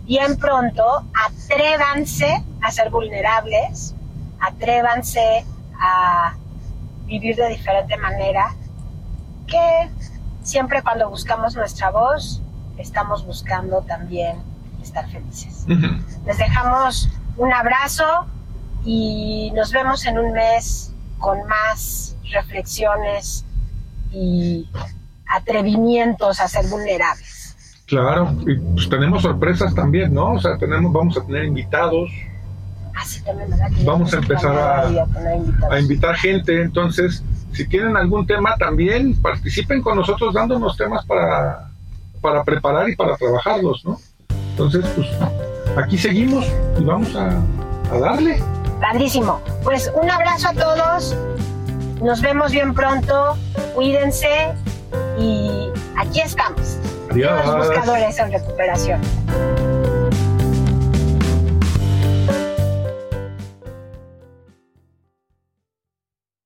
bien 0.05 0.37
pronto. 0.37 1.05
Atrévanse 1.29 2.43
a 2.63 2.71
ser 2.73 2.91
vulnerables. 2.91 3.95
Atrévanse 4.41 5.45
a 5.79 6.35
vivir 7.05 7.37
de 7.37 7.49
diferente 7.51 7.97
manera. 7.97 8.55
Que 9.47 9.91
siempre 10.43 10.83
cuando 10.83 11.09
buscamos 11.11 11.55
nuestra 11.55 11.91
voz, 11.91 12.43
estamos 12.79 13.25
buscando 13.25 13.83
también 13.83 14.37
estar 14.83 15.09
felices. 15.11 15.67
Les 16.27 16.39
dejamos 16.39 17.09
un 17.37 17.53
abrazo 17.53 18.27
y 18.85 19.51
nos 19.55 19.73
vemos 19.73 20.07
en 20.07 20.19
un 20.19 20.33
mes 20.33 20.93
con 21.19 21.47
más 21.47 22.17
reflexiones 22.33 23.45
y 24.13 24.69
atrevimientos 25.29 26.41
a 26.41 26.49
ser 26.49 26.67
vulnerables. 26.69 27.83
Claro, 27.87 28.35
y 28.47 28.57
pues 28.57 28.89
tenemos 28.89 29.23
sorpresas 29.23 29.75
también, 29.75 30.13
¿no? 30.13 30.33
O 30.33 30.41
sea, 30.41 30.59
tenemos, 30.59 30.93
vamos 30.93 31.17
a 31.17 31.25
tener 31.25 31.45
invitados. 31.45 32.11
Ah, 32.11 32.86
sí, 32.86 32.86
también, 32.86 32.86
¿verdad? 32.86 32.86
Vamos 33.85 34.13
a 34.15 34.19
empezar 34.19 34.57
a, 34.57 35.07
a 35.71 35.81
invitar 35.81 36.17
gente, 36.17 36.63
entonces, 36.63 37.23
si 37.53 37.67
tienen 37.69 37.97
algún 37.97 38.27
tema 38.27 38.57
también, 38.57 39.15
participen 39.21 39.83
con 39.83 39.97
nosotros 39.97 40.35
dándonos 40.35 40.77
temas 40.77 41.05
para 41.07 41.71
para 42.27 42.43
preparar 42.43 42.89
y 42.89 42.97
para 42.97 43.17
trabajarlos, 43.17 43.85
¿no? 43.85 44.01
Entonces, 44.51 44.85
pues 44.97 45.09
aquí 45.77 45.97
seguimos 45.97 46.45
y 46.79 46.85
vamos 46.85 47.15
a, 47.15 47.41
a 47.93 47.99
darle. 48.01 48.43
Padrísimo. 48.81 49.41
Pues 49.63 49.93
un 50.01 50.11
abrazo 50.11 50.49
a 50.49 50.53
todos. 50.55 51.17
Nos 52.03 52.21
vemos 52.21 52.51
bien 52.53 52.75
pronto. 52.75 53.37
Cuídense 53.75 54.55
y 55.19 55.69
aquí 55.97 56.21
estamos. 56.21 56.79
Adiós. 57.11 57.47
Los 57.47 57.69
buscadores 57.69 58.19
en 58.19 58.33
recuperación. 58.33 59.01